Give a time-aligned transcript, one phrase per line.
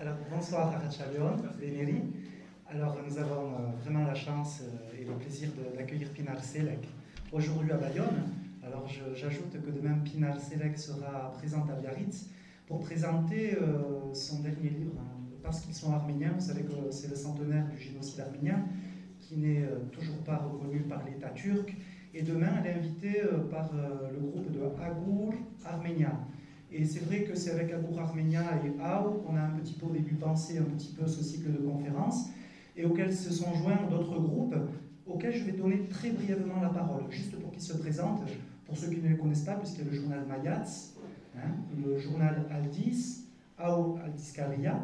[0.00, 1.26] Alors, bonsoir Arachalio,
[1.60, 2.00] Vénéri.
[2.70, 6.88] Alors, nous avons euh, vraiment la chance euh, et le plaisir d'accueillir Pinar Selek
[7.30, 8.32] aujourd'hui à Bayonne.
[8.64, 12.30] Alors, j'ajoute que demain, Pinar Selek sera présente à Biarritz
[12.66, 16.32] pour présenter euh, son dernier livre, hein, parce qu'ils sont arméniens.
[16.34, 18.64] Vous savez que c'est le centenaire du génocide arménien
[19.20, 21.76] qui n'est toujours pas reconnu par l'État turc.
[22.14, 23.20] Et demain, elle est invitée
[23.50, 26.12] par le groupe de Agour Arménia.
[26.72, 29.86] Et c'est vrai que c'est avec Agour Arménia et AO qu'on a un petit peu
[29.86, 32.30] au début pensé un petit peu ce cycle de conférences
[32.76, 34.54] et auxquels se sont joints d'autres groupes
[35.06, 38.22] auxquels je vais donner très brièvement la parole, juste pour qu'ils se présentent,
[38.64, 40.92] pour ceux qui ne les connaissent pas, puisqu'il y a le journal Mayats,
[41.36, 41.50] hein,
[41.84, 43.24] le journal Aldis,
[43.58, 44.80] AO Aldiskaria,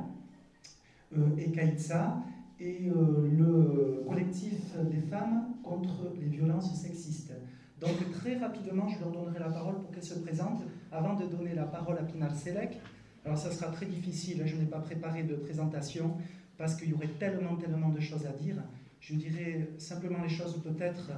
[1.16, 2.22] euh, et Kaitsa,
[2.58, 7.32] et euh, le collectif des femmes contre les violences sexistes.
[7.80, 11.54] Donc très rapidement, je leur donnerai la parole pour qu'elles se présentent avant de donner
[11.54, 12.80] la parole à Pinar Selek.
[13.24, 16.16] Alors ça sera très difficile, je n'ai pas préparé de présentation
[16.56, 18.56] parce qu'il y aurait tellement, tellement de choses à dire.
[19.00, 21.10] Je dirais simplement les choses peut-être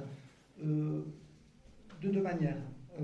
[0.63, 1.03] euh,
[2.01, 2.57] de deux manières.
[2.99, 3.03] Euh,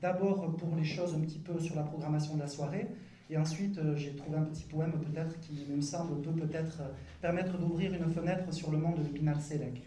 [0.00, 2.88] d'abord pour les choses un petit peu sur la programmation de la soirée,
[3.28, 6.82] et ensuite euh, j'ai trouvé un petit poème peut-être qui me semble peut peut-être
[7.20, 9.82] permettre d'ouvrir une fenêtre sur le monde de Pinar Selek.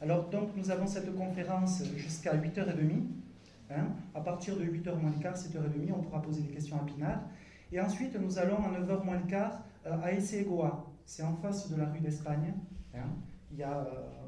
[0.00, 3.04] Alors donc nous avons cette conférence jusqu'à 8h30.
[3.70, 3.88] Hein.
[4.14, 7.22] À partir de 8h moins le quart, 7h30, on pourra poser des questions à Pinard.
[7.72, 10.86] Et ensuite nous allons à 9h moins le quart euh, à Essegoa.
[11.04, 12.54] C'est en face de la rue d'Espagne.
[12.94, 13.08] Hein.
[13.50, 13.84] Il y a, euh,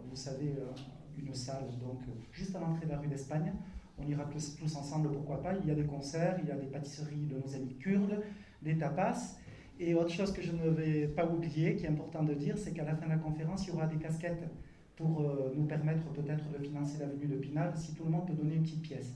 [0.09, 0.73] vous savez, euh,
[1.19, 2.01] une salle donc
[2.33, 3.53] juste à l'entrée de la rue d'Espagne.
[3.98, 5.55] On ira tous, ensemble, pourquoi pas.
[5.55, 8.23] Il y a des concerts, il y a des pâtisseries de nos amis kurdes,
[8.62, 9.39] des tapas.
[9.79, 12.73] Et autre chose que je ne vais pas oublier, qui est important de dire, c'est
[12.73, 14.45] qu'à la fin de la conférence, il y aura des casquettes
[14.97, 15.23] pour
[15.55, 18.57] nous permettre peut-être de financer la venue de Pinal, si tout le monde peut donner
[18.57, 19.14] une petite pièce.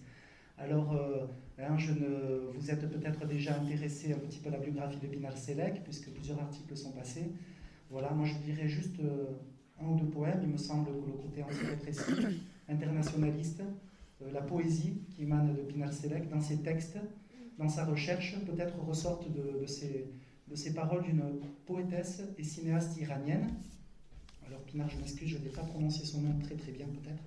[0.60, 1.26] Alors, euh,
[1.58, 5.06] hein, je ne, vous êtes peut-être déjà intéressé un petit peu à la biographie de
[5.06, 7.32] Pinal Selec, puisque plusieurs articles sont passés.
[7.88, 9.24] Voilà, moi je dirais juste euh,
[9.80, 10.40] un ou deux poèmes.
[10.42, 11.42] Il me semble que le côté
[12.68, 13.62] internationaliste,
[14.32, 16.98] la poésie qui émane de Pinal Selec dans ses textes,
[17.58, 20.06] dans sa recherche, peut-être ressortent de, ces,
[20.46, 21.22] de paroles d'une
[21.66, 23.48] poétesse et cinéaste iranienne
[24.50, 27.22] alors Pinar, je m'excuse, je n'ai pas prononcé son nom très très bien peut-être.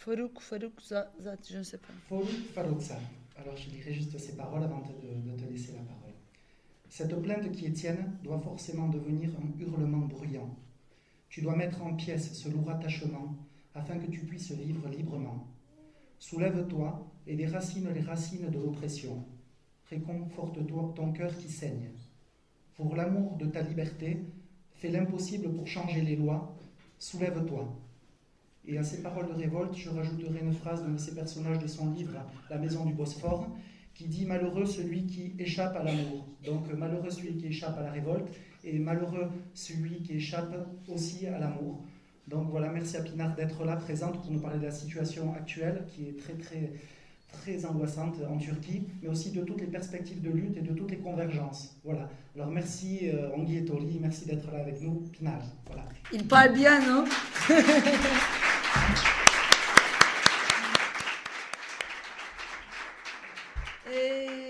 [0.00, 1.12] Farouk, Farouk Zat,
[1.50, 1.92] je ne sais pas.
[2.08, 2.98] Farouk Faroukza.
[3.36, 6.14] Alors je dirai juste ces paroles avant de, de te laisser la parole.
[6.88, 10.56] Cette plainte qui est tienne doit forcément devenir un hurlement bruyant.
[11.28, 13.36] Tu dois mettre en pièces ce lourd attachement
[13.74, 15.46] afin que tu puisses vivre librement.
[16.18, 19.24] Soulève-toi et déracine les racines de l'oppression.
[19.88, 21.90] Réconforte-toi ton cœur qui saigne.
[22.74, 24.18] Pour l'amour de ta liberté,
[24.80, 26.56] Fais l'impossible pour changer les lois,
[26.98, 27.68] soulève-toi.
[28.66, 31.66] Et à ces paroles de révolte, je rajouterai une phrase d'un de ces personnages de
[31.66, 32.12] son livre,
[32.50, 33.48] La maison du Bosphore,
[33.94, 36.26] qui dit Malheureux celui qui échappe à l'amour.
[36.44, 38.28] Donc malheureux celui qui échappe à la révolte,
[38.64, 40.54] et malheureux celui qui échappe
[40.88, 41.82] aussi à l'amour.
[42.28, 45.84] Donc voilà, merci à Pinard d'être là, présente, pour nous parler de la situation actuelle,
[45.88, 46.72] qui est très très
[47.32, 50.90] très angoissante en Turquie, mais aussi de toutes les perspectives de lutte et de toutes
[50.90, 51.76] les convergences.
[51.84, 52.08] Voilà.
[52.34, 55.02] Alors merci euh, et Tori, merci d'être là avec nous.
[55.12, 55.40] Pinal.
[55.66, 55.84] Voilà.
[56.12, 57.04] Il parle bien, non
[63.92, 64.40] et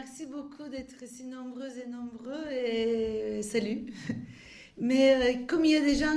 [0.00, 3.86] Merci beaucoup d'être si nombreuses et nombreux et salut.
[4.78, 6.14] Mais euh, comme il y a des gens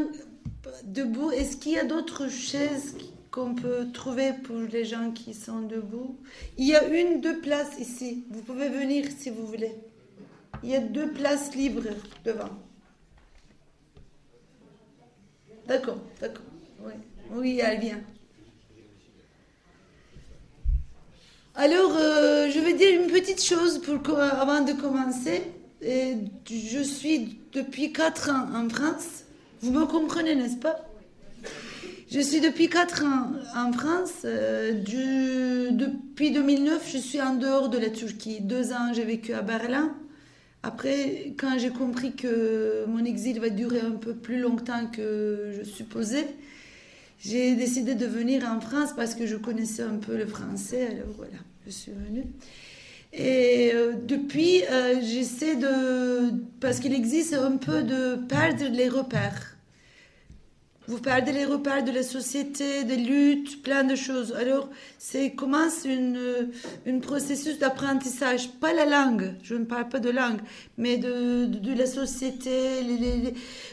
[0.83, 2.97] debout, est-ce qu'il y a d'autres chaises
[3.31, 6.17] qu'on peut trouver pour les gens qui sont debout?
[6.57, 8.25] Il y a une, deux places ici.
[8.29, 9.73] Vous pouvez venir si vous voulez.
[10.63, 11.95] Il y a deux places libres
[12.25, 12.49] devant.
[15.67, 16.45] D'accord, d'accord.
[16.83, 16.93] Oui,
[17.31, 18.01] oui elle vient.
[21.55, 25.43] Alors, euh, je vais dire une petite chose pour, avant de commencer.
[25.81, 29.25] Je suis depuis quatre ans en France.
[29.61, 30.87] Vous me comprenez, n'est-ce pas?
[32.09, 34.23] Je suis depuis 4 ans en France.
[34.25, 34.73] Euh,
[35.71, 38.41] depuis 2009, je suis en dehors de la Turquie.
[38.41, 39.95] Deux ans, j'ai vécu à Berlin.
[40.61, 45.63] Après, quand j'ai compris que mon exil va durer un peu plus longtemps que je
[45.63, 46.27] supposais,
[47.23, 50.87] j'ai décidé de venir en France parce que je connaissais un peu le français.
[50.87, 52.25] Alors voilà, je suis venue.
[53.13, 56.31] Et euh, depuis, euh, j'essaie de...
[56.59, 59.50] Parce qu'il existe un peu de perdre les repères.
[60.91, 64.33] Vous parlez les repères de la société, des luttes, plein de choses.
[64.33, 64.67] Alors,
[64.97, 66.51] c'est commence une,
[66.85, 70.41] un processus d'apprentissage, pas la langue, je ne parle pas de langue,
[70.77, 72.51] mais de, de, la société,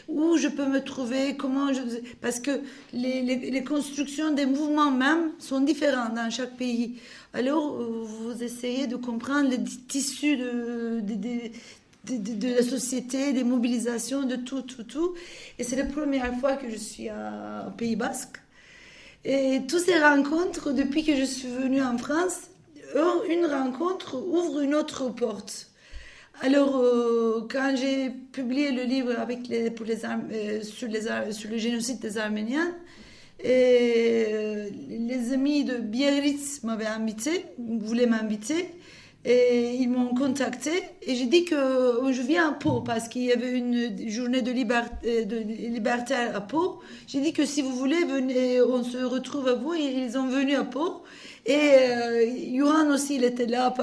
[0.07, 1.81] où je peux me trouver, comment je...
[2.21, 2.61] Parce que
[2.93, 7.01] les, les, constructions des mouvements même sont différentes dans chaque pays.
[7.33, 11.51] Alors, vous essayez de comprendre les tissus de, de,
[12.05, 15.15] de, la société, des mobilisations, de tout, tout, tout.
[15.57, 18.37] Et c'est la première fois que je suis au Pays Basque.
[19.25, 22.49] Et toutes ces rencontres, depuis que je suis venue en France,
[23.29, 25.69] une rencontre ouvre une autre porte.
[26.41, 31.49] Alors, euh, quand j'ai publié le livre avec les, pour les, euh, sur, les, sur
[31.49, 32.73] le génocide des Arméniens,
[33.45, 38.69] euh, les amis de Biarritz m'avaient invité, voulaient m'inviter,
[39.25, 40.71] et ils m'ont contacté,
[41.01, 41.55] et j'ai dit que
[42.11, 46.41] je viens à Pau, parce qu'il y avait une journée de, liberté, de libertaire à
[46.41, 46.79] Pau.
[47.07, 50.57] J'ai dit que si vous voulez, venez, on se retrouve à vous, ils sont venus
[50.57, 51.03] à Pau.
[51.45, 53.73] Et Johan aussi, il était là.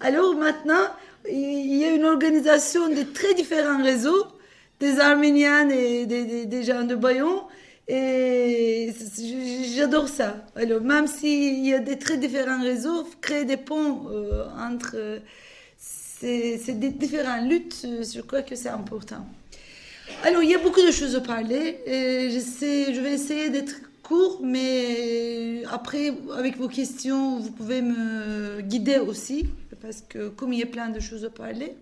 [0.00, 0.86] Alors maintenant,
[1.30, 4.26] il y a une organisation de très différents réseaux,
[4.80, 7.42] des Arméniens et des, gens de Bayon.
[7.94, 8.90] Et
[9.76, 10.46] j'adore ça.
[10.56, 15.20] Alors, même s'il y a des très différents réseaux, créer des ponts euh, entre
[15.76, 19.26] ces, différentes luttes, je crois que c'est important.
[20.24, 21.80] Alors, il y a beaucoup de choses à parler.
[21.86, 29.44] Je, vais essayer d'être court, mais après, avec vos questions, vous pouvez me guider aussi
[29.82, 31.74] parce que comme il y a plein de choses à parler.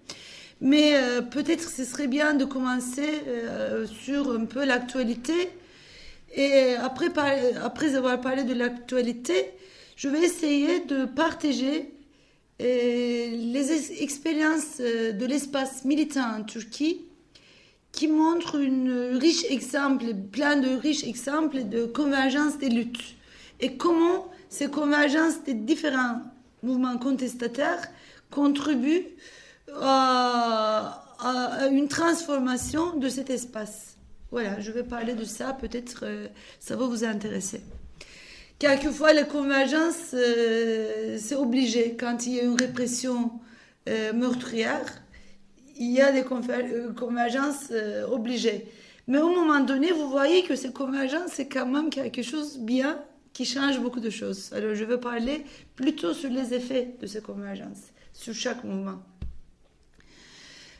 [0.61, 5.51] Mais euh, peut-être ce serait bien de commencer euh, sur un peu l'actualité.
[6.35, 7.09] Et après,
[7.97, 9.51] avoir parlé de l'actualité,
[9.97, 11.93] je vais essayer de partager
[12.61, 17.07] euh, les expériences de l'espace militant en Turquie
[17.93, 23.17] qui montrent une riche exemple, plein de riches exemples de convergence des luttes.
[23.59, 26.21] Et comment ces convergences des différents
[26.63, 27.81] mouvement contestataire
[28.31, 29.07] contribue
[29.81, 31.07] à,
[31.71, 33.90] une transformation de cet espace.
[34.31, 36.29] Voilà, je vais parler de ça, peut-être euh,
[36.61, 37.63] ça va vous intéresser.
[38.61, 41.97] Quelquefois, la convergence, euh, c'est obligé.
[41.99, 43.33] Quand il y a une répression
[43.89, 45.03] euh, meurtrière,
[45.77, 47.73] il y a des convergences
[48.11, 48.67] obligées.
[49.09, 53.03] Mais au moment donné, vous voyez que ces convergences, c'est quand même quelque chose bien
[53.33, 54.53] qui change beaucoup de choses.
[54.53, 55.43] Alors je veux parler
[55.75, 59.03] plutôt sur les effets de ces convergences, sur chaque mouvement.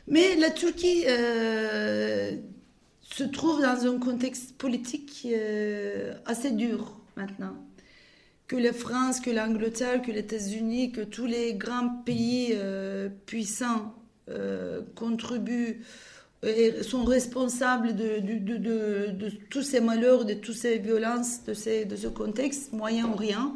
[0.07, 1.03] Mais la Turquie
[3.13, 7.55] se trouve dans un contexte politique euh, assez dur maintenant.
[8.47, 13.95] Que la France, que l'Angleterre, que les États-Unis, que tous les grands pays euh, puissants
[14.95, 15.81] contribuent
[16.43, 18.21] et sont responsables de,
[19.49, 23.55] tous ces malheurs, de toutes ces violences, de, ces, ce contexte, moyen ou rien.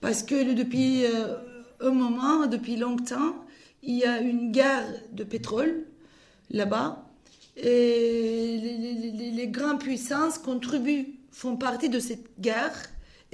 [0.00, 1.36] Parce que depuis euh,
[1.80, 3.44] un moment, depuis longtemps,
[3.82, 5.84] il y a une guerre de pétrole
[6.50, 7.03] là-bas.
[7.56, 12.74] Et les, grandes puissances contribuent, font partie de cette guerre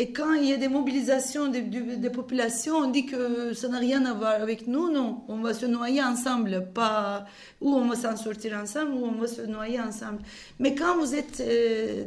[0.01, 4.07] et quand il y a des mobilisations des, populations, on dit que ça n'a rien
[4.07, 4.91] à voir avec nous.
[4.91, 7.27] Non, on va se noyer ensemble, pas
[7.61, 10.23] ou on va s'en sortir ensemble ou on va se noyer ensemble.
[10.59, 12.07] Mais quand vous êtes euh,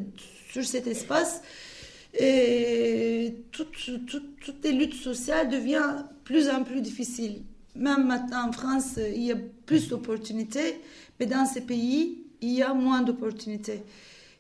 [0.52, 1.44] sur cet espace,
[3.52, 7.44] toutes, toutes, les luttes sociales deviennent plus en plus difficiles.
[7.76, 10.80] Même maintenant en France, il y a plus d'opportunités,
[11.20, 13.82] mais dans ces pays, il y a moins d'opportunités.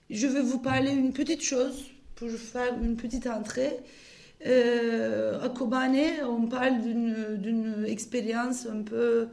[0.09, 1.85] Je vais vous parler d'une petite chose
[2.15, 3.79] pour faire une petite entrée.
[4.45, 5.97] Euh, à Kobane,
[6.27, 9.27] on parle d'une expérience un peu...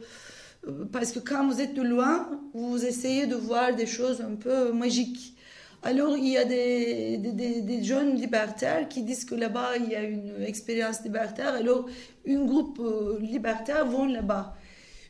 [0.67, 4.35] Euh, parce que quand vous êtes de loin, vous essayez de voir des choses un
[4.35, 5.35] peu magiques.
[5.83, 10.03] Alors, il y a des, des, jeunes libertaires qui disent que là-bas, il y a
[10.03, 11.55] une expérience libertaire.
[11.55, 11.87] Alors,
[12.27, 14.55] un groupe euh, libertaire vont là-bas.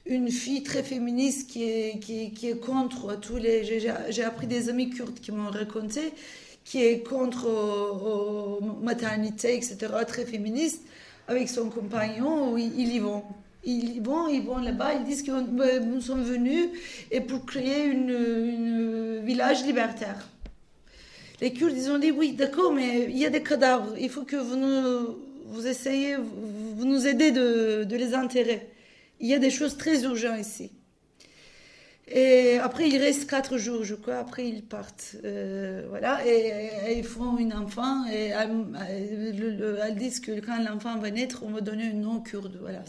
[0.05, 3.63] Une fille très féministe qui est, qui, est contre tous les...
[4.09, 6.13] J'ai appris des amis kurdes qui m'ont raconté
[6.63, 10.83] qui est contre la euh, maternité, etc., très féministe,
[11.27, 13.23] avec son compagnon, ils, y vont.
[13.63, 16.69] Ils y vont, ils vont là-bas, ils disent que ben, nous sommes venus
[17.11, 20.29] et pour créer une, village libertaire.
[21.41, 24.23] Les Kurdes, ils ont dit oui, d'accord, mais il y a des cadavres, il faut
[24.23, 25.17] que vous nous,
[25.47, 28.69] vous essayez, vous nous aidez de, les enterrer.
[29.19, 30.71] Il y a des choses très urgentes ici.
[32.13, 34.17] Et après, il reste quatre jours, je crois.
[34.17, 35.15] Après, ils partent.
[35.23, 36.19] Euh, voilà.
[36.27, 38.05] Et, ils font une enfant.
[38.11, 42.59] Et elles, disent que quand l'enfant va naître, on va donner un nom kurde.
[42.59, 42.83] Voilà.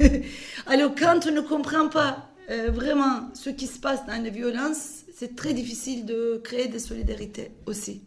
[0.66, 5.02] Alors, quand on ne comprend pas euh, vraiment ce qui se passe dans les violences,
[5.14, 8.02] c'est très difficile de créer des solidarités aussi.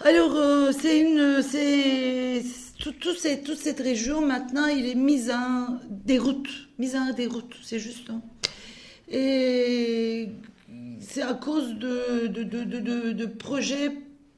[0.00, 2.42] Alors, euh, c'est
[2.78, 8.10] toute cette région maintenant, il est mise en déroute, mise en déroute, c'est juste.
[8.10, 8.20] Hein.
[9.08, 10.28] Et
[11.00, 13.90] c'est à cause de, de, de, de, projets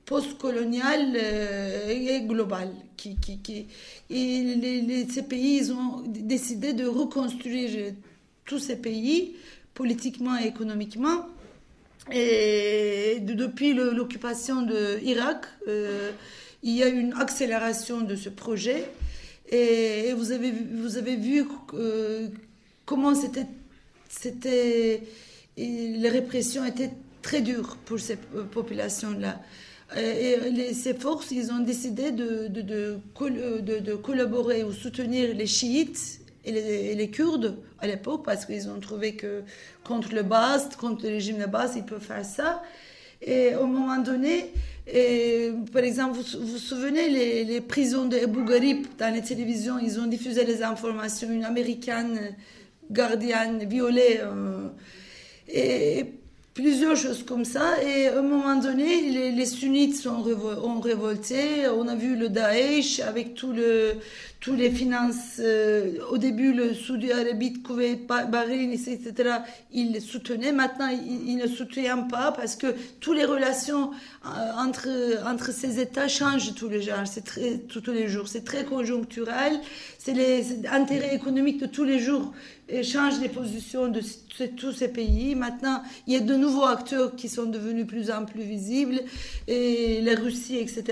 [0.05, 2.71] post-colonial euh, et global.
[2.97, 3.17] Qui,
[4.09, 7.93] et ces pays ils ont décidé de reconstruire
[8.45, 9.37] tous ces pays,
[9.75, 11.27] politiquement et économiquement.
[12.13, 16.11] Et depuis l'occupation de l'Irak, euh,
[16.63, 18.85] il y a une accélération de ce projet.
[19.51, 22.29] Et, vous, avez, vous avez vu euh,
[22.85, 23.47] comment c'était,
[24.09, 25.03] c'était,
[25.57, 26.91] les répressions étaient
[27.23, 29.41] très dures pour ces populations-là.
[29.97, 36.24] Et ces forces, ils ont décidé de, de, de, de collaborer ou soutenir les chiites
[36.47, 39.43] et les, Kurdes à l'époque, parce qu'ils ont trouvé que
[39.83, 42.63] contre le Bast, contre le régime de Bast, ils peuvent faire ça.
[43.23, 44.53] Et au moment donné,
[45.73, 49.99] par exemple, vous vous souvenez, les, les prisons de Abu Ghraib, dans les télévisions, ils
[49.99, 52.35] ont diffusé les informations, une américaine
[52.91, 54.21] gardienne violée.
[54.23, 54.69] Euh,
[55.49, 56.07] et
[56.55, 57.83] plusieurs choses comme ça.
[57.83, 61.69] Et à un moment donné, les, sunnites ont révolté.
[61.69, 67.61] On a vu le Daesh avec tous les finances, euh, au début, le Saudi Arabie,
[67.63, 69.13] Koweït, Bahreïn, etc.,
[69.73, 70.53] ils soutenaient.
[70.53, 72.69] Maintenant, ils, ne soutiennent pas parce que
[73.01, 73.91] toutes les relations
[74.25, 76.95] euh, entre, ces États changent tous les jours.
[77.25, 78.29] Très, tous les jours.
[78.29, 79.61] C'est très conjoncturel.
[79.99, 82.33] C'est les intérêts économiques de tous les jours
[82.83, 84.01] changent les positions de
[84.57, 85.35] tous ces pays.
[85.35, 89.01] Maintenant, il y a de nouveaux acteurs qui sont devenus plus en plus visibles,
[89.47, 90.85] et la Russie, etc.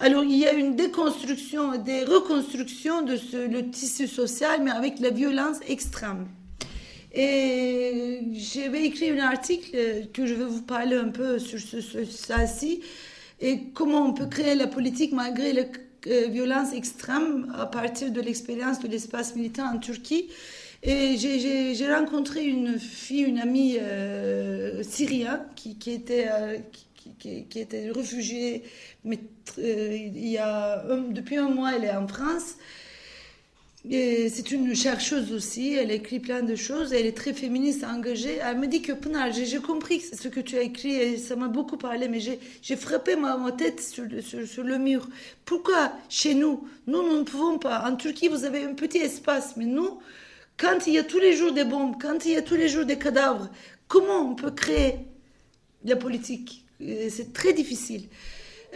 [0.00, 4.98] Alors, il y a une déconstruction, des reconstructions de ce, le tissu social, mais avec
[5.00, 6.26] la violence extrême.
[7.14, 12.80] Et j'avais écrit un article que je vais vous parler un peu sur ce, ça-ci,
[13.40, 15.62] et comment on peut créer la politique malgré la
[16.08, 20.28] euh, violence extrême à partir de l'expérience de l'espace militaire en Turquie.
[20.88, 26.58] Et j'ai rencontré une fille, une amie euh, syrienne qui, était, euh,
[27.18, 28.62] qui, était réfugiée,
[29.04, 29.18] mais
[29.58, 32.54] euh, il y a depuis un mois, elle est en France.
[33.90, 38.38] C'est une chercheuse aussi, elle écrit plein de choses, elle est très féministe, engagée.
[38.40, 41.48] Elle me dit que Pnar, j'ai compris ce que tu as écrit et ça m'a
[41.48, 45.08] beaucoup parlé, mais j'ai frappé ma, tête sur le, mur.
[45.44, 49.56] Pourquoi chez nous, nous, nous ne pouvons pas En Turquie, vous avez un petit espace,
[49.56, 49.98] mais nous,
[50.58, 52.68] quand il y a tous les jours des bombes, quand il y a tous les
[52.68, 53.48] jours des cadavres,
[53.88, 54.96] comment on peut créer
[55.84, 56.64] la politique?
[56.80, 58.08] C'est très difficile.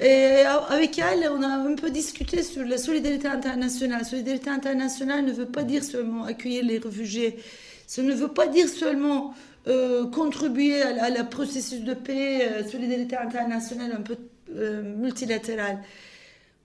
[0.01, 4.05] Et avec elle, on a un peu discuté sur la solidarité internationale.
[4.05, 7.39] Solidarité internationale ne veut pas dire seulement accueillir les réfugiés.
[7.87, 9.35] Ça ne veut pas dire seulement
[9.67, 14.17] euh, contribuer à, la processus de paix, euh, solidarité internationale un peu
[14.57, 15.83] euh, multilatérale.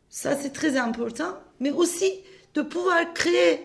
[0.10, 1.34] Ça, c'est très important.
[1.60, 2.10] Mais aussi
[2.54, 3.60] de pouvoir créer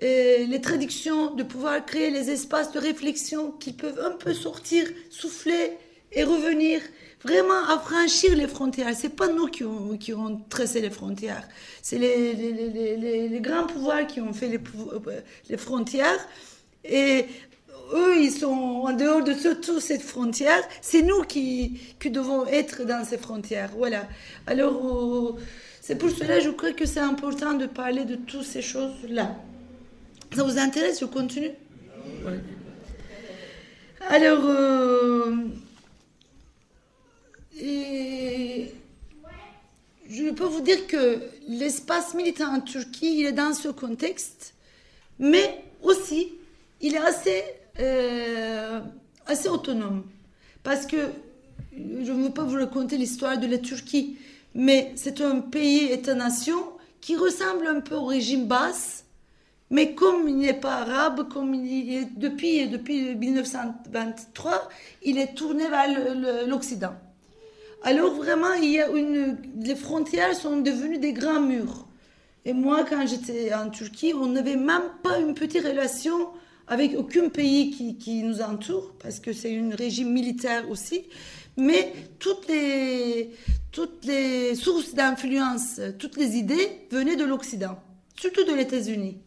[0.00, 5.72] les traductions, de pouvoir créer les espaces de réflexion qui peuvent un peu sortir, souffler
[6.12, 6.80] et revenir
[7.24, 8.94] vraiment affranchir les frontières.
[8.94, 11.46] C'est pas nous qui ont, qui ont tracé les frontières.
[11.82, 16.28] C'est les, les, les, les, grands pouvoirs qui ont fait les, euh, les frontières.
[16.84, 17.26] Et
[17.94, 20.62] eux, ils sont en dehors de toutes cette frontière.
[20.80, 23.70] C'est nous qui, qui devons être dans ces frontières.
[23.76, 24.06] Voilà.
[24.46, 25.36] Alors, euh,
[25.80, 29.36] c'est pour cela, je crois que c'est important de parler de toutes ces choses-là.
[30.36, 31.50] Ça vous intéresse Je continue
[34.06, 35.34] Alors, euh,
[37.58, 38.70] et
[40.10, 44.52] je peux vous dire que l'espace militaire en Turquie, il est dans ce contexte,
[45.18, 46.34] mais aussi,
[46.82, 47.42] il est assez,
[47.80, 48.80] euh,
[49.24, 50.04] assez autonome.
[50.62, 50.98] Parce que,
[51.74, 54.18] je ne veux pas vous raconter l'histoire de la Turquie,
[54.54, 56.62] mais c'est un pays, État-nation,
[57.00, 59.05] qui ressemble un peu au régime basse,
[59.70, 64.68] mais comme il n'est pas arabe, comme il est depuis, depuis 1923,
[65.02, 66.94] il est tourné vers l'Occident.
[67.82, 71.86] Alors vraiment, il y a une, les frontières sont devenues des grands murs.
[72.44, 76.28] Et moi, quand j'étais en Turquie, on n'avait même pas une petite relation
[76.68, 81.04] avec aucun pays qui, qui nous entoure, parce que c'est un régime militaire aussi.
[81.56, 83.30] Mais toutes les,
[83.72, 87.78] toutes les sources d'influence, toutes les idées venaient de l'Occident,
[88.16, 89.18] surtout de États-Unis.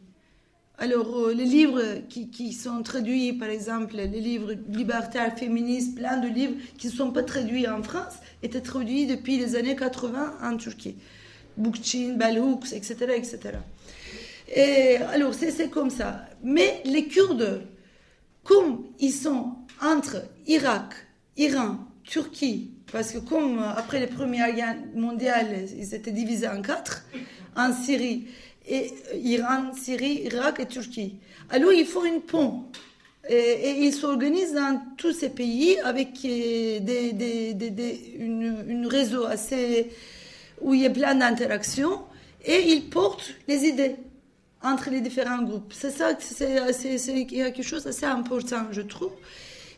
[0.82, 6.30] Alors, euh, les livres qui, sont traduits, par exemple, les livres libertaires, féministes, plein de
[6.30, 10.56] livres qui ne sont pas traduits en France, étaient traduits depuis les années 80 en
[10.56, 10.96] Turquie.
[11.58, 13.40] Boukchin, Baloux, etc., etc.
[14.56, 16.26] Et alors, c'est comme ça.
[16.44, 17.62] Mais les Kurdes,
[18.46, 20.94] comme ils sont entre Irak,
[21.36, 27.06] Iran, Turquie, parce que comme après la Première Guerre mondiale, ils étaient divisés en quatre,
[27.56, 28.28] en Syrie,
[28.70, 31.16] et Iran, Syrie, Irak et Turquie.
[31.50, 32.66] Alors il faut une pont.
[33.28, 37.16] Et, ils s'organisent dans tous ces pays avec euh, des,
[38.88, 39.92] réseau assez
[40.62, 42.04] où il y a plein d'interactions
[42.44, 43.96] et ils portent les idées.
[44.62, 45.72] entre les différents groupes.
[45.74, 49.14] C'est ça, c'est quelque chose d'assez important, je trouve.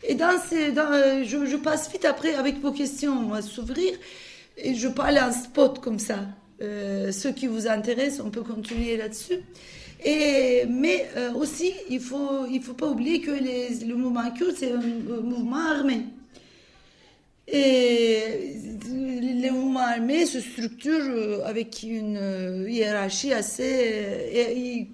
[0.04, 0.74] Et dans ces,
[1.26, 3.94] je, je, passe vite après avec vos questions à s'ouvrir
[4.58, 6.26] et je parle en spot comme ça.
[6.62, 9.40] Euh, ceux qui vous intéressent, on peut continuer là-dessus.
[10.04, 14.56] Et, mais euh, aussi, il ne faut, il faut pas oublier que le mouvement kurde,
[14.58, 16.06] c'est un mouvement armé.
[17.48, 18.56] Et
[18.88, 24.90] les mouvements armés se structurent euh, avec une euh, hiérarchie assez...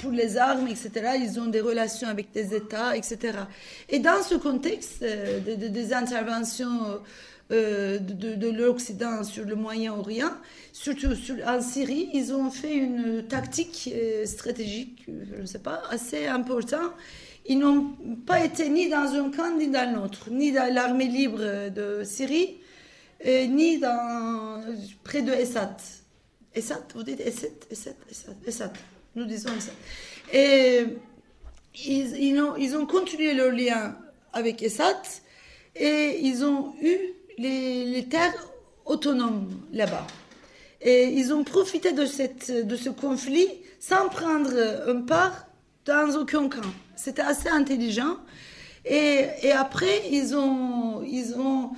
[0.00, 3.38] Pour les armes, etc., ils ont des relations avec des États, etc.
[3.88, 7.00] Et dans ce contexte des interventions
[7.52, 10.32] de, de l'Occident sur le Moyen-Orient,
[10.72, 15.82] surtout sur, en Syrie, ils ont fait une tactique euh, stratégique, je ne sais pas,
[15.90, 16.92] assez importante.
[17.46, 21.70] Ils n'ont pas été ni dans un camp ni dans l'autre, ni dans l'armée libre
[21.70, 22.58] de Syrie,
[23.26, 24.62] euh, ni dans,
[25.04, 25.76] près de Essat.
[26.54, 27.96] Essat, vous dites Essat, Essat,
[28.46, 28.72] Essat,
[29.14, 29.72] nous disons Essat.
[30.32, 30.84] Et
[31.84, 33.96] ils, ils, ont, ils ont continué leur lien
[34.32, 35.02] avec Essat
[35.74, 38.48] et ils ont eu les, terres
[38.84, 40.06] autonomes là-bas.
[40.80, 43.48] Et ils ont profité de, cette, de ce conflit
[43.78, 44.52] sans prendre
[44.86, 45.46] un part
[45.84, 46.60] dans aucun camp.
[46.96, 48.16] C'était assez intelligent.
[48.84, 51.70] Et, et, après, ils ont, ils ont,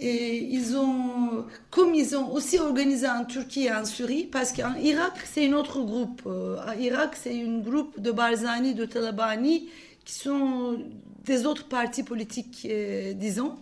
[0.00, 5.12] ils ont, comme ils ont aussi organisé en Turquie et en Syrie, parce qu'en Irak,
[5.24, 6.22] c'est un autre groupe.
[6.26, 9.68] Euh, en Irak, c'est un groupe de Barzani, de Talabani,
[10.04, 10.78] qui sont
[11.24, 13.56] des autres partis politiques, euh, disons.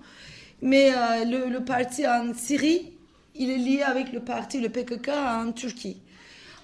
[0.62, 2.92] Mais euh, le, parti en Syrie,
[3.34, 6.00] il est lié avec le parti, le PKK en Turquie.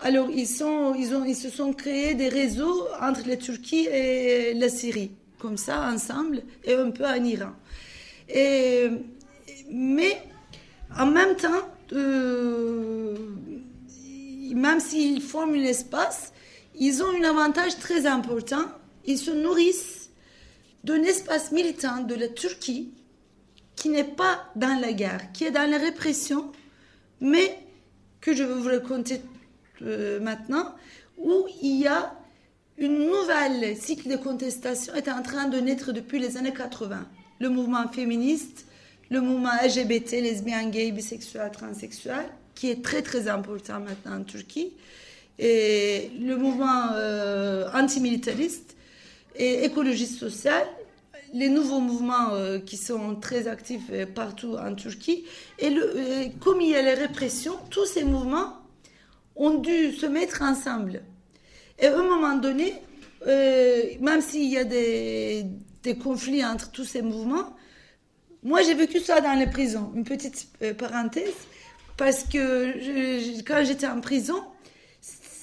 [0.00, 5.88] Alors, ils, se sont créés des réseaux entre la Turquie et la Syrie, comme ça,
[5.88, 7.52] ensemble, et un peu en Iran.
[9.70, 10.22] Mais
[10.98, 13.16] en même temps, euh,
[14.54, 16.32] même s'ils forment un espace,
[16.78, 18.64] ils ont un avantage très important.
[19.06, 20.10] Ils se nourrissent
[20.84, 22.90] d'un espace militant de la Turquie
[23.76, 26.52] qui n'est pas dans la guerre, qui est dans la répression
[27.22, 27.56] mais
[28.20, 29.22] que je vais vous raconter
[29.82, 30.74] euh, maintenant,
[31.16, 32.12] où il y a
[32.76, 37.06] une nouvelle cycle de contestation est en train de naître depuis les années 80.
[37.38, 38.66] Le mouvement féministe,
[39.10, 44.72] le mouvement LGBT, lesbien, gay, bisexuel, transsexuel, qui est très très important maintenant en Turquie,
[45.38, 48.76] et le mouvement euh, antimilitariste
[49.36, 50.66] et écologiste social,
[51.32, 55.24] les nouveaux mouvements euh, qui sont très actifs euh, partout en Turquie.
[55.58, 58.58] Et euh, comme il y a les répressions, tous ces mouvements
[59.36, 61.02] ont dû se mettre ensemble.
[61.78, 62.74] Et à un moment donné,
[63.26, 65.46] même s'il y a des,
[66.02, 67.56] conflits entre tous ces mouvements,
[68.42, 69.90] moi j'ai vécu ça dans les prisons.
[69.94, 71.32] Une petite parenthèse,
[71.96, 74.44] parce que quand j'étais en prison,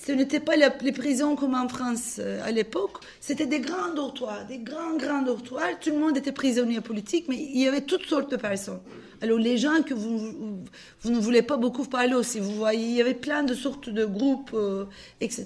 [0.05, 4.45] ce n'était pas les prisons comme en France euh, à l'époque, c'était des grands dortoirs,
[4.47, 5.79] des grands, grands dortoirs.
[5.81, 8.79] Tout le monde était prisonnier politique, mais il y avait toutes sortes de personnes.
[9.21, 10.17] Alors les gens que vous,
[11.01, 13.89] vous ne voulez pas beaucoup parler aussi, vous voyez, il y avait plein de sortes
[13.89, 14.85] de groupes, euh,
[15.19, 15.45] etc.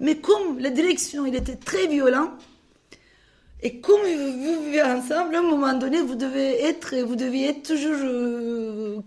[0.00, 2.32] Mais comme la direction, il était très violent,
[3.60, 7.64] et comme vous vivez ensemble, à un moment donné, vous devez être, vous devez être
[7.64, 9.00] toujours, euh,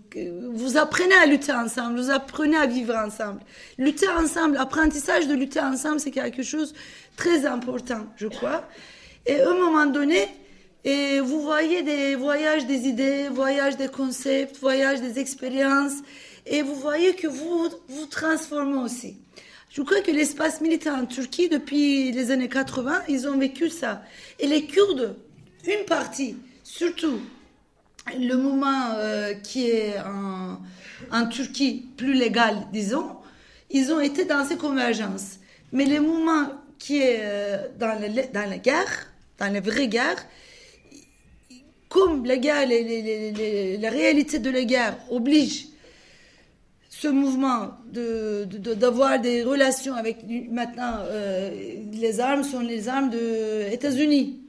[0.52, 3.40] vous apprenez à lutter ensemble, vous apprenez à vivre ensemble.
[3.78, 6.78] Lutter ensemble, apprentissage de lutter ensemble, c'est quelque chose de
[7.16, 8.64] très important, je crois.
[9.24, 10.28] Et à un moment donné,
[10.84, 15.94] et vous voyez des voyages des idées, voyages des concepts, voyages des expériences,
[16.44, 19.21] et vous voyez que vous vous transformez aussi.
[19.72, 24.02] Je crois que l'espace militaire en Turquie, depuis les années 80, ils ont vécu ça.
[24.38, 25.16] Et les Kurdes,
[25.66, 27.18] une partie, surtout
[28.18, 29.94] le mouvement euh, qui est
[31.10, 33.16] en, Turquie plus légal, disons,
[33.70, 35.38] ils ont été dans ces convergences.
[35.72, 40.26] Mais le mouvement qui est euh, dans, la guerre, dans la vraie guerre,
[41.88, 42.34] comme la
[43.90, 45.71] réalité de la guerre oblige
[46.94, 50.18] ce mouvement d'avoir de, des relations avec
[50.50, 51.50] maintenant euh,
[51.90, 54.40] les armes sont les armes des États-Unis.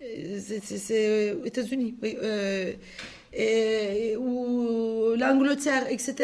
[0.00, 2.72] C'est États-Unis, oui, euh,
[3.32, 6.14] et, ou l'Angleterre, etc.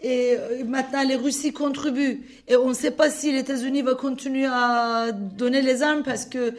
[0.00, 2.22] Et euh, maintenant, les Russies contribuent.
[2.46, 6.24] Et on ne sait pas si les États-Unis va continuer à donner les armes parce
[6.24, 6.54] que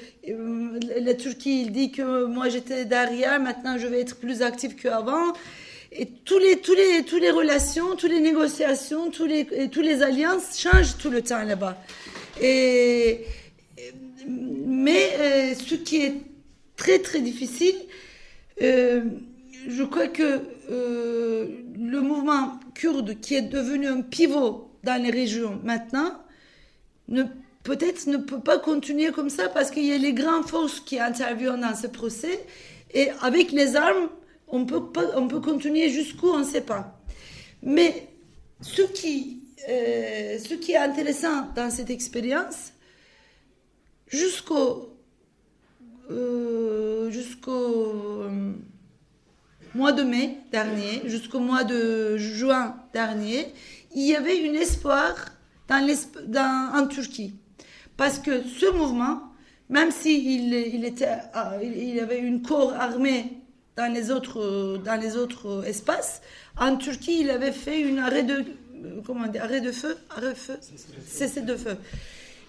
[1.00, 5.34] la Turquie, il dit que moi j'étais derrière, maintenant je vais être plus actif qu'avant.
[5.92, 9.82] Et tous les, tous les, tous les relations, toutes les négociations, tous les, et tous
[9.82, 11.78] les alliances changent tout le temps là-bas.
[14.28, 16.14] Mais euh, ce qui est
[16.78, 17.76] très très difficile,
[18.62, 19.02] euh,
[19.68, 25.60] je crois que euh, le mouvement kurde qui est devenu un pivot dans les régions
[25.64, 26.14] maintenant,
[27.08, 27.24] ne
[27.64, 31.00] peut-être ne peut pas continuer comme ça parce qu'il y a les grandes forces qui
[31.00, 32.46] interviennent dans ce procès
[32.94, 34.10] et avec les armes,
[34.52, 37.00] on peut, pas, on peut continuer jusqu'où, on ne sait pas.
[37.62, 38.08] Mais
[38.62, 42.74] ce qui, euh, ce qui est intéressant dans cette expérience,
[44.08, 44.96] jusqu'au
[46.12, 48.54] euh, jusqu'au euh,
[49.76, 53.54] mois de mai dernier, jusqu'au mois de juin dernier,
[53.94, 55.14] il y avait un espoir
[55.68, 55.86] dans
[56.26, 57.36] dans, en Turquie.
[57.96, 59.22] Parce que ce mouvement,
[59.70, 63.38] même s'il il était, euh, il avait une corps armée
[63.76, 66.22] dans les autres, dans les autres espaces,
[66.58, 68.44] en Turquie, il avait fait un arrêt de,
[69.06, 70.60] comment dire, arrêt de feu, arrêt de feu,
[71.08, 71.78] cessez de feu.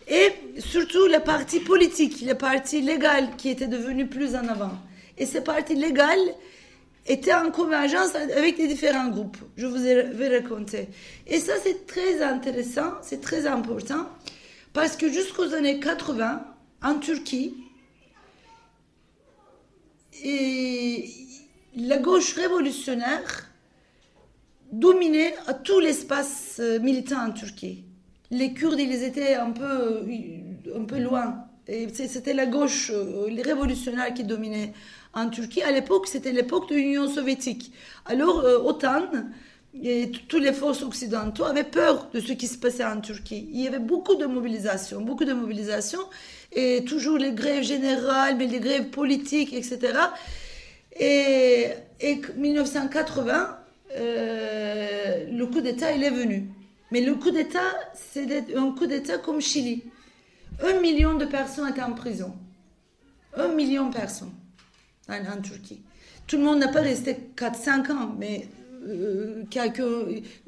[0.08, 4.72] Et surtout les partis politiques, les partis légaux qui étaient devenus plus en avant.
[5.16, 6.32] Et ces partis légaux
[7.06, 9.36] étaient en convergence avec les différents groupes.
[9.56, 10.88] Je vous vais raconter.
[11.26, 14.08] Et ça, c'est très intéressant, c'est très important,
[14.72, 16.44] parce que jusqu'aux années 80,
[16.82, 17.54] en Turquie,
[20.22, 21.10] et
[21.76, 23.50] la gauche révolutionnaire
[24.72, 27.84] dominait tout l'espace euh, militant en Turquie
[28.30, 30.06] les Kurdes, ils étaient un peu,
[30.76, 31.44] un peu loin.
[31.92, 34.72] C'était la gauche, euh, les révolutionnaires qui dominaient
[35.12, 35.62] en Turquie.
[35.62, 37.72] À l'époque, c'était l'époque de l'Union soviétique.
[38.06, 39.06] Alors, euh, OTAN
[39.80, 43.48] et toutes les forces occidentaux avaient peur de ce qui se passait en Turquie.
[43.52, 46.00] Il y avait beaucoup de mobilisation, beaucoup de mobilisation,
[46.52, 49.98] et toujours les grèves générales, mais les grèves politiques, etc.
[50.98, 51.68] Et,
[52.02, 53.58] en 1980,
[53.96, 56.50] euh, le coup d'État, il est venu.
[56.90, 57.60] Mais le coup d'État,
[57.94, 59.84] c'est un coup d'État comme Chili.
[60.62, 62.34] Un million de personnes étaient en prison.
[63.36, 64.32] Un million de personnes
[65.08, 65.82] en, Turquie.
[66.26, 68.48] Tout le monde n'a pas resté 4-5 ans, mais
[68.86, 69.44] euh,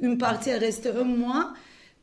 [0.00, 1.52] une partie est restée un mois.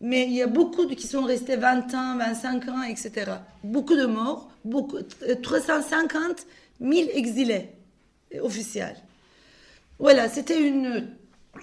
[0.01, 3.31] Mais il y a beaucoup qui sont restés 20 ans, 25 ans, etc.
[3.63, 4.97] Beaucoup de morts, beaucoup,
[5.43, 6.45] 350
[6.79, 7.69] 000 exilés
[8.41, 8.95] officiels.
[9.99, 11.09] Voilà, c'était une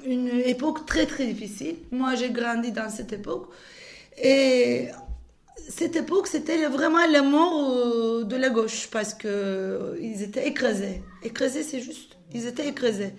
[0.04, 1.76] une époque très très difficile.
[1.90, 3.48] Moi, j'ai grandi dans cette époque.
[4.22, 4.88] Et
[5.68, 11.02] cette époque, c'était vraiment la mort euh, de la gauche parce qu'ils euh, étaient écrasés.
[11.22, 12.16] Écrasés, c'est juste.
[12.34, 13.12] Ils étaient écrasés.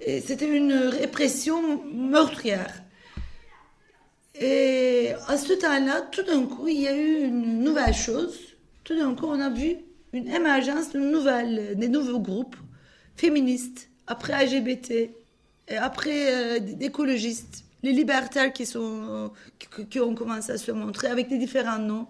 [0.00, 2.82] Et c'était une répression meurtrière.
[4.40, 8.36] Et à ce temps-là, tout d'un coup, il y a eu une nouvelle chose.
[8.82, 9.76] Tout d'un coup, on a vu
[10.12, 12.56] une émergence de nouvelles, des nouveaux groupes
[13.16, 15.10] féministes, après LGBT,
[15.78, 19.30] après, euh, écologistes, les libertaires qui, sont,
[19.90, 22.06] qui, ont commencé à se montrer avec des différents noms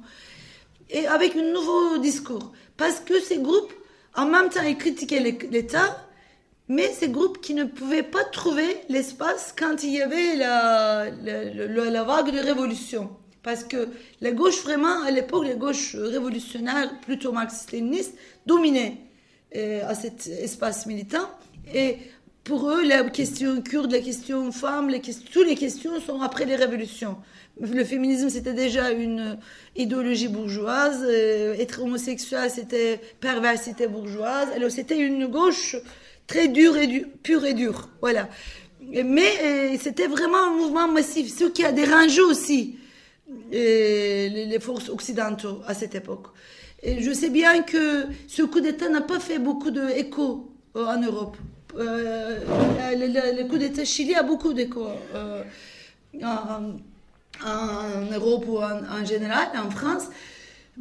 [0.90, 2.52] et avec un nouveau discours.
[2.76, 3.72] Parce que ces groupes,
[4.14, 6.06] en même temps, ils critiquaient l'État,
[6.68, 12.04] mais ces groupes qui ne pouvaient pas trouver l'espace quand il y avait la, la,
[12.04, 13.10] vague de révolution.
[13.42, 13.88] Parce que
[14.22, 18.96] la gauche, vraiment, à l'époque, la gauche révolutionnaire, plutôt marxiste-léniniste, dominait
[19.54, 21.28] euh, à cet espace militant.
[21.74, 21.98] Et
[22.44, 24.90] pour eux, la question kurde, la question femme,
[25.32, 27.16] toutes les questions sont après les révolutions.
[27.60, 29.38] Le féminisme, c'était déjà une
[29.76, 31.04] idéologie bourgeoise.
[31.04, 34.48] Euh, être homosexuel, c'était perversité bourgeoise.
[34.56, 35.76] Alors, c'était une gauche
[36.26, 37.88] très dure et pure et dure.
[38.00, 38.28] Voilà.
[38.80, 42.78] Mais euh, c'était vraiment un mouvement massif, ce qui a dérangé aussi
[43.52, 46.26] euh, les, forces occidentaux à cette époque.
[46.82, 51.36] Et je sais bien que ce coup d'État n'a pas fait beaucoup d'écho en Europe.
[51.76, 52.38] Euh,
[52.94, 55.42] le, coup d'État Chili a beaucoup d'écho euh,
[56.22, 56.74] en,
[58.12, 60.04] Europe ou en, général, en France.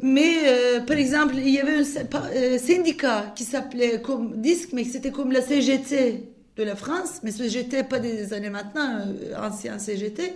[0.02, 5.10] Mais euh, par exemple, il y avait un syndicat qui s'appelait comme DISC, mais c'était
[5.10, 9.06] comme la CGT de la France, mais CGT pas des années maintenant,
[9.40, 10.34] ancien CGT.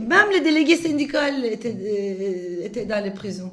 [0.00, 3.52] Même les délégués syndicaux étaient, dans les prisons.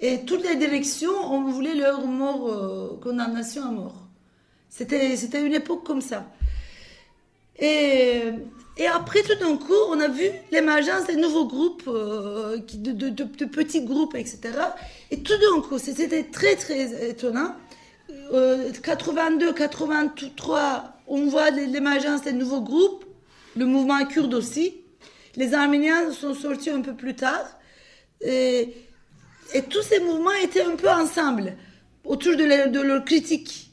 [0.00, 4.06] Et toutes les directions, on voulait leur mort, condamnation à mort.
[4.68, 6.30] C'était une époque comme ça.
[7.58, 8.22] Et,
[8.80, 13.84] et après, tout d'un coup, on a vu l'émergence des nouveaux groupes, euh, de, petits
[13.84, 14.40] groupes, etc.
[15.10, 17.54] Et tout d'un coup, c'était très, très étonnant.
[18.32, 23.04] Euh, 82, 83, on voit l'émergence des nouveaux groupes,
[23.54, 24.80] le mouvement kurde aussi.
[25.36, 27.44] Les Arméniens sont sortis un peu plus tard.
[28.22, 28.74] Et,
[29.68, 31.54] tous ces mouvements étaient un peu ensemble,
[32.02, 33.72] autour de, de leur critique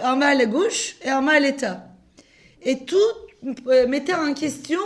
[0.00, 1.88] en mal la gauche et en mal l'État.
[2.62, 2.96] Et tout
[3.88, 4.80] mettait en question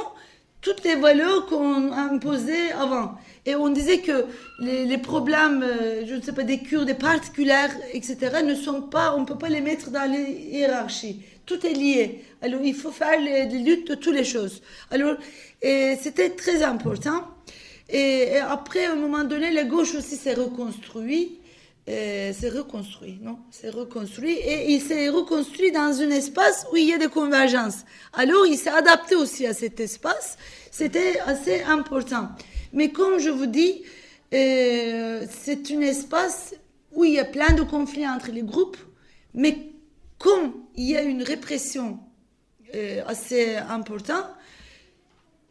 [0.60, 3.14] toutes les valeurs qu'on imposait avant.
[3.44, 4.24] Et on disait que
[4.58, 9.14] les, problèmes, euh, je ne sais pas, des cures, des particulières, etc., ne sont pas,
[9.16, 11.22] on ne peut pas les mettre dans les hiérarchies.
[11.46, 12.24] Tout est lié.
[12.42, 14.62] Alors, il faut faire les, luttes de toutes les choses.
[14.90, 15.14] Alors,
[15.62, 17.22] c'était très important.
[17.88, 21.38] Et, après, à un moment donné, la gauche aussi s'est reconstruite.
[21.86, 23.38] S'est reconstruit, non?
[23.50, 27.84] C'est reconstruit et il s'est reconstruit dans un espace où il y a des convergences.
[28.12, 30.36] Alors, il s'est adapté aussi à cet espace.
[30.72, 32.30] C'était assez important.
[32.72, 33.84] Mais comme je vous dis,
[34.34, 36.54] euh, c'est un espace
[36.92, 38.78] où il y a plein de conflits entre les groupes,
[39.32, 39.70] mais
[40.18, 41.98] comme il y a une répression
[42.74, 44.26] euh, assez importante,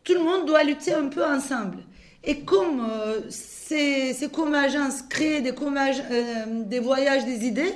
[0.04, 1.78] tout le monde doit lutter un peu ensemble.
[2.26, 5.54] Et comme euh, ces, ces, convergences créent des,
[6.66, 7.74] des voyages des idées,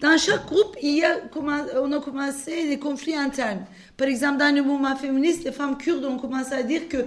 [0.00, 1.18] dans chaque groupe, il y a,
[1.82, 3.66] on a commencé des conflits internes.
[3.98, 7.04] Par exemple, dans le mouvement féministe, les femmes kurdes ont commencé à dire que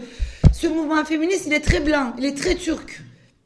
[0.52, 3.02] ce mouvement féministe, il est très blanc, il est très turc.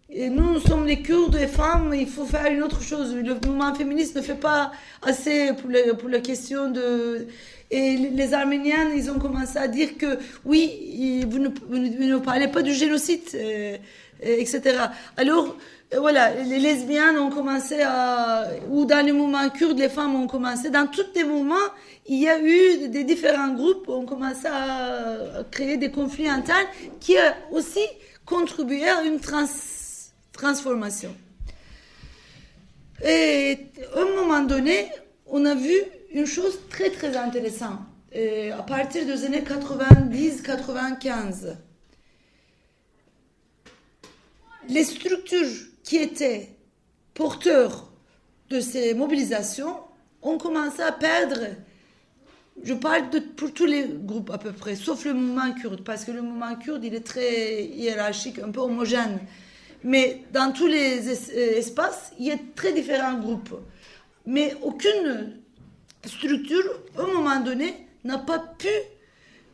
[0.09, 3.13] Et nous, nous sommes les Kurdes, les femmes, il faut faire une autre chose.
[3.13, 7.27] Le mouvement féministe ne fait pas assez pour la question de...
[7.69, 12.73] Et les Arméniens, ils ont commencé à dire que oui, vous ne, parlez pas du
[12.73, 13.77] génocide, euh,
[14.21, 14.61] etc.
[15.17, 15.57] Alors,
[15.93, 20.27] euh, voilà, les lesbiennes ont commencé à, ou dans le mouvement kurde, les femmes ont
[20.27, 21.55] commencé, dans tous les mouvements,
[22.07, 26.67] il y a eu des différents groupes, ont commencé à créer des conflits internes
[27.01, 27.85] qui ont aussi
[28.25, 29.19] contribué à une
[30.31, 31.13] transformation.
[33.05, 33.57] Et
[33.93, 34.87] à un moment donné,
[35.25, 35.75] on a vu
[36.17, 37.79] une chose très très intéressante.
[38.11, 41.55] Et à partir des années 90-95,
[44.67, 46.57] les structures qui étaient
[47.13, 47.91] porteurs
[48.49, 49.77] de ces mobilisations
[50.23, 51.41] ont commencé à perdre
[52.63, 56.03] je parle de, pour tous les groupes à peu près, sauf le mouvement kurde, parce
[56.03, 59.19] que le mouvement kurde, il est très hiérarchique, un peu homogène.
[59.83, 63.53] Mais dans tous les euh, espaces, il y a très différents groupes.
[64.25, 65.37] Mais aucune
[66.07, 66.63] structure,
[66.97, 68.67] à un moment donné, n'a pas pu,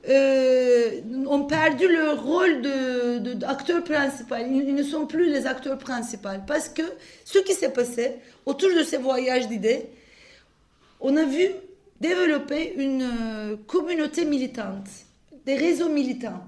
[0.07, 4.47] euh, ont perdu leur rôle d'acteur principal.
[4.49, 6.29] Ils, ils, ne sont plus les acteurs principaux.
[6.47, 6.83] Parce que
[7.25, 9.85] ce qui s'est passé autour de ces voyages d'idées,
[10.99, 11.47] on a vu
[11.99, 14.87] développer une euh, communauté militante,
[15.45, 16.43] des réseaux militants,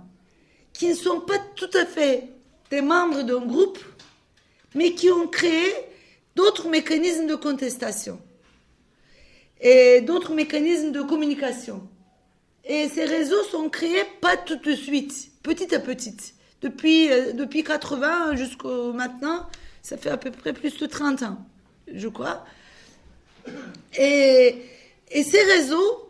[0.74, 2.30] qui ne sont pas tout à fait
[2.70, 3.80] des membres d'un groupe,
[4.74, 5.74] mais qui ont créé
[6.36, 8.20] d'autres mécanismes de contestation
[9.62, 11.88] et d'autres mécanismes de communication.
[12.66, 16.16] Et ces réseaux sont créés pas tout de suite, petit à petit.
[16.62, 19.46] Depuis, euh, depuis 80 jusqu'au maintenant,
[19.82, 21.38] ça fait à peu près plus de 30 ans,
[21.94, 22.44] je crois.
[23.98, 24.56] Et
[25.12, 26.10] et ces réseaux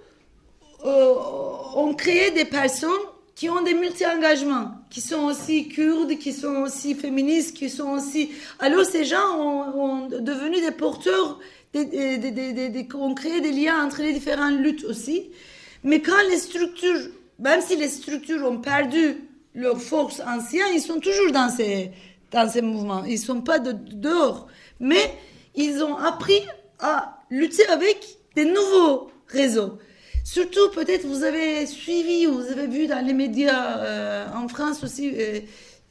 [0.86, 1.13] euh,
[1.75, 2.91] ont créé des personnes
[3.36, 8.31] qui ont des multi-engagements, qui sont aussi kurdes, qui sont aussi féministes, qui sont aussi...
[8.60, 11.39] Alors ces gens ont, devenu des porteurs,
[11.83, 15.29] des, ont créé des liens entre les différentes luttes aussi.
[15.83, 17.09] Mais quand les structures,
[17.39, 19.17] même si les structures ont perdu
[19.53, 21.91] leur force ancienne, ils sont toujours dans ces,
[22.31, 23.03] dans ces mouvements.
[23.03, 24.47] Ils ne sont pas de, dehors.
[24.79, 25.13] Mais
[25.55, 26.41] ils ont appris
[26.79, 27.97] à lutter avec
[28.35, 29.77] des nouveaux réseaux.
[30.23, 34.83] Surtout, peut-être vous avez suivi ou vous avez vu dans les médias euh, en France
[34.83, 35.39] aussi, euh,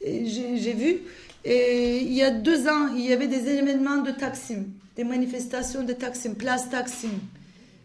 [0.01, 1.03] j'ai vu,
[1.45, 4.65] et il y a deux ans, il y avait des événements de Taksim,
[4.95, 7.09] des manifestations de Taksim, place Taksim.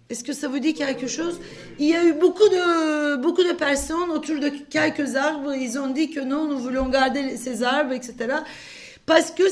[0.08, 1.40] Est-ce que ça vous dit quelque chose?
[1.78, 5.54] Il y a eu beaucoup de, beaucoup de personnes autour de quelques arbres.
[5.54, 8.42] Ils ont dit que non, nous voulons garder ces arbres, etc
[9.10, 9.42] parce que,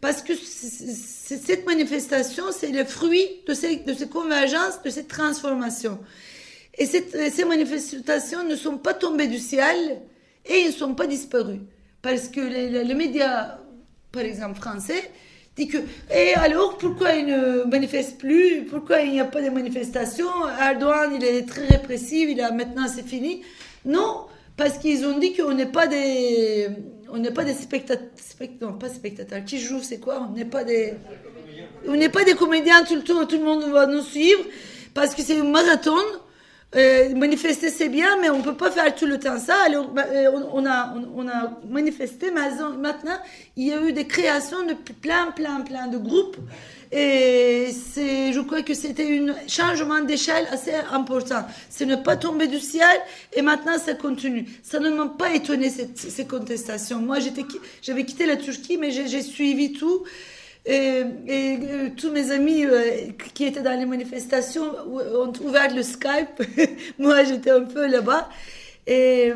[0.00, 5.98] parce que cette manifestation, c'est le fruit de ces, de ces convergences, de cette transformation.
[6.78, 10.00] Et ces manifestations ne sont pas tombées du ciel
[10.46, 11.60] et ils ne sont pas disparus.
[12.00, 13.58] Parce que les, médias,
[14.10, 15.10] par exemple français,
[15.56, 15.78] disent que,
[16.12, 18.64] et alors, pourquoi ils ne manifestent plus?
[18.68, 20.26] Pourquoi il n'y a pas de manifestations
[20.60, 23.42] Erdogan, il est très répressif, il a, maintenant c'est fini.
[23.84, 26.68] Non, parce qu'ils ont dit qu'on n'est pas des
[27.12, 28.08] on n'est pas des spectateurs,
[28.60, 30.26] non pas spectateurs, qui jouent, c'est quoi?
[30.28, 30.94] On n'est pas des,
[31.86, 34.42] on n'est pas des comédiens tout le temps, tout le monde va nous suivre,
[34.94, 35.92] parce que c'est un marathon.
[36.76, 39.54] Euh, manifester c'est bien, mais on peut pas faire tout le temps ça.
[39.66, 42.40] Alors euh, on, a on, a manifesté, mais
[42.78, 43.16] maintenant
[43.56, 46.36] il y a eu des créations de plein plein plein de groupes
[46.96, 51.44] et je crois que c'était un changement d'échelle assez important.
[51.68, 52.96] Ce n'est pas tombé du ciel
[53.32, 54.46] et maintenant ça continue.
[54.62, 57.00] Ça ne m'a pas étonné ces contestations.
[57.00, 57.18] Moi,
[57.82, 60.04] j'avais quitté la Turquie, mais j'ai, suivi tout.
[60.66, 66.42] Et, euh, tous mes amis euh, qui étaient dans les manifestations ont ouvert le Skype.
[66.98, 68.28] Moi, j'étais un peu là-bas.
[68.86, 69.32] Et,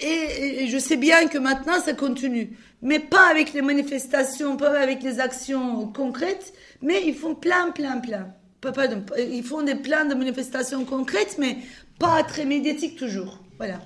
[0.00, 5.20] je sais bien que maintenant, ça continue mais pas avec les manifestations, pas avec les
[5.20, 8.34] actions concrètes, mais ils font plein, plein, plein.
[8.60, 11.58] Pardon, ils font des plans de manifestations concrètes, mais
[11.98, 13.38] pas très médiatiques toujours.
[13.56, 13.80] Voilà.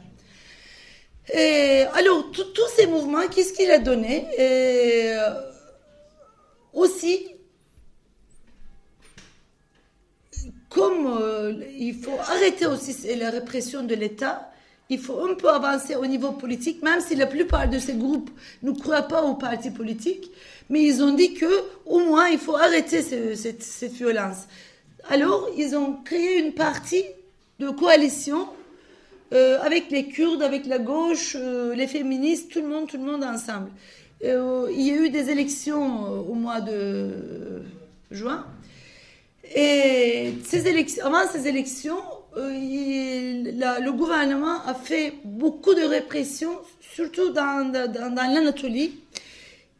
[1.33, 4.27] Et alors, tous ces mouvements, qu'est-ce qu'il a donné?
[4.39, 5.17] Et,
[6.73, 7.29] Aussi,
[10.69, 14.51] comme euh, il faut arrêter aussi la répression de l'État,
[14.91, 18.31] il faut un peu avancer au niveau politique, même si la plupart de ces groupes
[18.63, 20.31] ne croient pas aux partis politiques,
[20.69, 21.47] mais ils ont dit que
[21.87, 24.47] au moins il faut arrêter cette, violence.
[25.09, 27.05] Alors ils ont créé une partie
[27.59, 28.49] de coalition
[29.33, 33.03] euh, avec les Kurdes, avec la gauche, euh, les féministes, tout le monde, tout le
[33.03, 33.71] monde ensemble.
[34.25, 37.63] Euh, il y a eu des élections au mois de
[38.13, 38.47] juin.
[39.55, 40.33] Et
[41.03, 41.99] avant ces élections,
[42.37, 47.73] le gouvernement a fait beaucoup de répression, surtout dans,
[48.33, 48.95] l'Anatolie.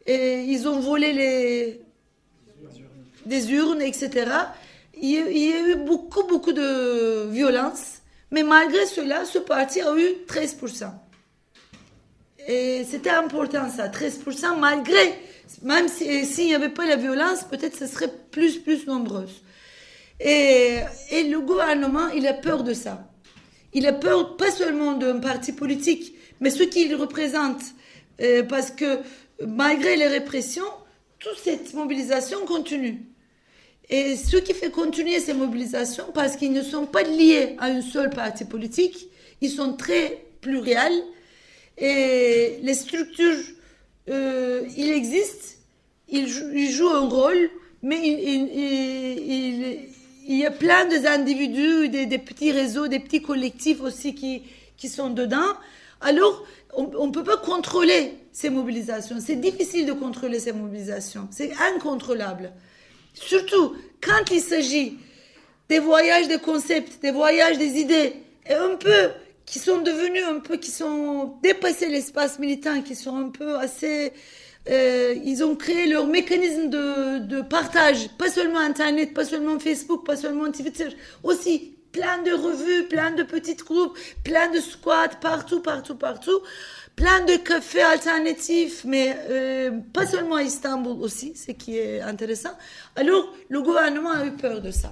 [0.07, 1.81] Ils ont volé les,
[3.25, 4.29] des urnes, etc.
[5.01, 7.96] Il y a eu beaucoup, beaucoup de violence.
[8.31, 10.91] Mais malgré cela, ce parti a eu 13%.
[12.47, 15.13] Et c'était important ça, 13%, malgré,
[15.63, 19.43] même s'il n'y avait pas la violence, peut-être ce serait plus, plus nombreuse.
[20.19, 20.77] Et,
[21.11, 23.07] et, le gouvernement, il a peur de ça.
[23.73, 27.61] Il a peur pas seulement d'un parti politique, mais ce qu'il représente.
[28.21, 28.99] Euh, parce que
[29.45, 30.63] malgré les répressions,
[31.19, 33.05] toute cette mobilisation continue.
[33.89, 37.81] Et ce qui fait continuer ces mobilisations, parce qu'ils ne sont pas liés à une
[37.81, 39.09] seule parti politique,
[39.41, 41.03] ils sont très pluriels
[41.77, 43.37] et les structures,
[44.09, 45.59] euh, il existe,
[46.09, 47.49] ils, jouent un rôle,
[47.81, 47.99] mais
[50.27, 54.43] il, y a plein d'individus, des, des, petits réseaux, des petits collectifs aussi qui,
[54.75, 55.53] qui sont dedans.
[56.01, 56.45] Alors,
[56.75, 59.17] on ne peut pas contrôler ces mobilisations.
[59.19, 61.27] C'est difficile de contrôler ces mobilisations.
[61.31, 62.51] C'est incontrôlable.
[63.19, 64.97] Surtout quand il s'agit
[65.69, 68.13] des voyages des concepts, des voyages des idées,
[68.49, 69.09] et un peu
[69.45, 74.13] qui sont devenus un peu, qui sont dépassés l'espace militant, qui sont un peu assez...
[74.69, 80.05] Euh, ils ont créé leur mécanisme de, de, partage, pas seulement Internet, pas seulement Facebook,
[80.05, 80.89] pas seulement Twitter,
[81.23, 86.41] aussi plein de revues, plein de petits groupes, plein de squats partout, partout, partout
[86.97, 92.49] plein de cafés alternatifs, mais euh, pas seulement à Istanbul aussi, ce qui est intéressant.
[92.95, 94.91] Alors, le gouvernement a eu peur de ça.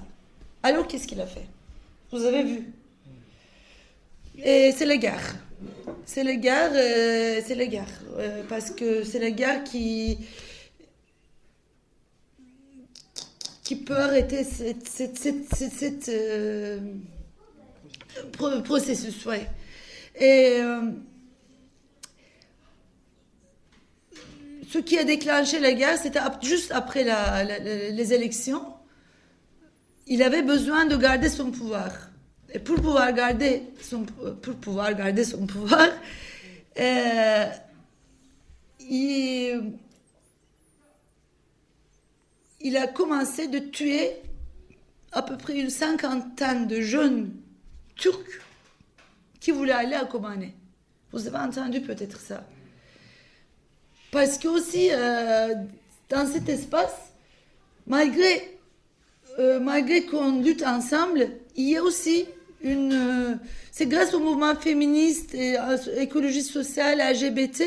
[0.62, 1.46] Alors, qu'est-ce qu'il a fait?
[2.12, 2.72] Vous avez vu?
[4.38, 5.34] Et c'est la guerre.
[6.04, 7.88] C'est la guerre, euh, c'est la guerre.
[8.18, 10.18] Euh, parce que c'est la guerre qui,
[13.64, 16.12] qui peut arrêter cette,
[18.62, 19.26] processus.
[24.70, 27.04] Ce qui a déclenché la guerre, c'était juste après
[27.92, 28.74] les élections.
[30.06, 31.90] Il avait besoin de garder son pouvoir.
[32.52, 34.90] Et pour pouvoir garder son, pour pouvoir
[35.24, 35.88] son pouvoir,
[36.78, 37.46] euh,
[38.80, 39.72] il,
[42.60, 44.12] il a commencé de tuer
[45.12, 47.32] à peu près une cinquantaine de jeunes
[47.96, 48.40] turcs
[49.40, 50.50] qui voulaient aller à Kobane.
[51.12, 52.44] Vous avez entendu peut-être ça.
[54.10, 55.54] Parce que aussi, euh,
[56.08, 56.94] dans cet espace,
[57.86, 58.58] malgré,
[59.38, 62.26] euh, malgré qu'on lutte ensemble, il y a aussi
[62.62, 62.92] une...
[62.92, 63.34] Euh,
[63.72, 65.56] c'est grâce au mouvement féministe et
[65.98, 67.62] écologiste social, LGBT,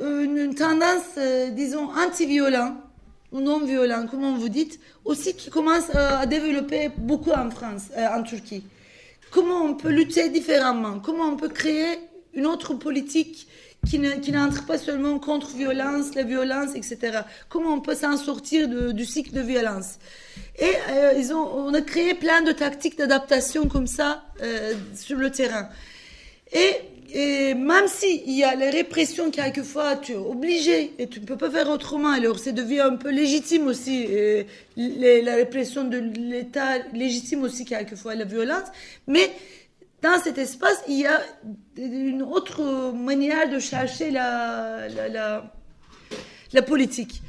[0.00, 1.18] une, tendance,
[1.50, 2.76] disons, anti-violent
[3.30, 8.64] ou non-violent, comme vous dites, aussi qui commence à développer beaucoup en France, en Turquie.
[9.30, 11.00] Comment on peut lutter différemment?
[11.00, 11.98] Comment on peut créer
[12.32, 13.46] une autre politique
[13.84, 17.20] qui n'entre pas seulement contre violence, la violence, etc.
[17.48, 19.98] Comment on peut s'en sortir du cycle de violence?
[20.58, 25.18] Et euh, ils ont, on a créé plein de tactiques d'adaptation comme ça euh, sur
[25.18, 25.68] le terrain.
[26.52, 31.36] Et, même s'il y a la répression, quelquefois tu es obligé et tu ne peux
[31.36, 34.08] pas faire autrement, alors c'est devient un peu légitime aussi,
[34.76, 38.66] la répression de l'État légitime aussi quelquefois la violence,
[39.06, 39.30] mais
[40.04, 41.18] dans cet espace, il y a
[41.78, 45.50] une autre manière de chercher la, la,
[46.52, 47.22] la, politique.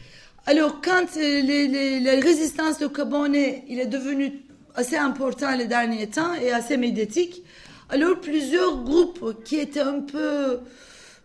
[0.45, 3.35] Alors, quand la résistance de Kabone
[3.69, 4.41] il est devenu
[4.75, 7.43] assez important les derniers temps et assez médiatique,
[7.89, 10.59] alors plusieurs groupes qui étaient un peu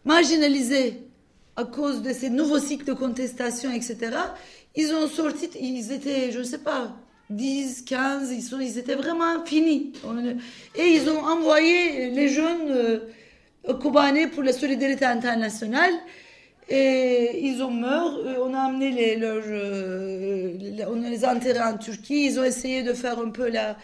[0.04, 1.02] marginalisés
[1.56, 3.96] à cause de ces nouveaux cycles de contestation, etc.,
[4.76, 6.94] ils ont sorti, ils étaient, je ne sais pas,
[7.30, 9.92] 10, 15, ils, sont, ils étaient vraiment finis.
[10.74, 12.98] Et ils ont envoyé les jeunes euh,
[13.68, 15.92] au Kobané pour la solidarité internationale.
[16.68, 18.18] Et ils ont meurt.
[18.26, 20.54] Euh, on a amené les, euh,
[20.88, 22.26] on les a enterrés en Turquie.
[22.26, 23.76] Ils ont essayé de faire un peu la.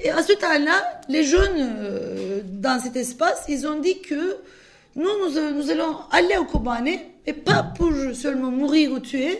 [0.00, 4.36] Et à ce temps-là, les jeunes dans cet espace, ils ont dit que
[4.94, 5.08] nous,
[5.54, 6.88] nous, allons aller au Kobane,
[7.26, 9.38] et pas pour seulement mourir ou tuer,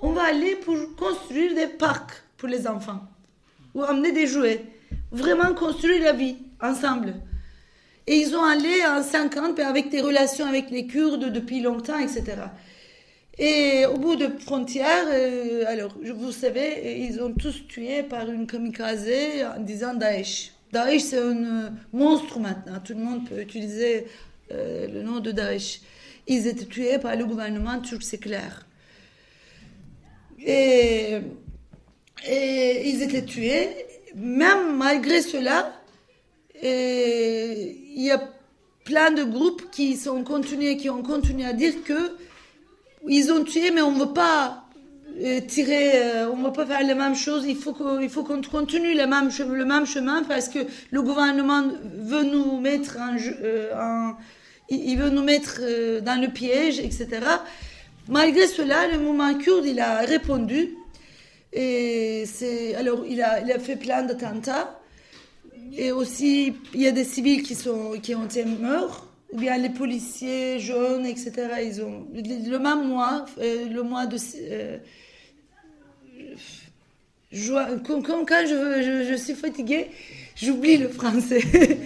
[0.00, 3.02] on va aller pour construire des parcs pour les enfants,
[3.74, 4.64] ou amener des jouets,
[5.10, 7.14] vraiment construire la vie ensemble.
[8.06, 12.36] Et ils ont allé en 50 avec des relations avec les Kurdes depuis longtemps, etc.
[13.38, 18.46] Et au bout de frontières, euh, alors vous savez, ils ont tous tué par une
[18.46, 19.08] kamikaze
[19.56, 20.52] en disant Daesh.
[20.72, 22.80] Daesh, c'est un monstre maintenant.
[22.82, 24.06] Tout le monde peut utiliser
[24.52, 25.80] euh, le nom de Daesh.
[26.28, 28.66] Ils étaient tués par le gouvernement turc, c'est clair.
[30.44, 31.18] Et,
[32.24, 33.68] et, ils étaient tués.
[34.14, 35.72] Même malgré cela,
[36.62, 38.20] il y a
[38.84, 42.12] plein de groupes qui sont continués, qui ont continué à dire que
[43.08, 44.66] ils ont tué, mais on ne veut pas
[45.22, 47.44] euh, tirer, euh, on ne veut pas faire les mêmes choses.
[47.46, 49.30] Il faut qu'on continue le même,
[49.66, 50.58] même chemin parce que
[50.90, 51.64] le gouvernement
[51.98, 52.98] veut nous mettre
[53.32, 54.10] euh,
[54.68, 55.60] il veut nous mettre
[56.00, 57.08] dans le piège, etc.
[58.08, 60.74] Malgré cela, le mouvement kurde, il a répondu.
[61.56, 64.78] Et c'est, alors, il a, il a fait plein d'attentats.
[65.76, 69.56] Et aussi, il y a des civils qui, sont, qui ont été morts ou bien
[69.56, 71.32] les policiers jaunes, etc.
[71.64, 74.78] Ils ont le même mois, euh, le mois de euh,
[77.32, 79.88] juin, quand, quand je, je, suis fatiguée,
[80.36, 81.42] j'oublie le français.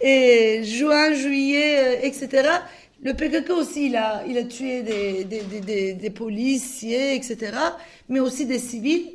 [0.00, 2.48] Et juin, juillet, euh, etc.
[3.04, 7.52] Le PKK aussi, il a, il a tué des, des, des, des, policiers, etc.
[8.08, 9.12] Mais aussi des civils.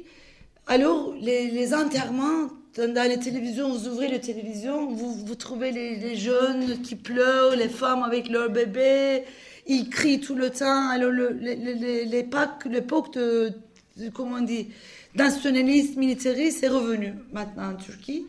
[0.68, 6.82] Alors, les, les enterrements, dans les télévisions, vous ouvrez les télévisions, vous, trouvez les, jeunes
[6.82, 9.24] qui pleurent, les femmes avec leurs bébés,
[9.66, 10.90] ils crient tout le temps.
[10.90, 13.54] Alors l'époque, l'époque de,
[13.98, 14.70] de, comment on dit,
[15.16, 18.28] nationalisme militariste est revenu maintenant en Turquie.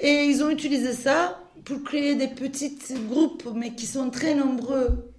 [0.00, 5.12] Et ils ont utilisé ça pour créer des petits groupes, mais qui sont très nombreux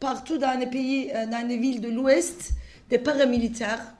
[0.00, 2.50] partout dans les pays, euh, dans les villes de l'Ouest,
[2.90, 3.94] des paramilitaires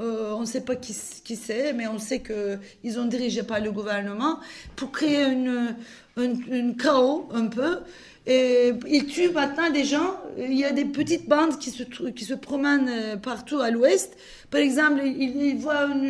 [0.00, 0.92] euh, on ne sait pas qui,
[1.22, 4.40] qui c'est, mais on sait qu'ils ont dirigé par le gouvernement
[4.74, 5.76] pour créer une,
[6.16, 7.78] une, chaos un peu.
[8.26, 10.16] Et ils tuent maintenant des gens.
[10.36, 14.16] Il y a des petites bandes qui se, qui se promènent euh, partout à l'ouest.
[14.50, 16.08] Par exemple, ils, voient un,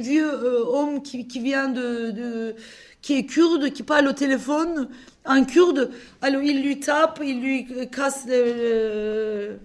[0.00, 2.54] vieux homme qui, qui vient de, de,
[3.06, 4.88] qui est kurde, qui parle au téléphone
[5.24, 5.92] en kurde.
[6.22, 9.58] Alors ils lui tapent, ils lui cassent le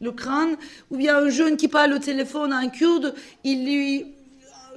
[0.00, 0.56] le crâne,
[0.90, 4.06] ou bien un jeune qui parle au téléphone un kurde, il lui,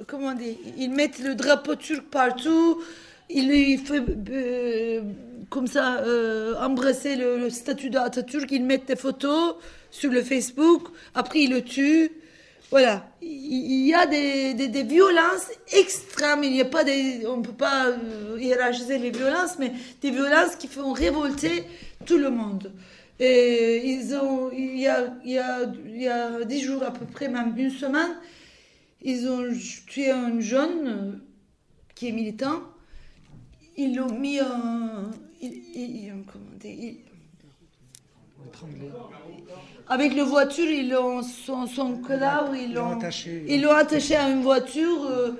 [0.06, 2.80] comment dire, il met le drapeau turc partout,
[3.28, 5.02] il lui fait euh,
[5.50, 9.56] comme ça euh, embrasser le, statut d'Atatürk, il met des photos
[9.90, 12.10] sur le Facebook, après il le tue.
[12.70, 16.44] Voilà, il y a des, des, violences extrêmes.
[16.44, 20.54] Il n'y a pas des, on peut pas euh, hiérarchiser les violences, mais des violences
[20.56, 21.64] qui font révolter
[22.04, 22.70] tout le monde.
[23.18, 26.92] Et ils ont, il y a, il y a, il y a dix jours à
[26.92, 28.16] peu près, même une semaine,
[29.00, 29.44] ils ont
[29.86, 31.20] tué un jeune
[31.94, 32.62] qui est militant.
[33.78, 35.10] Ils l'ont mis en.
[35.40, 36.94] comment dire,
[39.88, 42.00] avec la voiture, ils l'ont, son, son
[42.54, 43.44] ils l'ont attaché.
[43.48, 45.06] Ils l'ont attaché à une voiture.
[45.06, 45.30] Euh,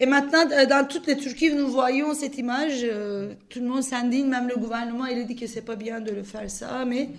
[0.00, 2.80] et maintenant, dans toutes les Turquies, nous voyons cette image.
[2.82, 6.10] Euh, tout le monde s'indigne, même le gouvernement, il dit que c'est pas bien de
[6.10, 7.10] le faire ça, mais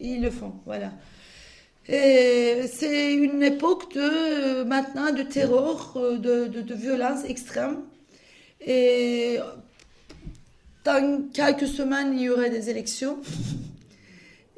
[0.00, 0.54] ils le font.
[0.66, 0.90] Voilà.
[1.88, 7.78] Et c'est une époque de maintenant de terror, euh, de, de, violence extrême.
[8.64, 9.38] Et
[10.84, 13.18] dans quelques semaines, il y aurait des élections.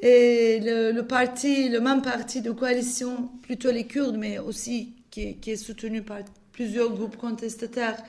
[0.01, 5.55] Et le, parti, le même parti de coalition, plutôt les Kurdes, mais aussi qui, est
[5.55, 6.19] soutenu par
[6.51, 8.01] plusieurs groupes contestataires,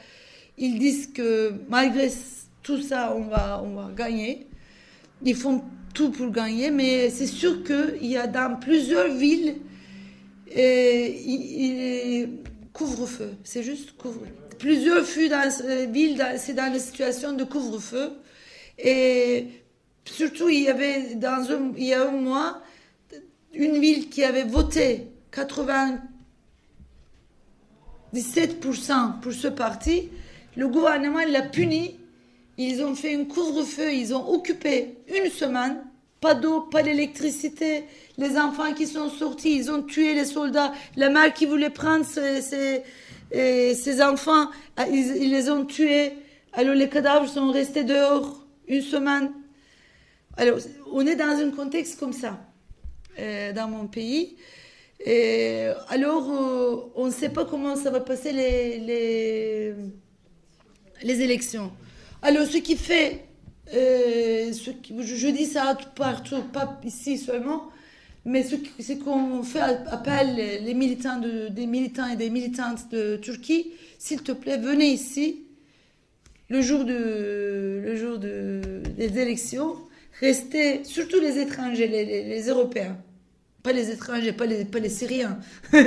[0.59, 2.11] ils disent que malgré
[2.63, 4.47] tout ça, on va, on va gagner.
[5.25, 5.63] Ils font
[5.95, 9.57] tout pour gagner, mais c'est sûr qu'il y a dans plusieurs villes
[12.73, 13.33] couvre-feu.
[13.45, 14.21] C'est juste couvre
[14.59, 18.13] Plusieurs dans, villes, c'est dans la situation de couvre-feu.
[18.79, 19.49] Et
[20.07, 22.63] surtout, il y avait dans un, il y a un mois
[23.53, 25.99] une ville qui avait voté 80
[28.15, 30.09] 17% pour ce parti,
[30.57, 31.99] le gouvernement l'a puni.
[32.57, 35.83] Ils ont fait un couvre-feu, ils ont occupé une semaine,
[36.21, 37.85] pas d'eau, pas d'électricité.
[38.17, 40.73] Les enfants qui sont sortis, ils ont tué les soldats.
[40.97, 42.41] La mère qui voulait prendre ses,
[43.75, 44.47] ses, enfants,
[44.79, 46.13] ah, ils, les ont tués.
[46.55, 49.31] Alors les cadavres sont restés dehors une semaine.
[50.37, 50.59] Alors,
[50.93, 52.39] on est dans un contexte comme ça
[53.19, 54.37] euh, dans mon pays.
[55.89, 59.75] Alors, euh, on ne sait pas comment ça va passer les,
[61.03, 61.71] les, élections.
[62.23, 63.27] Alors, ce qui fait
[63.75, 67.71] euh, je, dis ça partout, pas ici seulement,
[68.25, 73.73] mais ce, qu'on fait appel les militants de, des militants et des militantes de Turquie,
[73.99, 75.43] s'il te plaît, venez ici
[76.49, 79.77] le jour, de, le jour de, des élections,
[80.21, 82.97] restez, surtout les étrangers, les Européens
[83.67, 85.41] pas les étrangers, pas les, Syriens.
[85.73, 85.81] pour,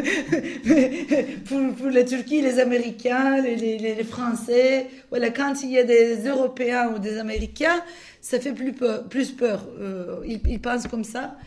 [1.89, 4.87] la Turquie, les Américains, les, les, Français.
[5.09, 7.81] Voilà, quand il y a des Européens ou des Américains,
[8.19, 9.07] ça fait plus peur.
[9.07, 9.65] Plus peur.
[9.79, 11.37] Euh, ils, pensent comme ça.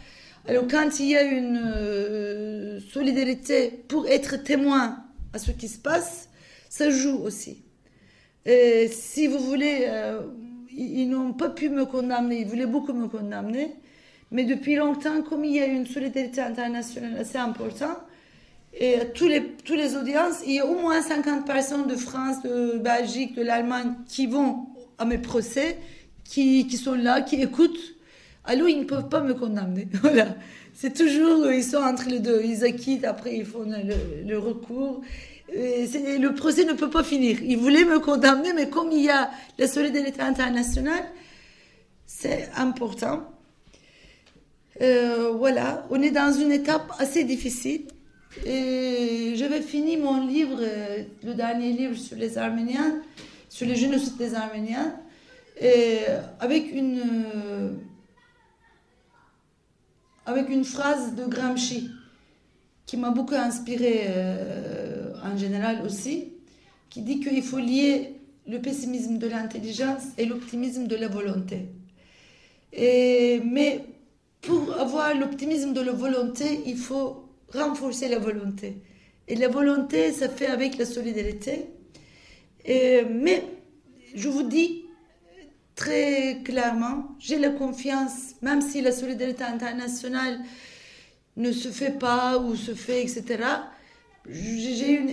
[0.49, 5.05] Alors, quand il y a une euh, solidarité pour être témoin
[5.35, 6.31] à ce qui se passe,
[6.71, 7.63] ça joue aussi.
[8.47, 10.23] Et si vous voulez, euh,
[10.77, 13.75] ils n'ont pas pu me condamner, ils voulaient beaucoup me condamner.
[14.31, 17.99] Mais depuis longtemps, comme il y a une solidarité internationale assez importante,
[18.75, 22.43] et tous les, tous les audiences, il y a au moins 50 personnes de France,
[22.43, 24.67] de Belgique, de l'Allemagne qui vont
[24.99, 25.77] à mes procès,
[26.25, 27.97] qui, qui, sont là, qui écoutent.
[28.45, 29.89] Alors, ils ne peuvent pas me condamner.
[30.01, 30.35] Voilà.
[30.75, 32.41] C'est toujours, ils sont entre les deux.
[32.43, 35.03] Ils acquittent, après, ils font le, le recours.
[35.55, 37.43] Et le procès ne peut pas finir.
[37.43, 41.05] Ils voulaient me condamner, mais comme il y a la solidarité internationale,
[42.07, 43.23] c'est important.
[44.81, 47.83] Euh, voilà, on est dans une étape assez difficile.
[48.47, 53.01] Et j'avais fini mon livre, euh, le dernier livre sur les Arméniens,
[53.51, 54.95] sur les génocides des Arméniens,
[56.41, 57.03] avec une,
[57.37, 57.71] euh,
[60.25, 61.91] avec une phrase de Gramsci
[62.87, 64.07] qui m'a beaucoup inspiré
[65.23, 66.33] en général aussi,
[66.91, 68.15] qui dit qu'il faut lier
[68.47, 71.69] le pessimisme de l'intelligence et l'optimisme de la volonté.
[72.73, 73.85] Et, mais
[74.41, 78.79] pour avoir l'optimisme de la volonté, il faut renforcer la volonté.
[79.29, 81.67] Et la volonté, ça fait avec la solidarité.
[82.67, 83.45] mais
[84.15, 84.85] je vous dis
[85.75, 90.41] très clairement, j'ai la confiance, même si la solidarité internationale
[91.37, 93.45] ne se fait pas ou se fait, etc.
[94.29, 95.11] J'ai une,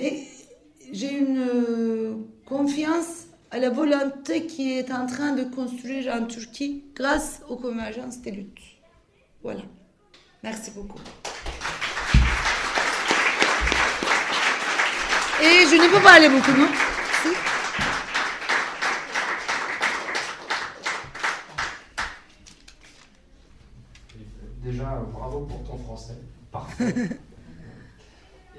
[0.91, 2.14] j'ai une euh,
[2.45, 8.22] confiance à la volonté qui est en train de construire en Turquie grâce aux convergences
[8.22, 8.62] des luttes.
[9.41, 9.62] Voilà.
[10.43, 10.99] Merci beaucoup.
[15.41, 16.68] Et je ne peux pas aller beaucoup, non?
[24.62, 26.18] Déjà, bravo pour ton français.
[26.51, 26.93] Parfait.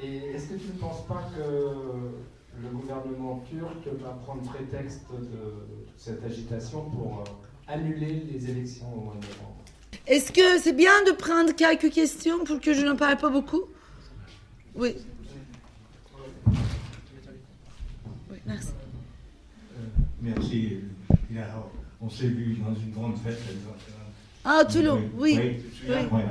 [0.02, 5.66] Et est-ce que tu ne penses pas que le gouvernement turc va prendre prétexte de
[5.96, 9.56] cette agitation pour euh, annuler les élections au mois de novembre?
[10.06, 13.64] Est-ce que c'est bien de prendre quelques questions pour que je n'en parle pas beaucoup?
[14.74, 14.96] Oui.
[18.30, 18.70] Oui, merci.
[19.76, 19.84] Euh,
[20.22, 20.78] merci.
[22.00, 23.38] on s'est vu dans une grande fête.
[24.44, 25.38] Ah, Toulon, oui.
[25.38, 26.22] Oui, oui,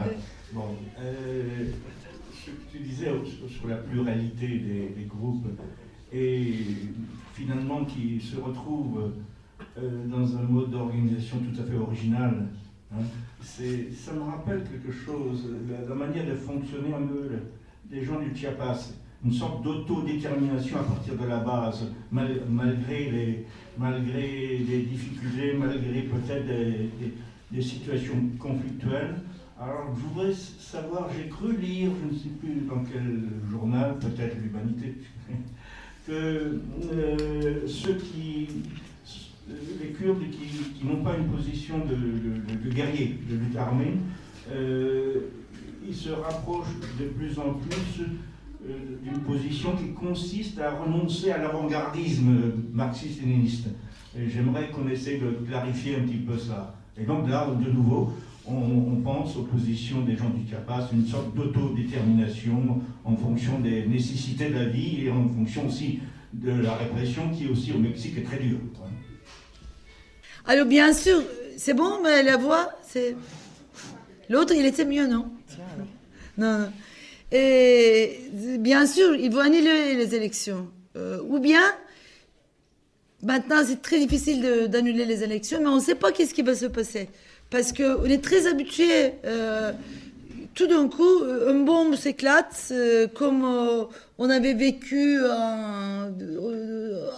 [0.51, 1.65] Bon, euh,
[2.79, 3.11] tu disais
[3.47, 5.47] sur la pluralité des, groupes
[6.13, 6.53] et
[7.33, 9.11] finalement qui se retrouvent
[9.77, 12.47] euh, dans un mode d'organisation tout à fait original
[12.91, 13.03] Hein.
[13.39, 15.47] ça me rappelle quelque chose,
[15.87, 17.29] la, manière de fonctionner un peu
[17.85, 23.45] des gens du Chiapas, une sorte d'autodétermination à partir de la base, malgré, les,
[23.77, 26.47] malgré les difficultés, malgré peut-être
[27.51, 29.15] des, situations conflictuelles.
[29.61, 34.37] Alors, je voudrais savoir, j'ai cru lire, je ne sais plus dans quel journal, peut-être
[34.41, 34.95] l'Humanité,
[36.07, 36.61] que
[36.93, 38.47] euh, ceux qui
[39.81, 43.97] les Kurdes qui, n'ont pas une position de, guerrier, de lutte armée,
[44.49, 45.31] euh,
[45.85, 48.05] ils se rapprochent de plus en plus
[48.65, 53.67] euh, d'une position qui consiste à renoncer à l'avant-gardisme marxiste-léniniste.
[54.15, 56.75] J'aimerais qu'on essaie de clarifier un petit peu ça.
[56.97, 58.13] Et donc là, de nouveau,
[58.49, 64.49] on, pense aux positions des gens du Chiapas, une sorte d'autodétermination en fonction des nécessités
[64.49, 65.99] de la vie et en fonction aussi
[66.33, 68.59] de la répression qui aussi au Mexique est très dure.
[70.45, 71.21] Alors bien sûr,
[71.57, 73.15] c'est bon, mais la voix, c'est...
[74.29, 75.25] L'autre, il était mieux, non?
[76.37, 76.69] Non, non.
[77.31, 78.19] Et
[78.59, 80.67] bien sûr, ils vont annuler les élections.
[80.95, 81.61] Euh, ou bien,
[83.23, 86.55] maintenant, c'est très difficile d'annuler les élections, mais on ne sait pas qu'est-ce qui va
[86.55, 87.09] se passer.
[87.49, 89.13] Parce qu'on est très habitué.
[89.25, 89.71] Euh,
[90.53, 93.45] tout d'un coup, une bombe s'éclate, euh, comme
[94.17, 95.19] on avait vécu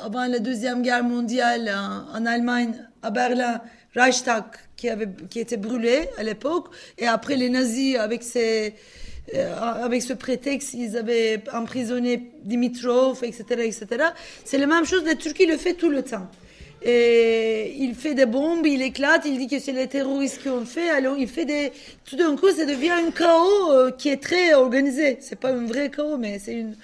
[0.04, 1.74] avant la Deuxième Guerre mondiale
[2.14, 3.62] en Allemagne à Berlin,
[3.96, 4.44] Reichstag
[4.76, 6.68] qui, avait, qui était brûlé à l'époque,
[6.98, 8.74] et après les nazis, avec, ces,
[9.36, 13.44] euh, avec ce prétexte, ils avaient emprisonné Dimitrov, etc.
[13.60, 13.86] etc.
[14.44, 16.28] C'est la même chose, la Turquie le fait tout le temps.
[16.84, 20.66] Et il fait des bombes, il éclate, il dit que c'est les terroristes qui ont
[20.66, 20.90] fait.
[20.90, 21.72] Alors il fait des.
[22.06, 25.18] Tout d'un coup, ça devient un chaos euh, qui est très organisé.
[25.22, 26.76] C'est pas un vrai chaos, mais c'est une.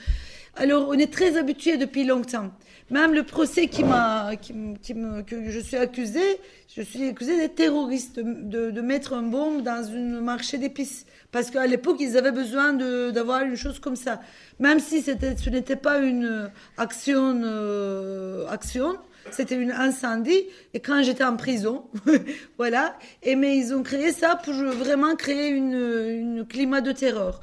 [0.56, 2.52] Alors on est très habitué depuis longtemps.
[2.90, 6.40] Même le procès qui m'a, qui, me, que je suis accusée,
[6.74, 11.06] je suis accusée d'être terroriste, de, de, mettre une bombe dans un marché d'épices.
[11.34, 14.22] Parce qu'à l'époque, ils avaient besoin de, d'avoir une chose comme ça.
[14.60, 18.96] Même si c'était, ce n'était pas une action, euh, action,
[19.32, 20.46] c'était une incendie.
[20.74, 21.86] Et quand j'étais en prison,
[22.58, 22.98] voilà.
[23.24, 27.40] Et mais ils ont créé ça pour vraiment créer une, une climat de terreur.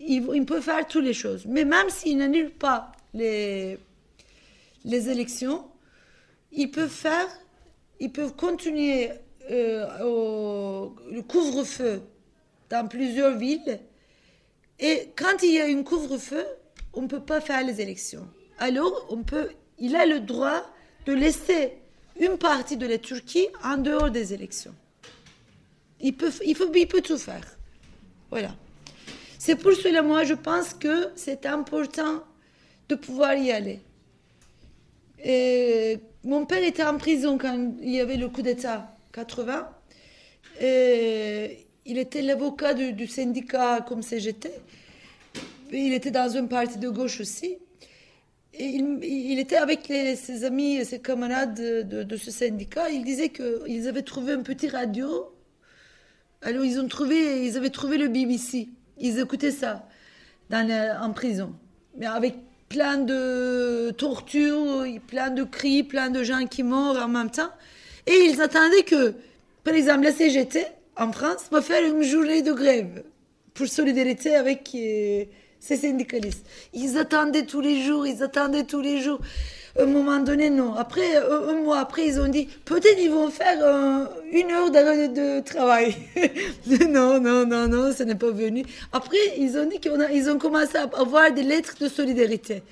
[0.00, 1.44] Ils, ils peuvent faire toutes les choses.
[1.46, 3.78] Mais même s'ils n'annulent pas les,
[4.84, 5.64] les élections,
[6.52, 7.28] ils peuvent faire,
[8.00, 9.10] ils peuvent continuer
[9.50, 12.02] euh, le couvre-feu
[12.70, 13.80] dans plusieurs villes.
[14.78, 16.44] Et quand il y a un couvre-feu,
[16.94, 18.28] on ne peut pas faire les élections.
[18.58, 20.62] Alors, on peut, il a le droit
[21.08, 21.72] de laisser
[22.20, 24.74] une partie de la Turquie en dehors des élections.
[26.00, 27.46] Il peut, il, il peut tout faire.
[28.28, 28.54] Voilà.
[29.38, 32.22] C'est pour cela, moi, je pense que c'est important
[32.90, 33.80] de pouvoir y aller.
[35.24, 39.66] Et mon père était en prison quand il y avait le coup d'État 80.
[40.60, 44.50] Et il était l'avocat du, syndicat comme CGT.
[45.72, 47.56] Il était dans une partie de gauche aussi.
[48.60, 52.90] Et il, était avec ses amis, ses camarades de, ce syndicat.
[52.90, 55.32] Il disait qu'ils avaient trouvé un petit radio.
[56.42, 58.68] Alors ils, ont trouvé, ils avaient trouvé le BBC.
[58.98, 59.86] Ils écoutaient ça
[60.50, 60.68] dans
[61.00, 61.54] en prison.
[61.96, 62.34] Mais avec
[62.68, 67.50] plein de tortures, plein de cris, plein de gens qui meurent en même temps.
[68.06, 69.14] Et ils attendaient que,
[69.62, 70.64] par exemple, la CGT
[70.96, 73.04] en France va faire une journée de grève
[73.54, 75.24] pour solidarité avec euh,
[75.60, 76.46] ces syndicalistes.
[76.72, 79.20] Ils attendaient tous les jours, ils attendaient tous les jours.
[79.78, 80.74] À un moment donné, non.
[80.74, 84.70] Après, un, un mois après, ils ont dit peut-être ils vont faire euh, une heure
[84.70, 85.94] de, travail.
[86.88, 88.64] non, non, non, non, ce n'est pas venu.
[88.92, 92.62] Après, ils ont dit qu'ils ont commencé à avoir des lettres de solidarité.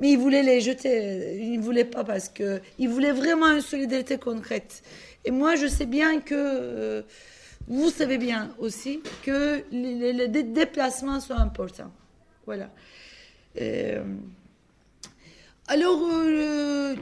[0.00, 1.38] Mais ils voulaient les jeter.
[1.40, 4.82] Ils ne voulaient pas parce qu'ils voulaient vraiment une solidarité concrète.
[5.24, 6.34] Et moi, je sais bien que.
[6.34, 7.02] Euh,
[7.70, 11.92] vous savez bien aussi que les déplacements sont importants.
[12.48, 12.70] Voilà.
[13.60, 14.02] Euh,
[15.66, 16.94] alors, euh,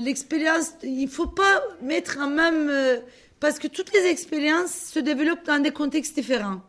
[0.00, 2.68] l'expérience, il ne faut pas mettre en même...
[2.70, 2.98] Euh,
[3.40, 6.60] parce que toutes les expériences se développent dans des contextes différents.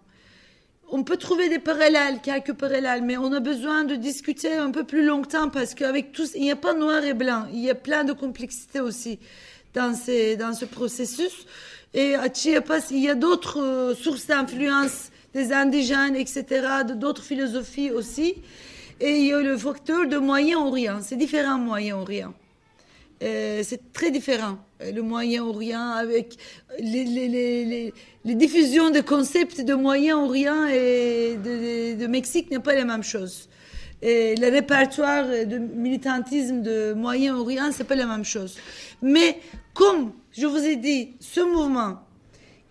[0.92, 4.84] On peut trouver des parallèles, quelques parallèles, mais on a besoin de discuter un peu
[4.84, 7.76] plus longtemps parce qu'avec tous, il n'y a pas noir et blanc, il y a
[7.76, 9.20] plein de complexité aussi
[9.76, 9.92] dans,
[10.40, 11.46] dans ce processus.
[11.94, 16.46] Et à Chiapas, il y a d'autres euh, sources d'influence des indigènes, etc.,
[16.96, 18.36] d'autres philosophies aussi.
[19.00, 21.00] Et il y a le facteur de Moyen-Orient.
[21.02, 22.34] C'est différent, Moyen-Orient.
[23.22, 26.38] Euh, c'est très différent, le Moyen-Orient, avec
[26.80, 33.50] les, diffusions de concepts de Moyen-Orient et de Mexique n'est pas la même chose.
[34.02, 38.58] Et le répertoire de militantisme de Moyen-Orient, c'est pas la même chose.
[39.02, 39.40] Mais
[39.74, 42.00] comme je vous ai dit, ce mouvement,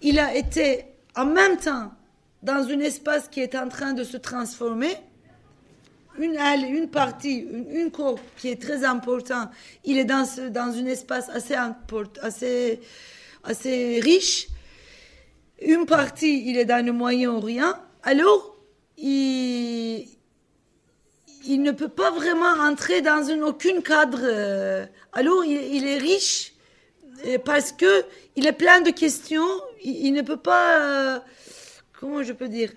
[0.00, 1.92] il a été en même temps
[2.48, 4.94] dans un espace qui est en train de se transformer,
[6.18, 9.50] une aile, une partie, une, une corps qui est très important,
[9.84, 11.56] il est dans, ce, dans un espace assez,
[12.22, 12.80] assez,
[13.44, 14.48] assez riche.
[15.60, 17.74] Une partie, il est dans le Moyen-Orient.
[18.02, 18.56] Alors,
[18.96, 20.08] il,
[21.46, 24.24] il ne peut pas vraiment entrer dans un, aucun cadre.
[25.12, 26.54] Alors, il, il est riche
[27.44, 28.04] parce que
[28.36, 29.50] il a plein de questions.
[29.84, 31.22] Il, il ne peut pas.
[32.00, 32.70] Comment je peux dire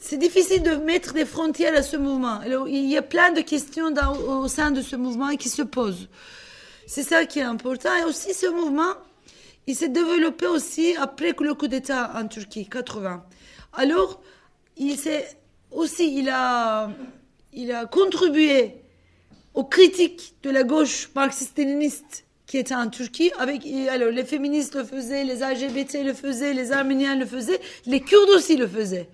[0.00, 2.40] c'est difficile de mettre des frontières à ce mouvement.
[2.66, 3.92] Il y a plein de questions
[4.26, 6.08] au sein de ce mouvement qui se posent.
[6.86, 7.94] C'est ça qui est important.
[7.94, 8.94] Et aussi, ce mouvement,
[9.66, 13.24] il s'est développé aussi après le coup d'État en Turquie, 80.
[13.74, 14.20] Alors,
[14.76, 15.38] il s'est
[15.70, 16.90] aussi, il a,
[17.52, 18.74] il a contribué
[19.52, 23.32] aux critiques de la gauche marxiste-léniniste qui était en Turquie.
[23.38, 28.00] Avec, alors, les féministes le faisaient, les LGBT le faisaient, les Arméniens le faisaient, les
[28.00, 29.08] Kurdes aussi le faisaient.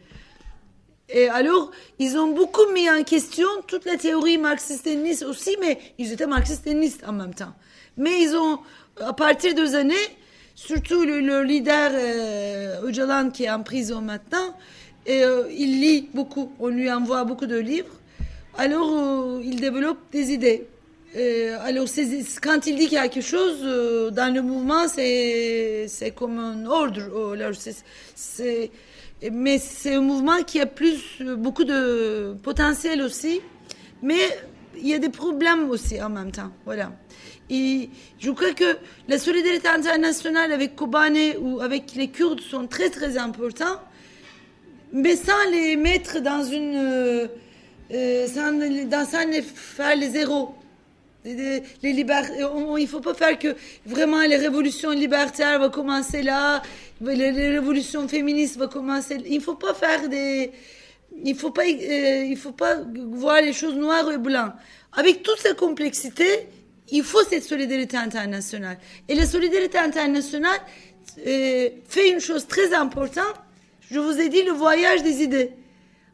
[1.13, 6.13] Et alors, ils ont beaucoup mis en question toute la théorie marxiste-léniniste aussi, mais ils
[6.13, 7.53] étaient marxistes-léninistes en même temps.
[7.97, 8.61] Mais ils ont,
[9.01, 9.95] à partir des années,
[10.55, 14.57] surtout le, le leader euh, Öcalan qui est en prison maintenant,
[15.07, 17.95] et, euh, il lit beaucoup, on lui envoie beaucoup de livres,
[18.57, 20.69] alors euh, il développe des idées.
[21.17, 21.87] Euh, alors,
[22.41, 27.33] quand il dit quelque chose euh, dans le mouvement, c'est, comme un ordre.
[27.33, 27.75] Alors, c'est,
[28.15, 28.71] c'est,
[29.33, 33.41] mais c'est un mouvement qui a plus beaucoup de potentiel aussi,
[34.03, 34.21] mais
[34.77, 36.51] il y a des problèmes aussi en même temps.
[36.65, 36.93] Voilà.
[37.51, 43.19] Je crois que la solidarité internationale avec Kobane ou avec les Kurdes sont très très
[43.19, 43.81] importants,
[44.93, 46.77] mais sans les mettre dans une...
[46.77, 47.27] Euh,
[47.93, 50.55] euh, sans, sans les faire les zéros.
[51.25, 52.07] Les, les
[52.79, 53.55] il faut pas faire que
[53.85, 56.63] vraiment les révolutions libertaires vont commencer là,
[57.03, 59.19] les, révolutions féministes vont commencer.
[59.27, 60.51] Il faut pas faire des,
[61.23, 62.77] il faut pas, euh, il faut pas
[63.13, 64.53] voir les choses noires et blancs.
[64.93, 66.49] Avec toute cette complexité,
[66.91, 68.79] il faut cette solidarité internationale.
[69.07, 70.59] Et la solidarité internationale
[71.27, 73.35] euh, fait une chose très importante.
[73.91, 75.53] Je vous ai dit le voyage des idées.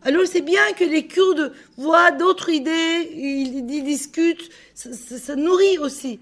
[0.06, 6.20] Alors c'est bien que les Kurdes voient d'autres idées, ils, discutent, ça, nourrit aussi.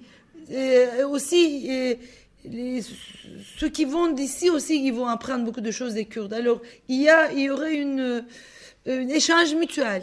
[1.07, 1.99] aussi,
[3.59, 6.33] ceux qui vont d'ici aussi, ils vont apprendre beaucoup de choses des Kurdes.
[6.33, 8.25] Alors il y, aurait une,
[8.87, 10.03] un échange mutuel.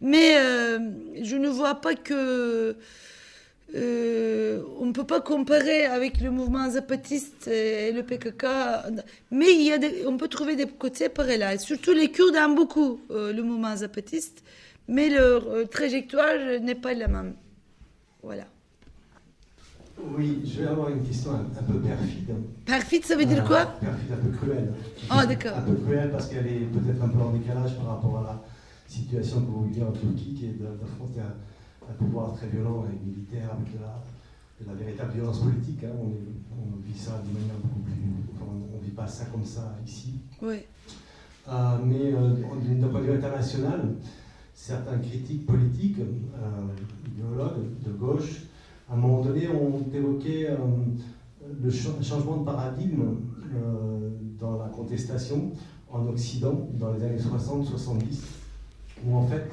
[0.00, 0.80] Mais euh,
[1.22, 2.74] je ne vois pas que
[3.74, 8.44] euh, on ne peut pas comparer avec le mouvement zapatiste et le PKK,
[9.30, 11.58] mais il y a on peut trouver des côtés parallèles.
[11.58, 14.42] Surtout les Kurdes aiment beaucoup euh, le mouvement zapatiste,
[14.88, 17.34] mais leur euh, trajectoire n'est pas la même.
[18.22, 18.44] Voilà.
[20.16, 22.34] Oui, je vais avoir une question un, peu perfide.
[22.66, 23.66] Perfide, ça veut dire quoi?
[23.80, 24.72] Perfide, un peu cruelle.
[25.08, 25.56] Ah, d'accord.
[25.56, 28.42] Un peu cruelle parce qu'elle est peut-être un peu en décalage par rapport à la
[28.86, 31.34] situation que vous vivez en Turquie, qui est d'affronter un
[31.90, 35.84] un pouvoir très violent et militaire avec de la, véritable violence politique.
[35.84, 35.96] Hein.
[35.98, 37.94] On, vit ça de manière beaucoup plus.
[38.40, 40.14] on ne vit pas ça comme ça ici.
[40.40, 40.56] Oui.
[41.48, 43.94] Euh, mais euh, d'un point de vue international,
[44.54, 48.42] certains critiques politiques, euh, idéologues de gauche,
[48.88, 50.48] à un moment donné, ont évoqué
[51.62, 53.16] le changement de paradigme
[54.38, 55.52] dans la contestation
[55.90, 58.22] en Occident dans les années 60-70,
[59.06, 59.50] où en fait,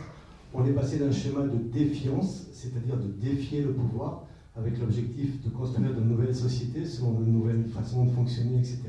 [0.54, 4.24] on est passé d'un schéma de défiance, c'est-à-dire de défier le pouvoir,
[4.56, 8.80] avec l'objectif de construire de nouvelles sociétés selon de nouvelles façons de fonctionner, etc.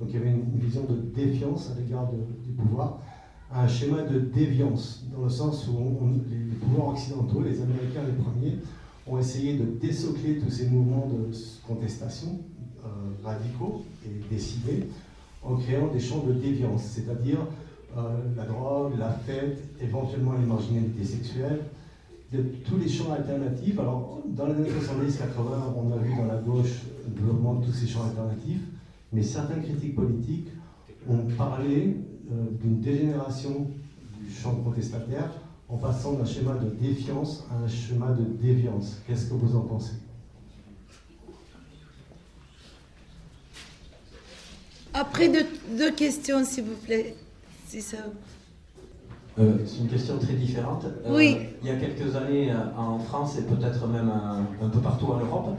[0.00, 2.08] Donc il y avait une, vision de défiance à l'égard
[2.44, 3.00] du pouvoir,
[3.50, 8.22] à un schéma de déviance, dans le sens où les, pouvoirs occidentaux, les Américains les
[8.22, 8.58] premiers,
[9.06, 11.34] ont essayé de désocler tous ces mouvements de
[11.66, 12.40] contestation
[12.84, 12.88] euh,
[13.24, 14.88] radicaux et décidés
[15.42, 17.38] en créant des champs de déviance, c'est-à-dire
[18.36, 21.64] la drogue, la fête, éventuellement les marginalités sexuelles,
[22.32, 23.78] de tous les champs alternatifs.
[23.78, 25.18] Alors, dans les années 70-80,
[25.76, 28.60] on a vu dans la gauche le développement de tous ces champs alternatifs,
[29.12, 30.48] mais certains critiques politiques
[31.08, 31.96] ont parlé
[32.30, 33.68] euh, d'une dégénération
[34.20, 35.30] du champ protestataire
[35.68, 38.98] en passant d'un schéma de défiance à un schéma de déviance.
[39.06, 39.94] Qu'est-ce que vous en pensez?
[44.92, 47.14] Après deux questions, s'il vous plaît.
[47.68, 47.98] C'est ça.
[49.38, 50.86] Euh, c'est une question très différente.
[51.04, 51.36] Euh, oui.
[51.62, 55.18] Il y a quelques années euh, en France et peut-être même un, peu partout en
[55.18, 55.50] Europe,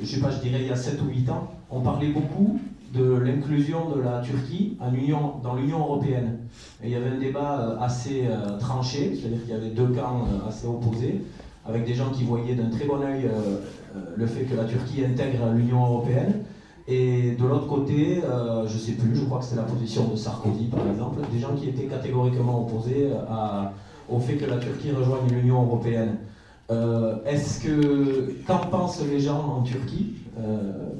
[0.00, 2.60] je sais pas, je dirais il y a 7 ou 8 ans, on parlait beaucoup
[2.94, 6.38] de l'inclusion de la Turquie en Union, dans l'Union européenne.
[6.84, 8.28] Et il y avait un débat assez
[8.60, 11.20] tranché, c'est-à-dire qu'il y avait deux camps assez opposés,
[11.66, 13.28] avec des gens qui voyaient d'un très bon oeil
[14.16, 16.44] le fait que la Turquie intègre l'Union européenne,
[16.88, 20.06] et de l'autre côté, euh, je ne sais plus, je crois que c'était la position
[20.08, 23.72] de Sarkozy par exemple, des gens qui étaient catégoriquement opposés à,
[24.08, 26.18] au fait que la Turquie rejoigne l'Union européenne.
[26.70, 30.14] Euh, est-ce que, qu'en pensent les gens en Turquie?
[30.38, 30.90] Euh,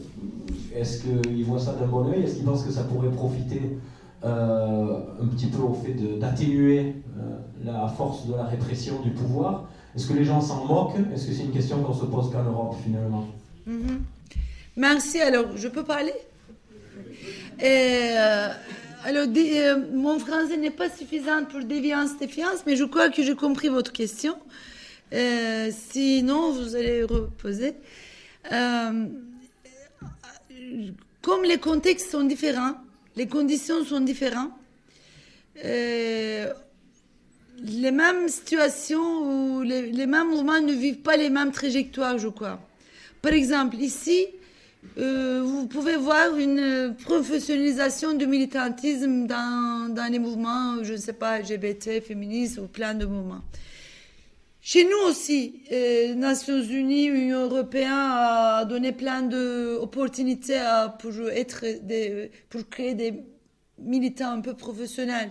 [0.75, 3.79] Est-ce qu'ils voient ça d'un bon oeil Est-ce qu'ils pensent que ça pourrait profiter
[4.25, 6.97] un petit peu au fait d'atténuer
[7.65, 9.69] la force de la répression du pouvoir?
[9.95, 10.99] Est-ce que les gens s'en moquent?
[11.15, 13.27] Est-ce que c'est une question qu'on se pose qu'en Europe finalement?
[13.69, 14.16] Mm-hmm.
[14.77, 15.23] Merci.
[15.23, 16.13] Alors, je peux parler?
[17.63, 18.49] Euh,
[19.05, 23.35] Alors, euh, mon français n'est pas suffisant pour déviance, défiance, mais je crois que j'ai
[23.35, 24.37] compris votre question.
[25.15, 27.73] Euh, sinon, vous allez reposer.
[31.23, 32.75] comme les contextes sont différents,
[33.17, 34.53] les conditions sont différentes,
[35.65, 36.53] les
[37.93, 42.61] mêmes situations ou les, les, mêmes mouvements ne vivent pas les mêmes trajectoires, je crois.
[43.23, 44.27] Par exemple, ici,
[44.99, 51.41] euh, vous pouvez voir une professionnalisation du militantisme dans, les mouvements, je ne sais pas,
[51.41, 53.43] LGBT, féministes ou plein de mouvements.
[54.61, 60.61] Chez nous aussi, euh, Nations Unies, Union européenne a donné plein d'opportunités
[60.99, 61.13] pour,
[62.49, 63.23] pour créer des
[63.79, 65.31] militants un peu professionnels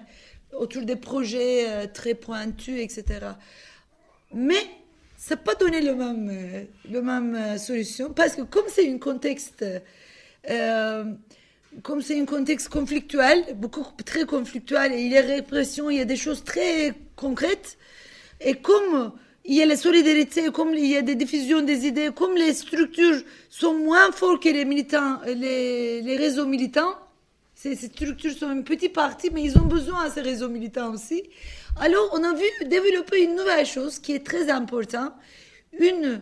[0.53, 3.27] autour des projets euh, très pointus, etc.
[4.33, 4.63] Mais
[5.27, 9.65] ça pas donné le même, le même euh, solution parce que comme c'est un contexte,
[10.47, 11.03] euh,
[11.81, 16.05] comme c'est contexte conflictuel, beaucoup très conflictuel, et il y a répression, il y a
[16.05, 17.79] des choses très concrètes,
[18.39, 19.13] et comme
[19.45, 22.53] il y a la solidarité, comme il y a des diffusions des idées, comme les
[22.53, 26.93] structures sont moins fortes que les militants, les, les réseaux militants,
[27.55, 31.23] ces, structures sont une petite partie, mais ils ont besoin de ces réseaux militants aussi.
[31.79, 35.13] Alors, on a vu développer une nouvelle chose qui est très importante,
[35.79, 36.21] une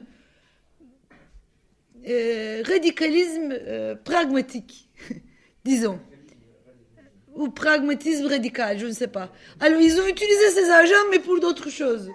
[2.08, 4.90] euh, radicalisme euh, pragmatique,
[5.66, 6.00] disons.
[7.36, 9.32] Ou pragmatisme radical, je ne sais pas.
[9.60, 12.12] Alors, ils ont utilisé ces agents, mais pour d'autres choses.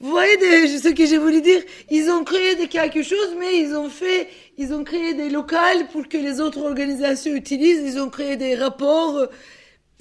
[0.00, 3.58] Vous voyez des- ce que j'ai voulu dire Ils ont créé des quelque chose, mais
[3.60, 7.82] ils ont fait, ils ont créé des locales pour que les autres organisations utilisent.
[7.84, 9.26] Ils ont créé des rapports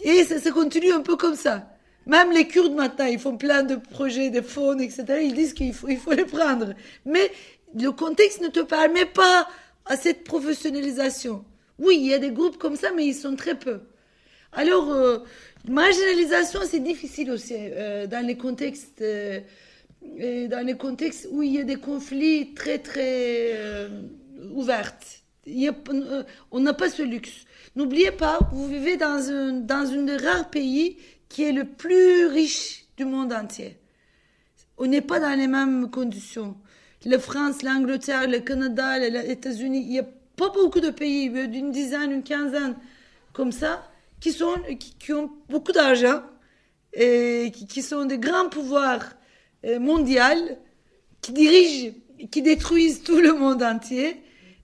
[0.04, 1.68] et ça, ça continue un peu comme ça.
[2.06, 5.04] Même les Kurdes maintenant, ils font plein de projets, de fonds, etc.
[5.24, 6.74] Ils disent qu'il faut, il faut les prendre.
[7.06, 7.32] Mais
[7.76, 9.48] le contexte ne te permet pas
[9.86, 11.44] à cette professionnalisation.
[11.80, 13.82] Oui, il y a des groupes comme ça, mais ils sont très peu.
[14.54, 15.20] Alors, euh,
[15.68, 19.40] marginalisation, c'est difficile aussi euh, dans les contextes, euh,
[20.02, 24.02] dans les contextes où il y a des conflits très très euh,
[24.52, 24.94] ouverts.
[25.48, 27.46] Euh, on n'a pas ce luxe.
[27.76, 30.98] N'oubliez pas, vous vivez dans un dans une des rares pays
[31.30, 33.78] qui est le plus riche du monde entier.
[34.78, 36.56] On n'est pas dans les mêmes conditions.
[37.06, 41.72] La France, l'Angleterre, le Canada, les États-Unis, il n'y a pas beaucoup de pays, d'une
[41.72, 42.76] dizaine, une quinzaine,
[43.34, 43.90] comme ça,
[44.20, 44.36] qui
[45.14, 46.22] ont beaucoup d'argent
[46.94, 49.18] et qui, qui sont des grands pouvoirs
[49.66, 50.22] euh, mondiaux
[51.22, 51.94] qui dirigent,
[52.32, 54.18] qui détruisent tout le monde entier.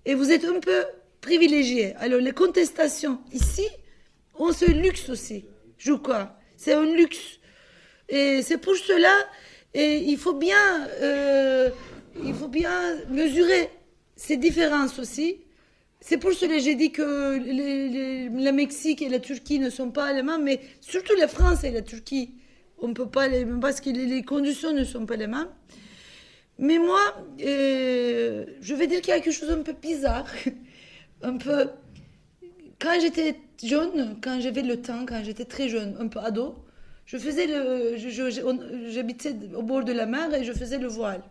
[0.06, 0.84] Et vous êtes un peu
[1.22, 1.96] privilégiés.
[1.96, 3.68] Alors, les contestations ici
[4.36, 5.46] ont ce luxe aussi,
[5.78, 6.36] je crois.
[6.58, 7.39] C'est un luxe.
[8.10, 9.14] Et c'est pour cela,
[9.74, 11.70] et il faut bien, euh,
[12.24, 13.70] il faut bien mesurer
[14.16, 15.38] ces différences aussi.
[16.02, 20.14] C'est pour cela que j'ai dit que le Mexique et la Turquie ne sont pas
[20.14, 22.32] mêmes, mais surtout la France et la Turquie,
[22.84, 25.47] on peut pas les, parce que les, conditions ne sont pas les mêmes.
[26.59, 26.99] Mais moi,
[27.41, 30.27] euh, je vais dire quelque chose un peu bizarre,
[31.23, 31.69] un peu.
[32.79, 36.55] Quand j'étais jeune, quand j'avais le temps, quand j'étais très jeune, un peu ado,
[37.05, 37.95] je faisais le,
[38.89, 41.23] j'habitais au bord de la mer et je faisais le voile.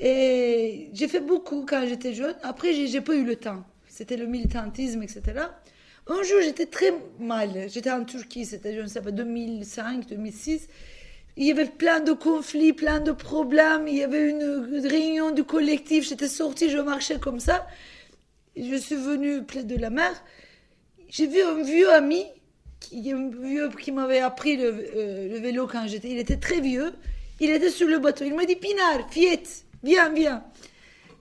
[0.00, 2.36] Et j'ai fait beaucoup quand j'étais jeune.
[2.42, 3.64] Après, j'ai pas eu le temps.
[3.88, 5.22] C'était le militantisme, etc.
[6.10, 7.68] Un jour, j'étais très mal.
[7.68, 10.66] J'étais en Turquie, c'était, je ne sais pas, 2005, 2006.
[11.36, 13.86] Il y avait plein de conflits, plein de problèmes.
[13.86, 16.08] Il y avait une réunion du collectif.
[16.08, 17.64] J'étais sortie, je marchais comme ça.
[18.56, 20.10] Je suis venue près de la mer.
[21.08, 22.24] J'ai vu un vieux ami,
[22.80, 26.10] qui, un vieux qui m'avait appris le, euh, vélo quand j'étais.
[26.10, 26.92] Il était très vieux.
[27.38, 28.24] Il était sur le bateau.
[28.24, 30.42] Il m'a dit Pinard, Fiette, viens, viens.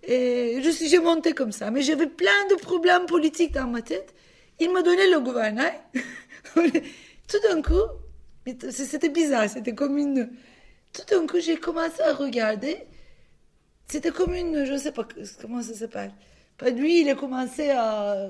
[0.02, 1.70] Et je suis, j'ai monté comme ça.
[1.70, 4.16] Mais j'avais plein de problèmes politiques dans ma tête.
[4.60, 5.80] Il m'a donné le gouvernail.
[6.54, 7.82] Tout d'un coup,
[8.72, 9.50] c'était bizarre.
[9.50, 10.30] C'était comme une.
[10.94, 12.78] Tout d'un coup, j'ai commencé à regarder.
[13.88, 14.66] C'était comme une.
[14.66, 15.08] Je ne sais pas
[15.42, 16.12] comment ça s'appelle.
[16.74, 18.28] Lui, il a commencé à.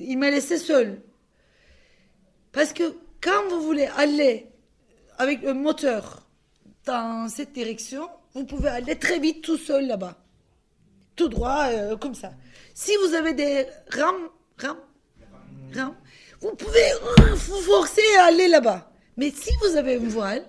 [0.00, 1.00] Il m'a laissé seul.
[2.52, 2.82] Parce que
[3.20, 4.46] quand vous voulez aller
[5.18, 6.26] avec un moteur
[6.84, 10.16] dans cette direction, vous pouvez aller très vite tout seul là-bas.
[11.16, 12.32] Tout droit, euh, comme ça.
[12.74, 14.28] Si vous avez des rames,
[14.58, 14.80] rames,
[16.40, 18.90] vous pouvez euh, vous forcer à aller là-bas.
[19.16, 20.44] Mais si vous avez une voile,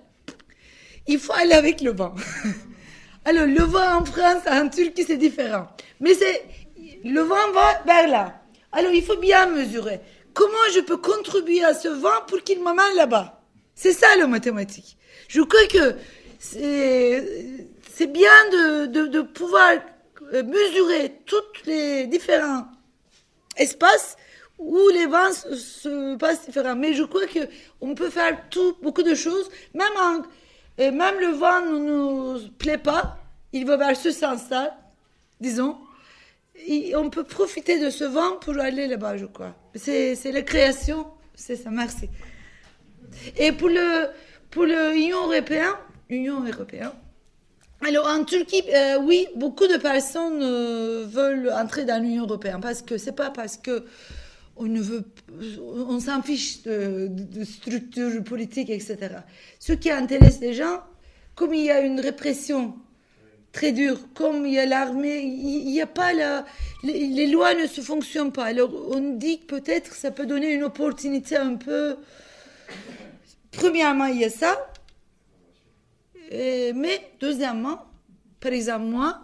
[1.06, 2.14] il faut aller avec le vent.
[3.24, 5.68] Alors, le vent en France, en Turquie, c'est différent.
[6.00, 6.44] Mais c'est,
[7.04, 8.42] le vent va vers là.
[8.72, 10.00] Alors, il faut bien mesurer.
[10.34, 13.40] Comment je peux contribuer à ce vent pour qu'il m'amène là-bas?
[13.74, 14.96] C'est ça, le mathématique.
[15.28, 15.96] Je crois que
[16.38, 19.74] c'est, bien de, pouvoir
[20.32, 22.66] mesurer tous les différents
[23.56, 24.16] espaces
[24.58, 26.80] où les vents se, se passent différemment.
[26.80, 27.40] Mais je crois que
[27.80, 30.22] on peut faire tout, beaucoup de choses, même en,
[30.78, 33.18] et même le vent ne nous plaît pas,
[33.52, 34.76] il va vers ce sens-là,
[35.40, 35.76] disons.
[36.96, 39.54] On peut profiter de ce vent pour aller là-bas, je crois.
[39.74, 42.08] C'est, la création, c'est ça, merci.
[43.36, 44.08] Et pour le
[44.50, 45.74] pour l'Union européenne,
[46.08, 46.92] Union européenne.
[47.86, 52.82] Alors en Turquie, euh, oui, beaucoup de personnes euh, veulent entrer dans l'Union européenne parce
[52.82, 53.84] que c'est pas parce que
[54.56, 55.04] on ne veut,
[55.60, 58.96] on s'en fiche de, de, structures politiques, etc.
[59.58, 60.80] Ce qui intéresse les gens,
[61.34, 62.76] comme il y a une répression
[63.52, 66.44] très dure, comme il y a l'armée, il n'y a pas la,
[66.82, 68.44] les, les, lois ne se fonctionnent pas.
[68.44, 71.96] Alors on dit que peut-être ça peut donner une opportunité un peu.
[73.52, 74.68] Premièrement, il y a ça.
[76.30, 77.84] Et, mais deuxièmement,
[78.40, 79.20] par exemple, moi,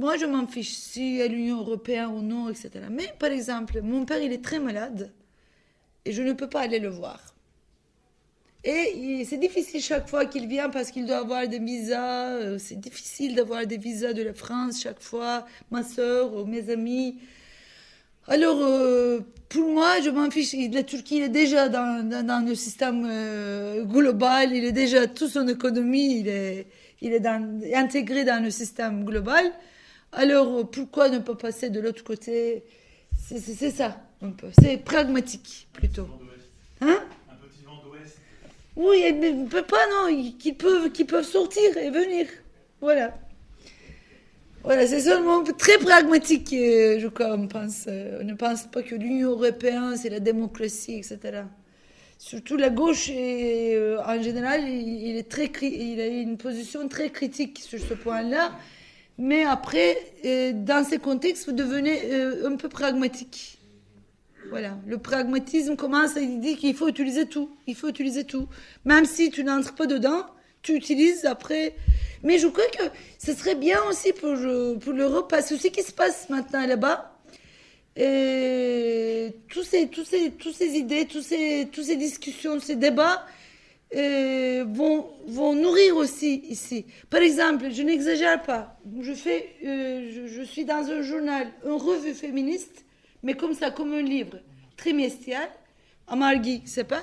[0.00, 2.70] moi, je m'en fiche y a l'Union européenne ou non, etc.
[2.90, 5.12] Mais, par exemple, mon père, il est très malade
[6.06, 7.20] et je ne peux pas aller le voir.
[8.64, 12.30] Et c'est difficile chaque fois qu'il vient parce qu'il doit avoir des visas.
[12.30, 15.46] Euh, c'est difficile d'avoir des visas de la France chaque fois.
[15.70, 17.18] Ma soeur ou mes amis.
[18.26, 19.20] Alors, euh,
[19.50, 20.54] pour moi, je m'en fiche.
[20.72, 24.54] La Turquie est déjà dans, dans, le système euh, global.
[24.54, 26.66] Il est déjà, toute son économie, il est,
[27.02, 27.26] il est
[27.74, 29.52] intégré dans le système global.
[30.12, 32.64] Alors, pourquoi ne pas passer de l'autre côté?
[33.28, 34.48] C'est ça, un peu.
[34.60, 36.08] C'est pragmatique, plutôt.
[36.80, 36.98] Hein?
[38.76, 42.26] Oui, mais peut pas, non, qu'ils peuvent, qu'ils peuvent sortir et venir.
[42.80, 43.14] Voilà.
[44.62, 47.86] Voilà, c'est seulement très pragmatique, je crois, on pense.
[47.88, 51.44] On ne pense pas que l'Union européenne, c'est la démocratie, etc.
[52.18, 57.58] Surtout la gauche, euh, en général, il, est très, il a une position très critique
[57.58, 58.52] sur ce point-là.
[59.22, 63.58] Mais après, euh, dans ces contextes, vous devenez euh, un peu pragmatique.
[64.48, 67.50] Voilà, le pragmatisme commence à dire qu'il faut utiliser tout.
[67.66, 68.48] Il faut utiliser tout.
[68.86, 70.24] Même si tu n'entres pas dedans,
[70.62, 71.74] tu utilises après.
[72.22, 72.84] Mais je crois que
[73.18, 74.34] ce serait bien aussi pour,
[74.80, 77.14] pour l'Europe, parce que ce qui se passe maintenant là-bas,
[77.96, 83.26] et tous ces, tous ces, tous ces idées, tous ces, tous ces discussions, ces débats
[83.96, 86.86] euh, vont, vont nourrir aussi ici.
[87.08, 88.78] Par exemple, je n'exagère pas.
[89.00, 92.84] Je, fais, euh, je, suis dans un journal, une revue féministe
[93.22, 94.38] mais comme ça, comme un livre
[94.76, 95.50] trimestriel,
[96.64, 97.02] c'est pas,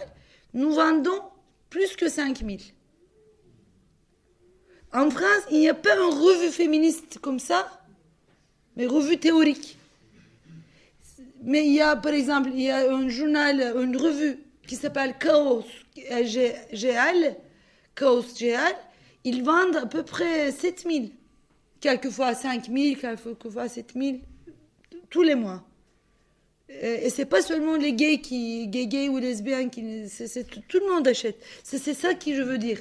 [0.53, 1.21] nous vendons
[1.69, 2.59] plus que 5000.
[4.93, 7.81] En France, il n'y a pas une revue féministe comme ça,
[8.75, 9.77] mais revue théorique.
[11.43, 15.15] Mais il y a, par exemple, il y a un journal, une revue qui s'appelle
[15.19, 15.65] Chaos
[16.05, 17.35] GL,
[17.95, 18.75] Chaos GL,
[19.23, 21.11] ils vendent à peu près 7000,
[21.79, 24.21] quelquefois 5000, quelquefois 7000,
[25.09, 25.67] tous les mois.
[26.69, 30.79] Euh, et c'est pas seulement les gays qui gays, gays ou lesbiennes qui c'est, tout
[30.79, 31.41] le monde achète.
[31.63, 32.79] C'est, ça que je veux dire.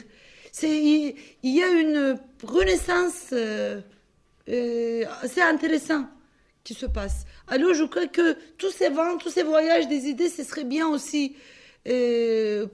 [0.52, 3.80] C'est il, y a une renaissance euh,
[4.48, 6.06] euh, assez intéressante
[6.64, 7.24] qui se passe.
[7.46, 10.88] Alors je crois que tous ces vents tous ces voyages des idées ce serait bien
[10.88, 11.36] aussi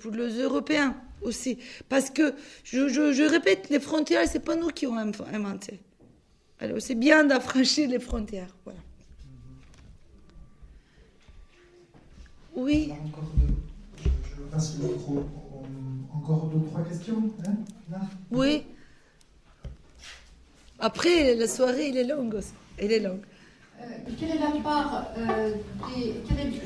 [0.01, 1.59] pour les Européens aussi
[1.89, 2.35] parce que
[2.65, 5.81] je, je, je répète les frontières c'est pas nous qui ont inventé
[6.59, 8.81] alors c'est bien d'affranchir les frontières voilà
[12.55, 12.93] Oui.
[13.07, 13.55] encore deux.
[14.05, 15.25] Je, passe le micro.
[16.15, 17.55] Encore deux, trois questions hein,
[17.91, 18.01] là
[18.31, 18.65] Oui.
[20.79, 22.41] Après, la soirée, elle est longue
[22.77, 23.23] Elle est longue.
[23.83, 25.55] Euh, quelle est la part, euh,
[25.95, 26.15] des,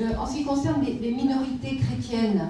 [0.03, 2.49] euh, en ce qui concerne les, minorités chrétiennes,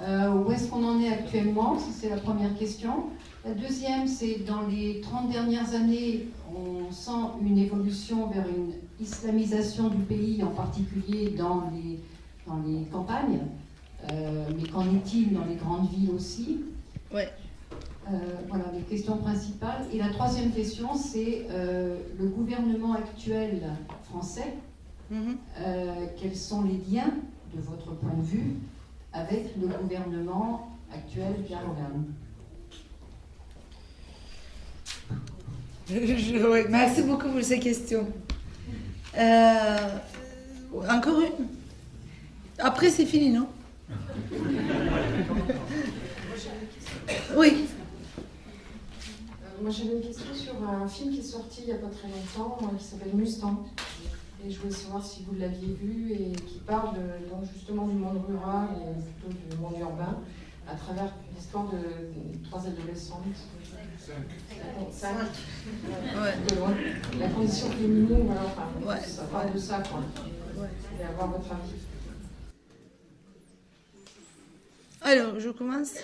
[0.00, 3.06] où est-ce qu'on en est actuellement C'est la première question.
[3.44, 9.88] La deuxième, c'est dans les 30 dernières années, on sent une évolution vers une islamisation
[9.88, 11.98] du pays, en particulier dans les
[12.46, 13.40] dans les campagnes,
[14.08, 16.60] mais qu'en est-il dans les grandes villes aussi?
[18.10, 18.16] Euh,
[18.48, 19.84] voilà les questions principales.
[19.92, 23.62] Et la troisième question, c'est euh, le gouvernement actuel
[24.04, 24.54] français.
[25.10, 26.16] Mm-hmm.
[26.20, 27.14] quels sont les liens,
[27.54, 28.56] de votre point de vue,
[29.14, 31.62] avec le gouvernement actuel Pierre
[36.68, 38.06] Merci beaucoup pour ces questions.
[40.74, 41.46] encore une?
[42.58, 43.46] Après, c'est fini, non?
[47.36, 47.68] Oui.
[49.58, 51.88] Euh, moi, j'avais une question sur un film qui est sorti il n'y a pas
[51.88, 53.64] très longtemps, qui s'appelle Mustang.
[54.44, 56.94] Et je voulais savoir si vous l'aviez vu et qui parle
[57.28, 60.18] donc justement du monde rural et plutôt du monde urbain
[60.70, 61.78] à travers l'histoire de,
[62.44, 63.24] trois adolescentes.
[64.92, 65.16] Cinq.
[67.18, 70.00] La condition féminine, voilà, enfin, ça parle de ça, quoi.
[70.98, 71.72] Et avoir votre avis.
[75.00, 75.94] Alors, je commence.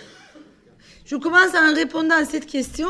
[1.04, 2.88] Je commence en répondant à cette question.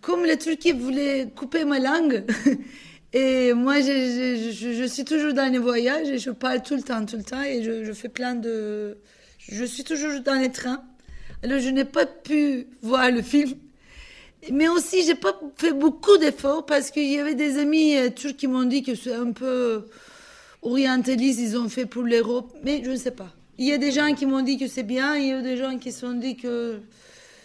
[0.00, 2.24] Comme la Turquie voulait couper ma langue,
[3.12, 7.04] et moi, je, je, suis toujours dans les voyages et je parle tout le temps,
[7.04, 8.96] tout le temps, et je, je fais plein de...
[9.38, 10.82] Je suis toujours dans les trains.
[11.42, 13.52] Alors, je n'ai pas pu voir le film.
[14.50, 18.36] Mais aussi, j'ai pas fait beaucoup d'efforts parce qu'il y avait des amis euh, turcs
[18.36, 19.86] qui m'ont dit que c'est un peu
[20.62, 23.32] orientaliste, ils ont fait pour l'Europe, mais je ne sais pas.
[23.58, 25.56] Il y a des gens qui m'ont dit que c'est bien, il y a des
[25.56, 26.80] gens qui se sont dit que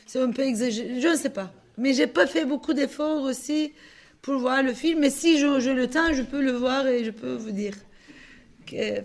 [0.05, 0.99] c'est un peu exagéré.
[0.99, 1.51] Je ne sais pas.
[1.77, 3.73] Mais j'ai pas fait beaucoup d'efforts aussi
[4.21, 4.99] pour voir le film.
[4.99, 7.75] Mais si j'ai le temps, je peux le voir et je peux vous dire
[8.65, 9.01] que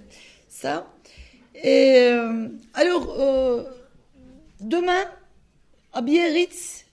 [0.49, 0.87] ça.
[1.55, 3.65] Et euh, alors, euh,
[4.61, 5.05] demain,
[5.93, 6.85] à Biarritz,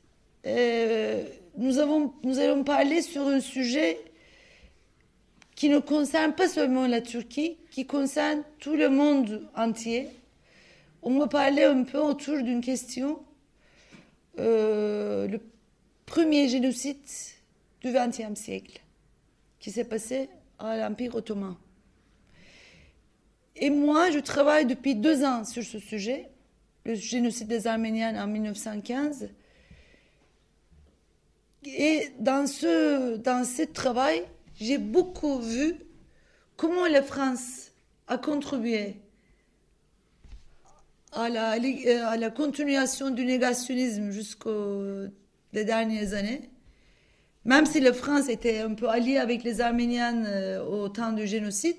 [0.46, 1.24] euh,
[1.58, 4.00] nous, allons parler sur un sujet
[5.56, 10.08] qui ne concerne pas seulement la Turquie, qui concerne tout le monde entier,
[11.02, 13.20] on va parler un peu autour d'une question.
[14.38, 15.42] Euh, le
[16.06, 17.00] premier génocide
[17.82, 18.80] du XXe siècle
[19.60, 21.56] qui s'est passé à l'Empire ottoman.
[23.56, 26.30] Et moi, je travaille depuis deux ans sur ce sujet,
[26.86, 29.32] le génocide des Arméniens en 1915.
[31.66, 34.22] Et dans ce, dans ce travail,
[34.60, 35.74] j'ai beaucoup vu
[36.56, 37.63] comment la France
[38.08, 38.96] a contribué
[41.12, 45.06] à la, à la continuation du négationnisme jusqu'aux
[45.54, 46.50] dernières années.
[47.46, 51.28] Même si la France était un peu alliée avec les Arméniens euh, au temps du
[51.28, 51.76] génocide,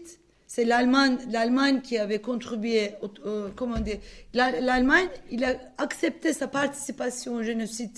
[0.46, 2.90] c'est l'Allemagne, l'Allemagne qui avait contribué,
[3.56, 3.98] comment dire,
[4.34, 7.96] l'Allemagne, il a accepté sa participation au génocide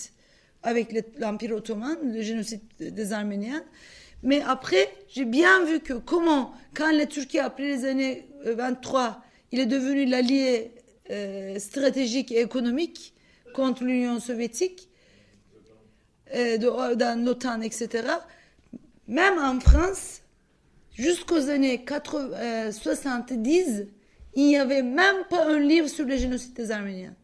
[0.63, 3.63] avec l'Empire ottoman, le génocide des Arméniens.
[4.27, 9.11] Mais après, j'ai bien vu que comment, quand la Turquie, après les années 23, euh,
[9.53, 10.73] il est devenu l'allié
[11.11, 13.15] euh, stratégique et économique
[13.55, 14.89] contre l'Union soviétique,
[16.35, 18.09] euh, dans l'OTAN, etc.
[19.07, 20.23] Même en France,
[20.93, 23.87] jusqu'aux années 80, 70,
[24.35, 27.15] il n'y avait même pas un livre sur le génocide des Arméniens.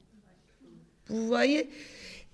[1.09, 1.69] Vous voyez?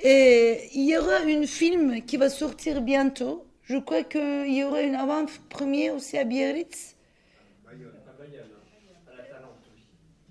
[0.01, 3.48] Et il y aura un film qui va sortir bientôt.
[3.69, 6.97] Je crois qu'il y aura une avant-première aussi à Biarritz.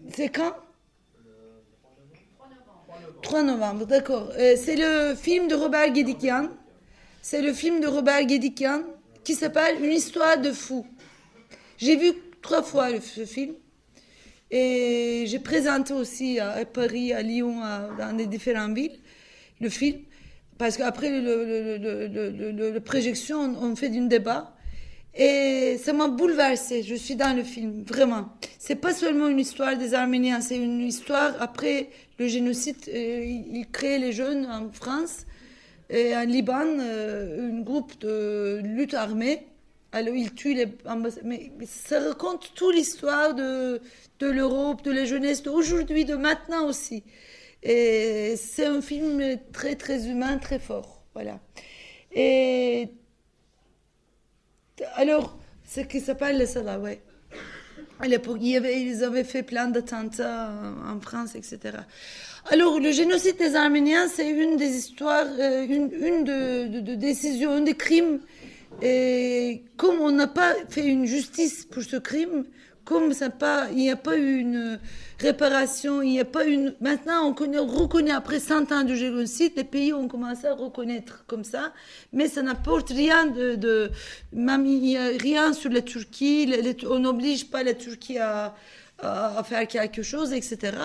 [0.10, 0.56] C'est quand?
[3.22, 4.32] 3 novembre, d'accord.
[4.38, 6.50] Euh, c'est le film de Robert Guédikian.
[7.22, 8.82] C'est le film de Robert Guédikian
[9.24, 10.88] qui s'appelle Une histoire de fou.
[11.78, 13.54] J'ai vu trois fois ce film.
[14.50, 17.60] Et j'ai présenté aussi à, Paris, à Lyon,
[18.00, 18.98] dans des différentes villes,
[19.60, 20.00] le film.
[20.58, 21.78] Parce qu'après le,
[22.74, 24.54] le, projection, on fait un débat.
[25.14, 26.84] Et ça m'a bouleversée.
[26.84, 28.30] Je suis dans le film, vraiment.
[28.60, 31.90] C'est pas seulement une histoire des Arméniens, c'est une histoire après
[32.20, 32.78] le génocide.
[32.88, 35.26] Euh, il crée les jeunes en France
[35.90, 39.48] et en Liban, euh, un groupe de lutte armée
[39.94, 40.68] alors, il tue les
[41.24, 43.82] Mais ça raconte toute l'histoire de,
[44.20, 47.04] de l'Europe, de la jeunesse d'aujourd'hui, de maintenant aussi.
[47.70, 51.04] Et c'est un film très, très humain, très fort.
[51.14, 51.40] Voilà.
[52.14, 52.88] Et
[54.96, 57.02] alors, ce qui s'appelle le Salah, ouais.
[58.00, 60.52] À ils avaient fait plein d'attentats
[60.88, 61.80] en France, etc.
[62.46, 67.52] Alors, le génocide des Arméniens, c'est une des histoires, euh, une, une de, de, décisions,
[67.52, 68.20] un des crimes
[68.82, 72.46] et comme on n'a pas fait une justice pour ce crime,
[72.88, 73.12] comme
[73.72, 74.80] il n'y a pas eu une
[75.20, 76.74] réparation, il n'y a pas une.
[76.80, 81.26] Maintenant, on, connaît, reconnaît après 100 ans de génocide, les pays ont commencé à reconnaître
[81.28, 81.74] comme ça,
[82.14, 83.92] mais ça n'apporte rien de,
[84.32, 84.66] même
[85.20, 86.50] rien sur la Turquie,
[86.90, 88.56] on n'oblige pas la Turquie à,
[89.00, 90.78] à, faire quelque chose, etc.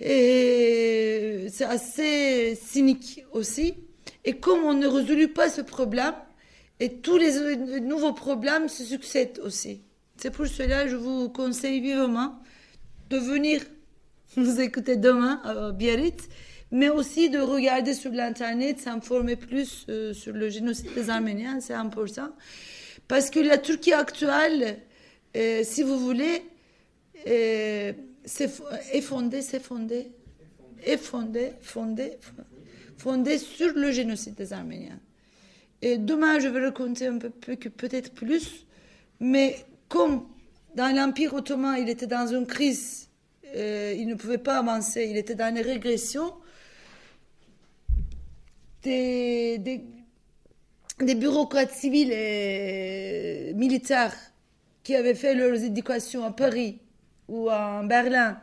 [0.00, 3.74] Et c'est assez cynique aussi.
[4.24, 6.14] Et comme on ne résout pas ce problème,
[6.78, 9.80] et tous les nouveaux problèmes se succèdent aussi.
[10.20, 12.40] C'est pour cela que je vous conseille vivement
[13.08, 13.62] de venir
[14.36, 16.28] nous écouter demain à Biarritz,
[16.72, 21.72] mais aussi de regarder sur l'Internet, s'informer plus euh, sur le génocide des Arméniens, c'est
[21.72, 22.30] important.
[23.06, 24.80] Parce que la Turquie actuelle,
[25.36, 26.42] euh, si vous voulez,
[27.28, 27.92] euh,
[28.92, 30.10] est fondée, c'est fondée,
[30.84, 32.18] est fondée, fondée,
[32.96, 34.98] fondée sur le génocide des Arméniens.
[35.80, 38.66] Et demain, je vais raconter un peu, peut-être plus.
[39.20, 40.26] Mais comme
[40.74, 43.08] dans l'Empire ottoman, il était dans une crise,
[43.56, 46.32] euh, il ne pouvait pas avancer, il était dans une régression,
[48.82, 54.14] des, des, bureaucrates civils et militaires
[54.82, 56.78] qui avaient fait leurs éducations à Paris
[57.28, 58.38] ou à Berlin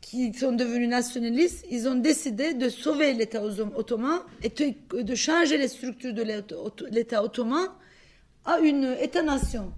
[0.00, 5.68] qui sont devenus nationalistes, ils ont décidé de sauver l'État ottoman et de changer les
[5.68, 6.22] structures de
[6.90, 7.68] l'État ottoman
[8.44, 9.72] à une État-nation.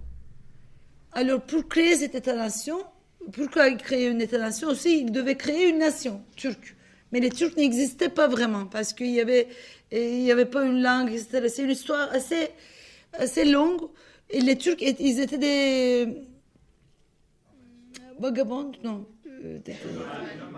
[1.13, 2.77] Alors, pour créer cette État-nation,
[3.33, 6.75] pourquoi créer une État-nation aussi Ils devaient créer une nation turque.
[7.11, 9.47] Mais les Turcs n'existaient pas vraiment parce qu'il n'y avait,
[9.91, 11.45] il avait pas une langue, etc.
[11.49, 12.49] C'est une histoire assez,
[13.13, 13.81] assez longue.
[14.29, 16.25] Et les Turcs, ils étaient des
[18.17, 19.05] vagabonds, non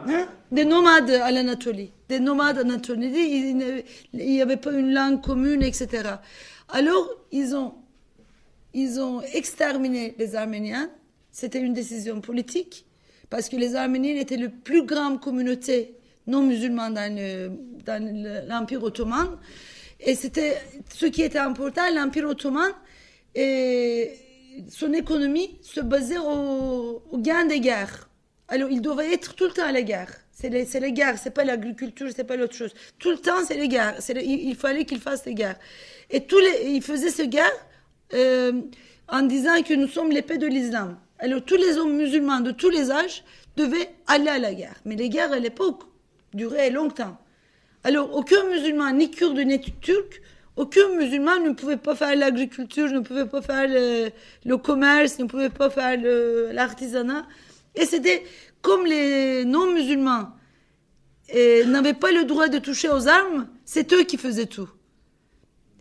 [0.07, 0.27] Hein?
[0.51, 1.91] des nomades à l'Anatolie.
[2.09, 3.53] Des nomades Anatolie.
[4.13, 6.15] Il n'y avait pas une langue commune, etc.
[6.69, 7.73] Alors, ils ont,
[8.73, 10.89] ils ont exterminé les Arméniens.
[11.31, 12.85] C'était une décision politique,
[13.29, 15.95] parce que les Arméniens étaient la plus grande communauté
[16.27, 16.93] non musulmane
[17.85, 19.37] dans l'Empire ottoman.
[19.99, 20.57] Et c'était
[20.93, 22.71] ce qui était important, l'Empire ottoman,
[23.35, 24.11] et
[24.69, 28.09] son économie se basait au, gain des guerres.
[28.47, 30.11] Alors, ils doivent être tout le temps à la guerre.
[30.31, 32.73] C'est les, les guerres, c'est pas l'agriculture, c'est pas l'autre chose.
[32.99, 33.95] Tout le temps, c'est les guerres.
[34.09, 35.57] Il, il fallait qu'ils fassent les guerres.
[36.09, 37.65] Et tous les, ils faisaient ces guerres
[38.13, 38.61] euh,
[39.07, 40.97] en disant que nous sommes l'épée de l'islam.
[41.19, 43.23] Alors, tous les hommes musulmans de tous les âges
[43.55, 44.75] devaient aller à la guerre.
[44.85, 45.83] Mais les guerres à l'époque
[46.33, 47.17] duraient longtemps.
[47.83, 50.21] Alors, aucun musulman, ni kurde, ni turc,
[50.55, 55.49] aucun musulman ne pouvait pas faire l'agriculture, ne pouvait pas faire le, commerce, ne pouvait
[55.49, 55.99] pas faire
[56.53, 57.25] l'artisanat.
[57.75, 58.23] Et c'était
[58.61, 60.29] comme les non-musulmans
[61.67, 64.69] n'avaient pas le droit de toucher aux armes, c'est eux qui faisaient tout.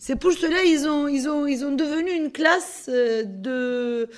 [0.05, 4.11] C'est pour cela ils ont, ils ont, ils ont devenu une classe euh, de,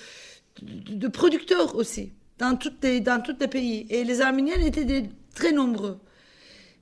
[0.62, 3.86] de, producteurs aussi, dans, toutes les, dans tous les pays.
[3.90, 5.98] Et les Arméniens étaient très nombreux.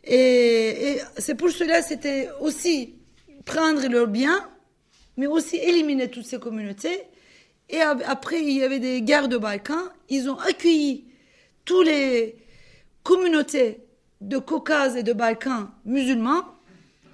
[0.04, 2.94] Et, et c'est pour cela c'était aussi
[3.44, 4.48] prendre leurs biens,
[5.16, 7.02] mais aussi éliminer toutes ces communautés.
[7.70, 9.90] Et ap- après, il y avait des guerres de Balkans.
[10.10, 11.06] Ils ont accueilli
[11.64, 12.36] tous les
[13.02, 13.80] communautés
[14.20, 16.44] de Caucase et de Balkans musulmans.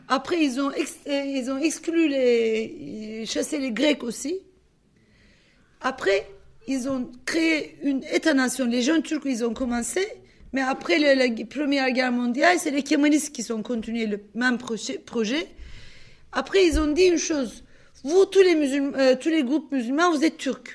[0.09, 4.39] Après, ils ont, ex- euh, ils ont exclu les, chassé les Grecs aussi.
[5.81, 6.27] Après,
[6.67, 8.67] ils ont créé une État-nation.
[8.67, 10.07] Les jeunes Turcs, ils ont commencé.
[10.53, 15.47] Mais après la, Première Guerre mondiale, c'est les Kémalistes qui ont continué le même projet.
[16.33, 17.65] Après, ils ont dit une chose.
[18.03, 20.71] Vous, tous les, euh, tous les groupes musulmans, vous êtes turcs.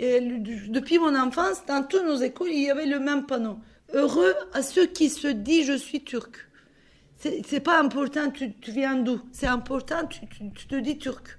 [0.00, 3.58] Le- depuis mon enfance, dans toutes nos écoles, il y avait le même panneau.
[3.94, 6.34] Heureux à ceux qui se disent je suis turc.
[7.22, 9.20] C'est pas important, tu, tu viens d'où.
[9.32, 11.38] C'est important, tu, tu- te dis turc.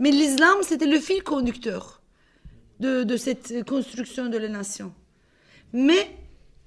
[0.00, 2.02] Mais l'islam, c'était le fil conducteur
[2.80, 4.92] de, de cette construction de la nation.
[5.72, 6.10] Mais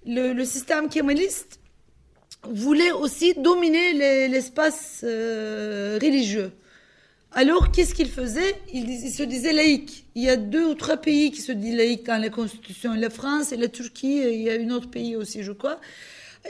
[0.05, 1.59] le, système kémaliste
[2.43, 6.51] voulait aussi dominer les- l'espace euh, religieux.
[7.33, 8.55] Alors, qu'est-ce qu'il faisait?
[8.73, 10.05] Il, se disait laïque.
[10.15, 12.93] Il y a deux ou trois pays qui se disent laïque dans la Constitution.
[12.93, 15.79] La France et la Turquie, il y a un autre pays aussi, je crois.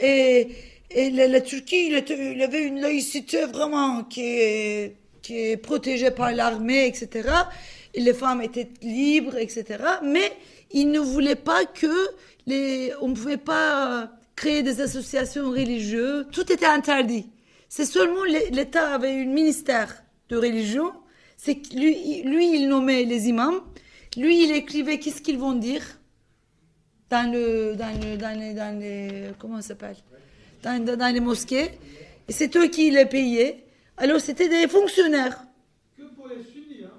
[0.00, 0.48] Et,
[0.90, 6.86] et la, Turquie, il, avait une laïcité vraiment qui est, qui est protégée par l'armée,
[6.86, 7.28] etc.
[7.94, 9.64] Et les femmes étaient libres, etc.
[10.04, 10.32] Mais
[10.72, 12.08] il ne voulait pas que
[12.46, 16.26] les, on ne pouvait pas euh, créer des associations religieuses.
[16.32, 17.28] Tout était interdit.
[17.68, 20.92] C'est seulement l'É- l'État avait un ministère de religion.
[21.36, 23.60] C'est lui, lui, il nommait les imams.
[24.16, 25.82] Lui, il écrivait qu'est-ce qu'ils vont dire
[27.10, 29.96] dans le, dans le, dans les, dans les, comment ça s'appelle,
[30.62, 31.70] dans, dans- les mosquées.
[32.28, 33.64] Et c'est eux qui les payaient.
[33.96, 35.42] Alors, c'était des fonctionnaires.
[35.96, 36.90] Que pour les sunnis, hein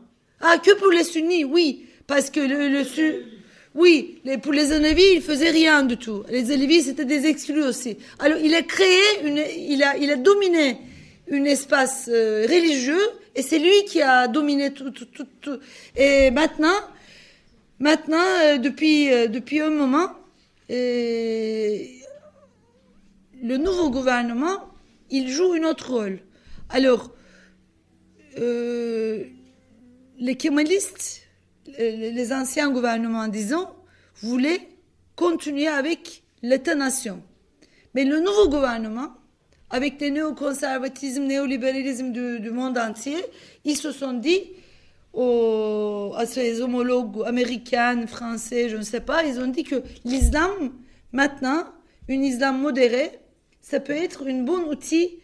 [0.42, 1.86] Ah, que pour les sunnis, oui.
[2.08, 3.24] Parce que le, le su-
[3.74, 6.24] Oui, les, pour les Alevis, il faisait rien du tout.
[6.30, 7.98] Les Alevis, c'était des exclus aussi.
[8.20, 10.78] Alors, il a créé, une, il, a, il a dominé
[11.32, 13.00] un espace euh, religieux,
[13.34, 15.58] et c'est lui qui a dominé tout, tout, tout, tout.
[15.96, 16.76] Et maintenant,
[17.80, 20.10] maintenant, euh, depuis, euh, depuis un moment,
[20.70, 21.78] euh,
[23.42, 24.70] le nouveau gouvernement,
[25.10, 26.20] il joue un autre rôle.
[26.70, 27.12] Alors,
[28.40, 29.24] euh,
[30.18, 31.28] les kémalistes,
[31.78, 33.68] les anciens gouvernements, disons,
[34.22, 34.70] voulaient
[35.16, 37.22] continuer avec l'État-nation.
[37.94, 39.14] Mais le nouveau gouvernement,
[39.70, 43.18] avec les néoconservatismes, néolibéralisme du, du monde entier,
[43.66, 44.42] ils se sont dit
[45.14, 50.74] aux, à ses homologues américains, français, je ne sais pas, ils ont dit que l'islam,
[51.12, 51.66] maintenant,
[52.10, 53.12] un islam modéré,
[53.72, 55.19] ça peut être un bon outil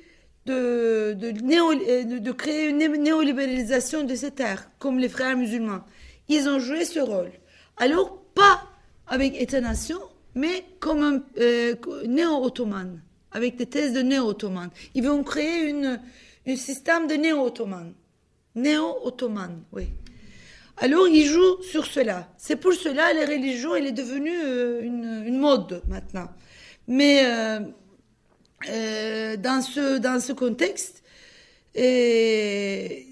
[0.46, 5.82] de, de, euh, créer une né- néolibéralisation de cette terre, comme les frères musulmans.
[6.30, 7.32] Ils ont joué ce rôle.
[7.76, 8.64] Alors, pas
[9.06, 10.00] avec État-nation,
[10.34, 11.76] mais comme un euh,
[12.08, 13.02] néo-ottoman,
[13.34, 14.70] avec des thèses de néo-ottoman.
[14.96, 16.00] Ils vont créer une,
[16.48, 17.94] un système de néo-ottoman.
[18.56, 19.88] Néo-ottoman, oui.
[20.78, 22.30] Alors, ils jouent sur cela.
[22.38, 26.30] C'est pour cela les religions, elle est devenue euh, une, une mode maintenant.
[26.88, 27.60] Mais euh,
[28.66, 31.04] dans, ce, dans ce contexte,
[31.76, 33.08] et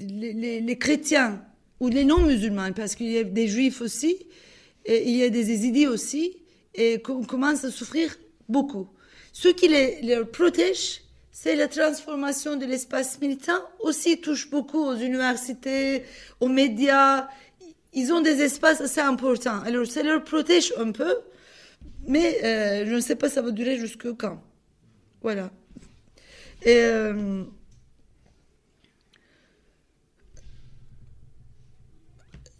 [0.00, 1.42] les, les- chrétiens
[1.80, 4.26] ou les non-musulmans, parce qu'il y a des juifs aussi,
[4.86, 6.36] il y a des yézidis aussi,
[6.74, 8.16] et qu'on commence à souffrir
[8.48, 8.88] beaucoup.
[9.32, 11.00] Ce qui les, les protège,
[11.32, 16.04] c'est la transformation de l'espace militant, aussi touche beaucoup aux universités,
[16.40, 17.28] aux médias.
[17.92, 19.60] Ils ont des espaces assez importants.
[19.64, 21.16] Alors, ça leur protège un peu,
[22.06, 24.42] mais euh, je ne sais pas ça va durer jusqu'à quand.
[25.22, 25.50] Voilà.
[26.66, 27.44] Euh,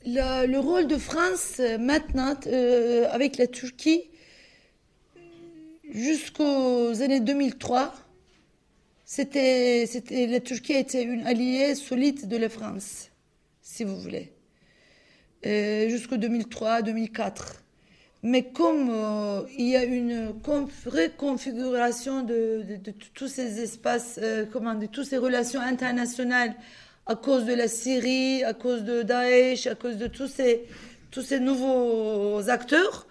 [0.07, 2.35] le rôle de France euh, maintenant
[3.11, 4.11] avec la Turquie
[5.91, 7.95] jusqu'aux années 2003,
[9.05, 13.11] c'était, c'était, la Turquie était une alliée solide de la France,
[13.62, 14.33] si vous voulez,
[15.45, 17.64] jusqu'au 2003-2004.
[18.26, 22.64] Mais comme euh, il y a une reconfiguration de,
[23.12, 26.55] tous ces espaces, euh, comment, de toutes ces relations internationales
[27.05, 30.64] à cause de la Syrie, à cause de Daesh, à cause de tous ces,
[31.10, 33.06] tous ces nouveaux acteurs,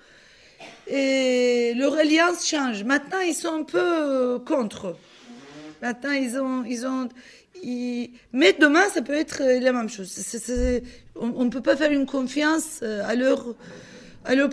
[0.88, 2.84] et leur alliance change.
[2.84, 4.98] Maintenant, ils sont un peu contre.
[5.84, 7.08] Maintenant, ils ont, ils ont,
[8.34, 10.12] mais demain, ça peut être la même chose.
[11.16, 13.56] on ne peut pas faire une confiance euh, à leur,
[14.26, 14.50] à leur.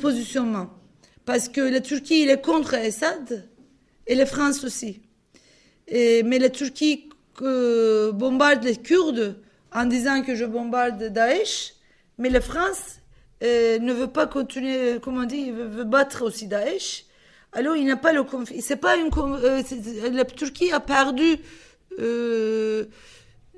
[1.24, 3.48] Parce que la Turquie, il est contre Assad,
[4.06, 5.02] et la France aussi.
[5.90, 9.36] Mais la Turquie bombarde les Kurdes
[9.72, 11.74] en disant que je bombarde Daesh,
[12.18, 12.98] mais la France
[13.42, 17.04] euh, ne veut pas continuer, comment on dit, il veut, battre aussi Daesh.
[17.52, 18.24] Alors il n'a pas le
[18.60, 19.62] c'est pas une euh,
[20.12, 21.38] la Turquie a perdu
[21.98, 22.84] euh,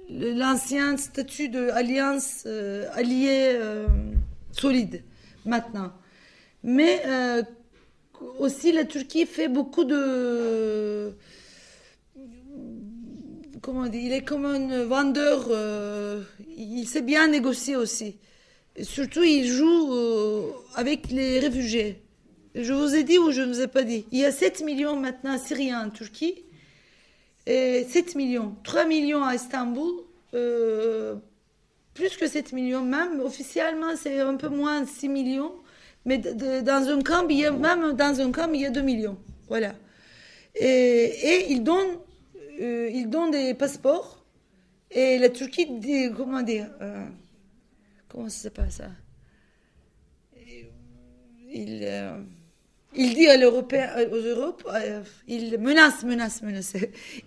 [0.09, 3.86] l'ancien statut d'alliance euh, alliée euh,
[4.52, 5.02] solide
[5.44, 5.93] maintenant.
[6.64, 7.02] Mais
[8.39, 11.12] aussi la Turquie fait beaucoup de
[13.60, 15.48] comment on dit, il est comme un vendeur,
[16.56, 18.16] il sait bien négocier aussi.
[18.82, 19.93] surtout, il joue
[20.74, 22.02] avec les réfugiés.
[22.55, 24.05] Je vous ai dit ou je ne vous ai pas dit?
[24.12, 26.44] Il y a 7 millions maintenant Syriens en Turquie.
[27.47, 29.90] 7 millions, 3 millions à Istanbul,
[30.34, 31.16] euh,
[31.94, 33.20] plus que 7 millions même.
[33.20, 35.52] Officiellement, c'est un peu moins de 6 millions.
[36.04, 38.80] Mais dans un camp, il y a, même dans un camp, il y a 2
[38.82, 39.18] millions.
[39.48, 39.74] Voilà.
[40.54, 41.98] Et, ils, donnent,
[42.60, 44.24] euh, ils donnent des passeports.
[44.90, 47.06] Et la Turquie, dit, comment dire euh,
[48.08, 48.90] Comment ça s'appelle ça?
[51.54, 51.86] Il.
[52.94, 56.74] Il dit à l'Européen, euh, aux Europes, euh, il menace, menace, menace.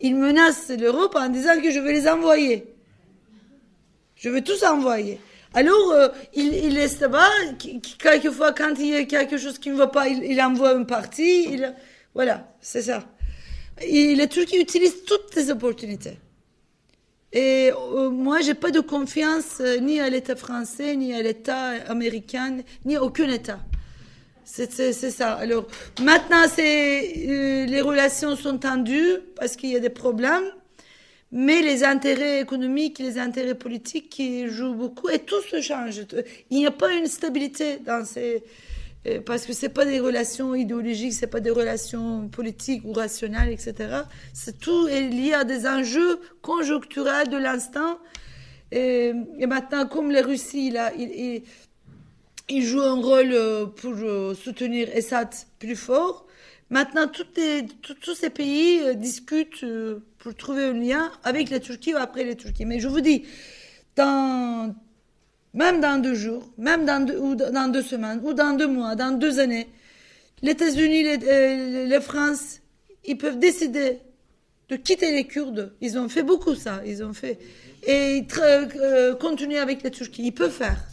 [0.02, 2.66] Il menace l'Europe en disant que je vais les envoyer.
[4.16, 5.20] Je vais tous envoyer.
[5.56, 7.30] Alors, euh, il, il là-bas,
[7.98, 11.46] quelquefois, quand il y a quelque chose qui ne va pas, il, envoie une partie.
[11.54, 11.74] Il,
[12.14, 13.04] voilà, c'est ça.
[13.82, 16.20] Et la Turquie utilise toutes ces opportunités.
[17.34, 17.72] Et
[18.12, 23.04] moi, j'ai pas de confiance ni à l'État français, ni à l'État américain, ni à
[23.04, 23.60] aucun État.
[24.46, 25.34] C'est ça.
[25.34, 25.66] Alors,
[26.02, 30.46] maintenant, euh, les relations sont tendues parce qu'il y a des problèmes,
[31.32, 36.02] mais les intérêts économiques, les intérêts politiques qui jouent beaucoup, et tout se change.
[36.50, 38.44] Il n'y a pas une stabilité dans ces...
[39.08, 43.52] Euh, parce que c'est pas des relations idéologiques, c'est pas des relations politiques ou rationnelles,
[43.52, 44.02] etc.
[44.34, 48.00] C'est tout est lié à des enjeux conjoncturels de l'instant.
[48.72, 49.14] Et,
[49.48, 55.30] maintenant, comme la Russie, là, il joue un rôle euh, pour euh, soutenir Assad
[55.60, 56.26] plus fort.
[56.72, 59.64] Maintenant, tous ces pays discutent
[60.26, 62.66] pour trouver un lien avec la Turquie ou après la Turquie.
[62.66, 63.26] Mais je vous dis,
[63.96, 64.74] même
[65.54, 69.12] dans deux jours, même dans deux, ou dans deux semaines, ou dans deux mois, dans
[69.12, 69.68] deux années,
[70.42, 72.60] les États-Unis, les, les France,
[73.04, 74.00] ils peuvent décider
[74.70, 75.76] de quitter les Kurdes.
[75.80, 76.82] Ils ont fait beaucoup ça.
[76.88, 77.38] Ils ont fait
[77.86, 78.26] et
[79.22, 80.24] continuer avec la Turquie.
[80.26, 80.88] Ils peuvent faire.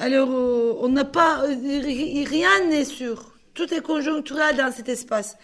[0.00, 3.34] Alors, euh, on n'a pas, euh, rien n'est sûr.
[3.54, 5.36] Tout est conjoncturel dans cet espace.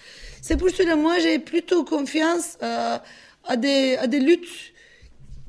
[0.46, 2.98] C'est pour cela, moi, j'ai plutôt confiance euh,
[3.44, 4.74] à, des, luttes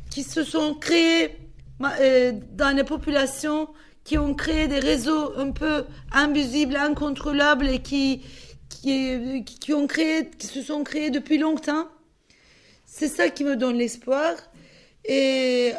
[0.09, 1.35] qui se sont créées
[1.79, 3.67] dans les populations,
[4.05, 8.21] qui ont créé des réseaux un peu invisibles, incontrôlables et qui,
[9.73, 11.89] ont créé, qui se sont créés depuis longtemps.
[12.85, 14.31] C'est ça qui me donne l'espoir.
[15.03, 15.73] Et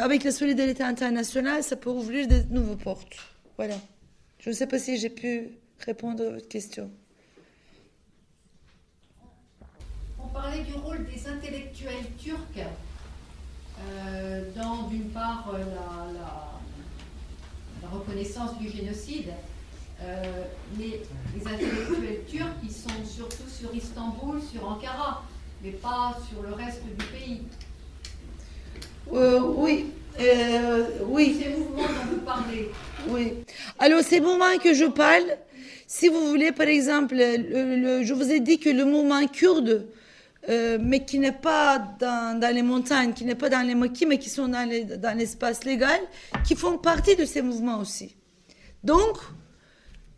[0.00, 3.18] avec la solidarité internationale, ça peut ouvrir de nouvelles portes.
[3.58, 3.74] Voilà.
[4.38, 5.50] Je ne sais pas si j'ai pu
[5.84, 6.90] répondre à votre question.
[10.18, 12.66] On parlait du rôle des intellectuels turcs
[13.80, 16.58] euh, dans, d'une part, la,
[17.90, 19.32] reconnaissance du génocide.
[20.02, 20.44] Euh,
[20.76, 21.00] mais
[21.34, 25.24] les intellectuels turcs, ils sont surtout sur Istanbul, sur Ankara,
[25.62, 27.42] mais pas sur le reste du pays.
[29.12, 29.86] Euh, oui.
[31.06, 31.40] Oui.
[31.42, 32.70] Ces mouvements dont vous parlez.
[33.08, 33.34] Oui.
[33.78, 35.38] Alors, ces que je parle,
[35.90, 39.88] si vous voulez, par exemple, je vous ai dit que le mouvement kurde,
[40.50, 44.18] euh, mais qui n'est pas dans, les montagnes, qui n'est pas dans les maquis, mais
[44.18, 45.98] qui sont dans l'espace légal,
[46.46, 48.14] qui font partie de ces mouvements aussi.
[48.84, 49.16] Donc,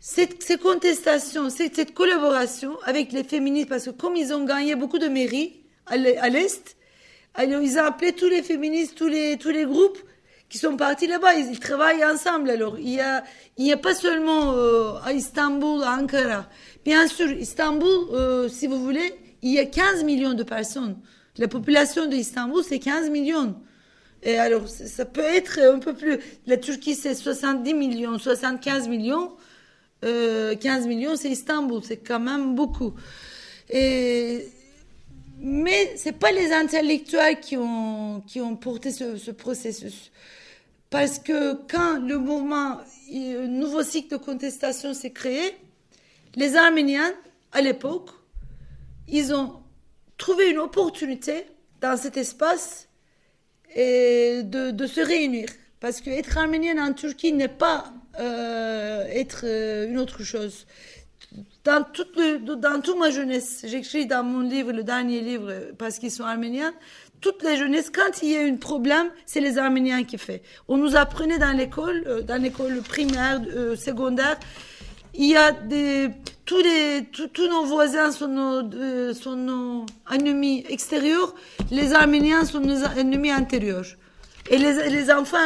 [0.01, 0.27] ces
[0.61, 5.61] contestations, cette, collaboration avec les féministes, parce que comme ils ont gagné beaucoup de mairies
[5.85, 6.75] à l'Est,
[7.39, 9.99] ils ont appelé tous les féministes, tous les groupes
[10.51, 11.35] qui sont partis là-bas.
[11.35, 12.49] Ils, travaillent ensemble.
[12.49, 13.23] Alors, il y a,
[13.57, 16.45] il n'y a pas seulement euh, à Istanbul, à Ankara.
[16.83, 20.97] Bien sûr, Istanbul, euh, si vous voulez, il y a 15 millions de personnes.
[21.37, 23.55] La population d'Istanbul, c'est 15 millions.
[24.23, 26.19] Et alors, ça peut être un peu plus.
[26.45, 29.31] La Turquie, c'est 70 millions, 75 millions.
[30.01, 32.93] 15 euh, millions, c'est Istanbul, c'est quand même beaucoup.
[35.43, 40.11] Mais c'est pas les intellectuels qui ont, qui ont porté ce, processus.
[40.91, 42.79] Parce que quand le mouvement,
[43.11, 45.57] un nouveau cycle de contestation s'est créé,
[46.35, 47.13] les Arméniens,
[47.53, 48.09] à l'époque,
[49.07, 49.61] ils ont
[50.17, 51.45] trouvé une opportunité
[51.79, 52.89] dans cet espace
[53.75, 55.47] de, se réunir.
[55.79, 60.67] Parce que être arménienne en Turquie n'est pas euh, être euh, une autre chose.
[61.63, 65.97] Dans toute, le, dans toute ma jeunesse, j'écris dans mon livre, le dernier livre, parce
[65.97, 66.73] qu'ils sont arméniens,
[67.21, 70.39] toute la jeunesse, quand il y a un problème, c'est les Arméniens qui font.
[70.67, 73.39] On nous apprenait dans l'école, euh, dans l'école primaire,
[73.75, 74.37] secondaire,
[75.13, 76.09] il y a des
[76.45, 81.33] tous les tous, nos voisins sont nos, sont nos ennemis extérieurs,
[81.69, 83.85] les Arméniens sont nos ennemis intérieurs.
[84.49, 85.37] Et les, les enfants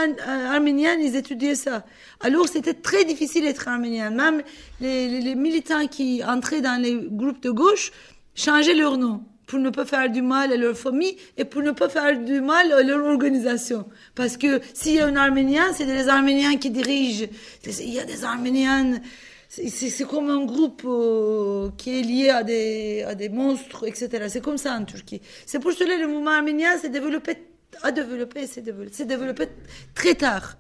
[0.50, 1.84] arméniens, ils étudiaient ça.
[2.22, 4.10] Alors c'était très difficile d'être arménien.
[4.10, 4.42] Même
[4.80, 7.92] les, les, militants qui entraient dans les groupes de gauche
[8.36, 11.72] changeaient leur nom pour ne pas faire du mal à leur famille et pour ne
[11.72, 13.88] pas faire du mal à leur organisation.
[14.16, 17.26] Parce que s'il y a un Arménien, c'est des Arméniens qui dirigent.
[17.66, 19.00] Il y a des Arméniens,
[19.50, 24.26] c'est comme un groupe euh, qui est lié à des, à des monstres, etc.
[24.30, 25.22] C'est comme ça en Turquie.
[25.46, 27.38] C'est pour cela que le mouvement arménien s'est développé,
[27.84, 29.48] a développé, s'est développé,
[29.94, 30.58] très tard.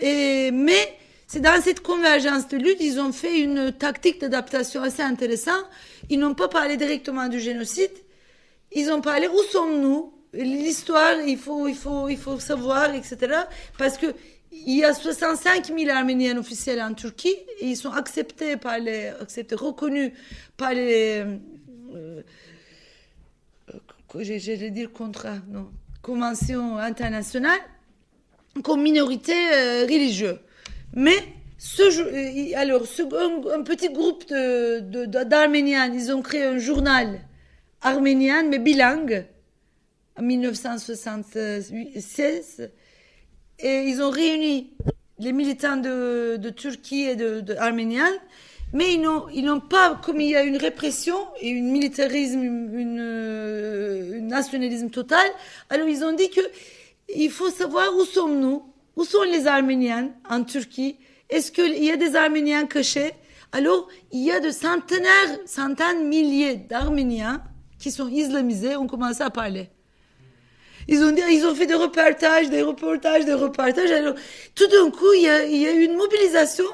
[0.00, 5.64] Mais c'est dans cette convergence de lutte, ils ont fait une tactique d'adaptation assez intéressante.
[6.10, 7.92] Ils n'ont pas parlé directement du génocide.
[8.72, 10.12] Ils ont parlé où sommes-nous?
[10.34, 13.42] L'histoire, il faut, il, faut, il faut savoir, etc.
[13.76, 14.06] Parce que
[14.52, 19.08] il y a 65 000 Arméniens officiels en Turquie et ils sont acceptés par les,
[19.08, 20.12] acceptés, reconnus
[20.56, 21.38] par les, euh,
[21.94, 22.22] euh
[24.20, 25.70] j'allais dire contrat, non,
[26.02, 27.60] conventions internationales
[28.62, 30.38] comme minorité euh, religieuse.
[30.94, 31.16] Mais
[31.80, 32.82] euh, alors,
[33.52, 37.20] un, petit groupe d'Arméniens, ils ont créé un journal
[37.80, 39.26] arménien, mais bilingue,
[40.18, 42.70] en 1976.
[43.58, 44.72] Et ils ont réuni
[45.18, 47.56] les militants de, Turquie et de
[48.74, 54.20] mais ils n'ont, pas, comme il y a une répression et un militarisme, une, un
[54.22, 55.26] nationalisme total,
[55.68, 56.40] alors ils ont dit que
[57.14, 58.62] il faut savoir où sommes-nous,
[58.96, 60.96] où sont les Arméniens en Turquie,
[61.32, 63.12] est-ce qu'il y a des Arméniens cachés?
[63.52, 67.42] Alors, il y a de centenaires, centaines, milliers d'Arméniens
[67.78, 69.68] qui sont islamisés, on commence à parler.
[70.88, 73.90] Ils ont, ont fait des reportages, des reportages, des reportages.
[73.90, 74.14] Alors,
[74.54, 76.64] tout d'un coup, il y a, eu une mobilisation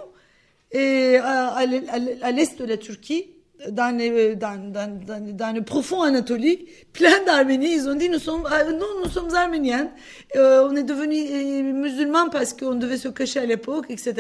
[0.74, 3.30] à l'est de la Turquie
[3.70, 5.00] dans, les, dans, dans,
[5.32, 9.34] dans, le profond Anatolie, plein d'Arméniens, ils ont dit nous sommes, ah, nous, nous sommes
[9.34, 9.90] arméniens,
[10.36, 14.14] euh, on est devenus euh, musulmans parce qu'on devait se cacher à l'époque, etc.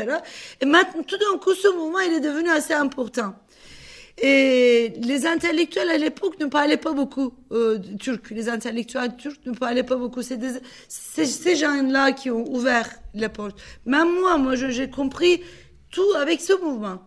[0.60, 3.34] Et maintenant, tout d'un coup, ce mouvement, il est devenu assez important.
[4.20, 8.30] Et les intellectuels à l'époque ne parlaient pas beaucoup euh, turc.
[8.30, 10.22] Les intellectuels turcs ne parlaient pas beaucoup.
[10.22, 10.40] C'est
[10.88, 13.60] ces gens-là qui ont ouvert les portes.
[13.86, 15.40] Même moi, moi, j'ai compris
[15.92, 16.98] tout avec ce mouvement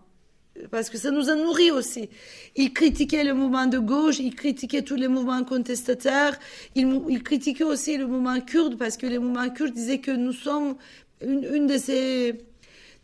[0.69, 2.09] parce que ça nous a nourris aussi.
[2.55, 6.37] Il critiquait le mouvement de gauche, il critiquait tous les mouvements contestataires,
[6.75, 10.75] il, critiquait aussi le mouvement kurde, parce que les mouvements kurdes disaient que nous sommes,
[11.21, 12.35] une, une de ces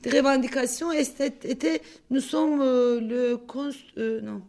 [0.06, 3.40] revendications était, nous sommes euh, le,
[3.98, 4.42] euh, non,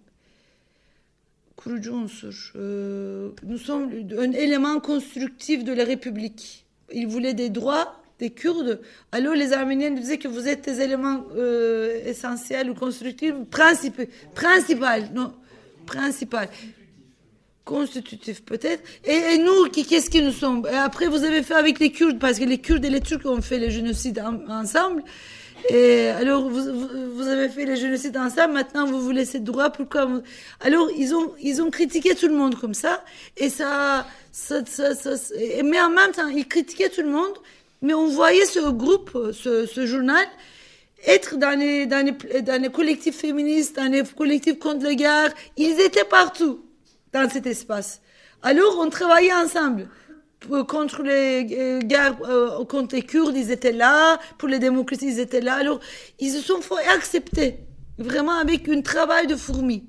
[2.57, 6.67] euh, nous sommes un élément constructif de la République.
[6.93, 8.81] Il voulait des droits des Kurdes,
[9.13, 14.03] alors les Arméniens disaient que vous êtes des éléments euh, essentiels ou constructifs, principaux,
[14.35, 15.33] principal, non,
[15.87, 16.49] principal,
[17.65, 18.83] constitutif peut-être.
[19.05, 20.67] Et, nous, qu'est-ce que nous sommes?
[20.71, 23.27] Et Après, vous avez fait avec les Kurdes, parce que les Kurdes et les Turcs
[23.27, 25.03] ont fait le génocide ensemble.
[25.71, 26.63] Et alors, vous,
[27.15, 30.09] vous, avez fait les génocides ensemble, maintenant vous vous laissez droit, pourquoi
[30.61, 33.05] Alors, ils ont, ils ont critiqué tout le monde comme ça,
[33.37, 34.95] et ça, ça, ça,
[35.65, 37.35] mais en même temps, ils critiquaient tout le monde,
[37.83, 40.27] mais on voyait ce groupe, ce, journal,
[41.07, 45.33] être dans les, dans, collectifs féministes, dans les collectifs contre la guerre.
[45.57, 46.65] Ils étaient partout
[47.13, 48.01] dans cet espace.
[48.43, 49.89] Alors, on travaillait ensemble.
[50.69, 54.21] Contre les euh, guerres, euh, contre les Kurdes, ils étaient là.
[54.39, 55.55] Pour les démocraties, ils étaient là.
[55.55, 55.81] Alors,
[56.21, 57.57] ils se sont fait accepter.
[57.99, 59.85] Vraiment avec un travail de fourmi.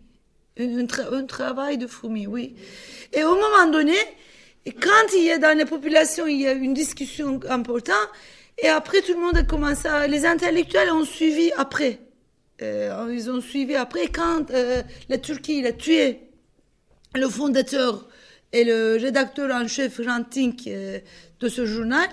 [0.57, 2.55] Un travail de fourmi, oui.
[3.13, 3.95] Et au moment donné,
[4.65, 8.09] et quand il y a dans la population, il y a une discussion importante,
[8.61, 10.07] et après tout le monde a commencé à...
[10.07, 11.99] Les intellectuels ont suivi après.
[12.61, 16.19] Euh, ils ont suivi après quand euh, la Turquie a tué
[17.15, 18.05] le fondateur
[18.51, 20.99] et le rédacteur en chef Rantink euh,
[21.39, 22.09] de ce journal,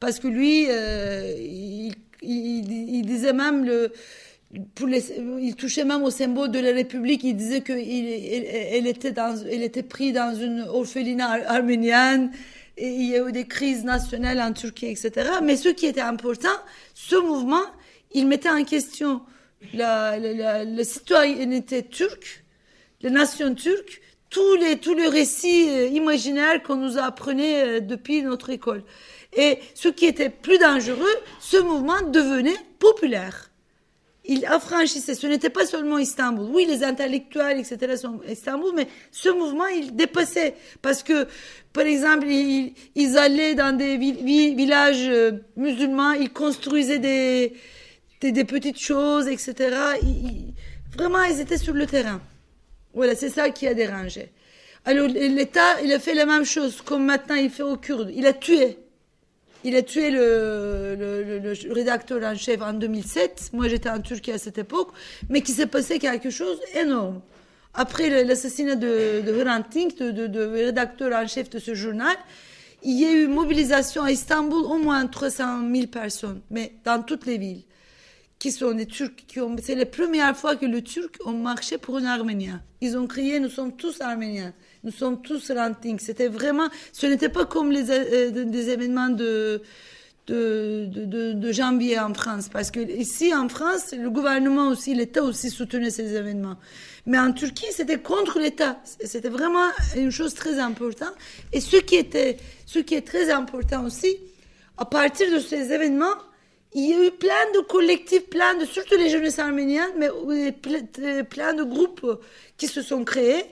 [0.00, 3.92] parce que lui, il, il, disait même le,
[5.40, 7.24] il touchait même au symbole de la République.
[7.24, 12.30] Il disait qu'elle elle, était dans, était prise dans une orphelinat arménienne.
[12.76, 15.12] Et il y a eu des crises nationales en Turquie, etc.
[15.42, 16.56] Mais ce qui était important,
[16.92, 17.62] ce mouvement,
[18.12, 19.22] il mettait en question
[19.72, 22.44] la, la, la, la citoyenneté turque,
[23.02, 24.00] la nation turque,
[24.30, 28.82] tous les, tous les récits euh, imaginaires qu'on nous apprenait euh, depuis notre école.
[29.36, 33.50] Et ce qui était plus dangereux, ce mouvement devenait populaire.
[34.26, 35.14] Il affranchissait.
[35.14, 36.48] Ce n'était pas seulement Istanbul.
[36.50, 37.96] Oui, les intellectuels, etc.
[37.96, 40.54] sont Istanbul, mais ce mouvement, il dépassait.
[40.80, 41.26] Parce que,
[41.72, 47.52] par exemple, ils, allaient dans des villages euh, musulmans, ils construisaient des,
[48.44, 49.76] petites choses, etc.
[50.96, 52.20] Vraiment, ils étaient sur le terrain.
[52.94, 54.30] Voilà, c'est ça qui a dérangé.
[54.86, 58.12] Alors, l'État, il a fait la même chose, comme maintenant il fait aux Kurdes.
[58.14, 58.78] Il a tué
[59.64, 63.50] il a tué le, rédacteur en chef en 2007.
[63.54, 64.88] Moi, j'étais en Turquie à cette époque,
[65.28, 67.20] mais qui s'est passé quelque chose d'énorme.
[67.72, 72.14] Après l'assassinat de, de Hrant de, de, de, rédacteur en chef de ce journal,
[72.84, 77.24] il y a eu mobilisation à Istanbul, au moins 300 000 personnes, mais dans toutes
[77.26, 77.62] les villes,
[78.38, 79.24] qui sont des Turcs.
[79.26, 82.62] Qui ont, c'est la première fois que les Turcs ont marché pour un Arménien.
[82.82, 84.52] Ils ont crié, nous sommes tous Arméniens.
[84.84, 85.98] Nous sommes tous ranting.
[85.98, 89.62] C'était vraiment, ce n'était pas comme les euh, des événements de
[90.26, 92.48] de, janvier en France.
[92.48, 96.56] Parce que ici, en France, le gouvernement aussi, l'État aussi soutenait ces événements.
[97.06, 98.80] Mais en Turquie, c'était contre l'État.
[99.04, 101.14] C'était vraiment une chose très importante.
[101.52, 104.16] Et ce qui était, ce qui est très important aussi,
[104.78, 106.16] à partir de ces événements,
[106.72, 111.54] il y a eu plein de collectifs, plein de, surtout les jeunesses arméniennes, mais plein
[111.54, 112.20] de groupes
[112.56, 113.44] qui se sont créés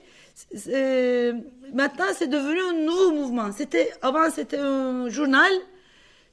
[1.73, 3.51] maintenant, c'est devenu un nouveau mouvement.
[3.51, 5.51] C'était, avant, c'était un journal,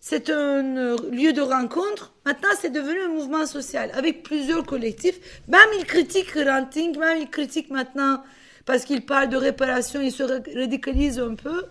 [0.00, 2.14] c'était un lieu de rencontre.
[2.24, 5.18] Maintenant, c'est devenu un mouvement social avec plusieurs collectifs.
[5.48, 8.22] Même ils critiquent Ranting, même ils critiquent maintenant
[8.66, 11.66] parce qu'ils parlent de réparation, ils se radicalisent un peu.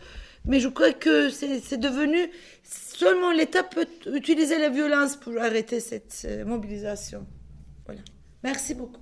[0.45, 2.29] Mais je crois que c'est devenu
[2.63, 7.25] seulement l'État peut utiliser la violence pour arrêter cette euh, mobilisation.
[7.85, 8.01] Voilà.
[8.43, 9.01] Merci beaucoup.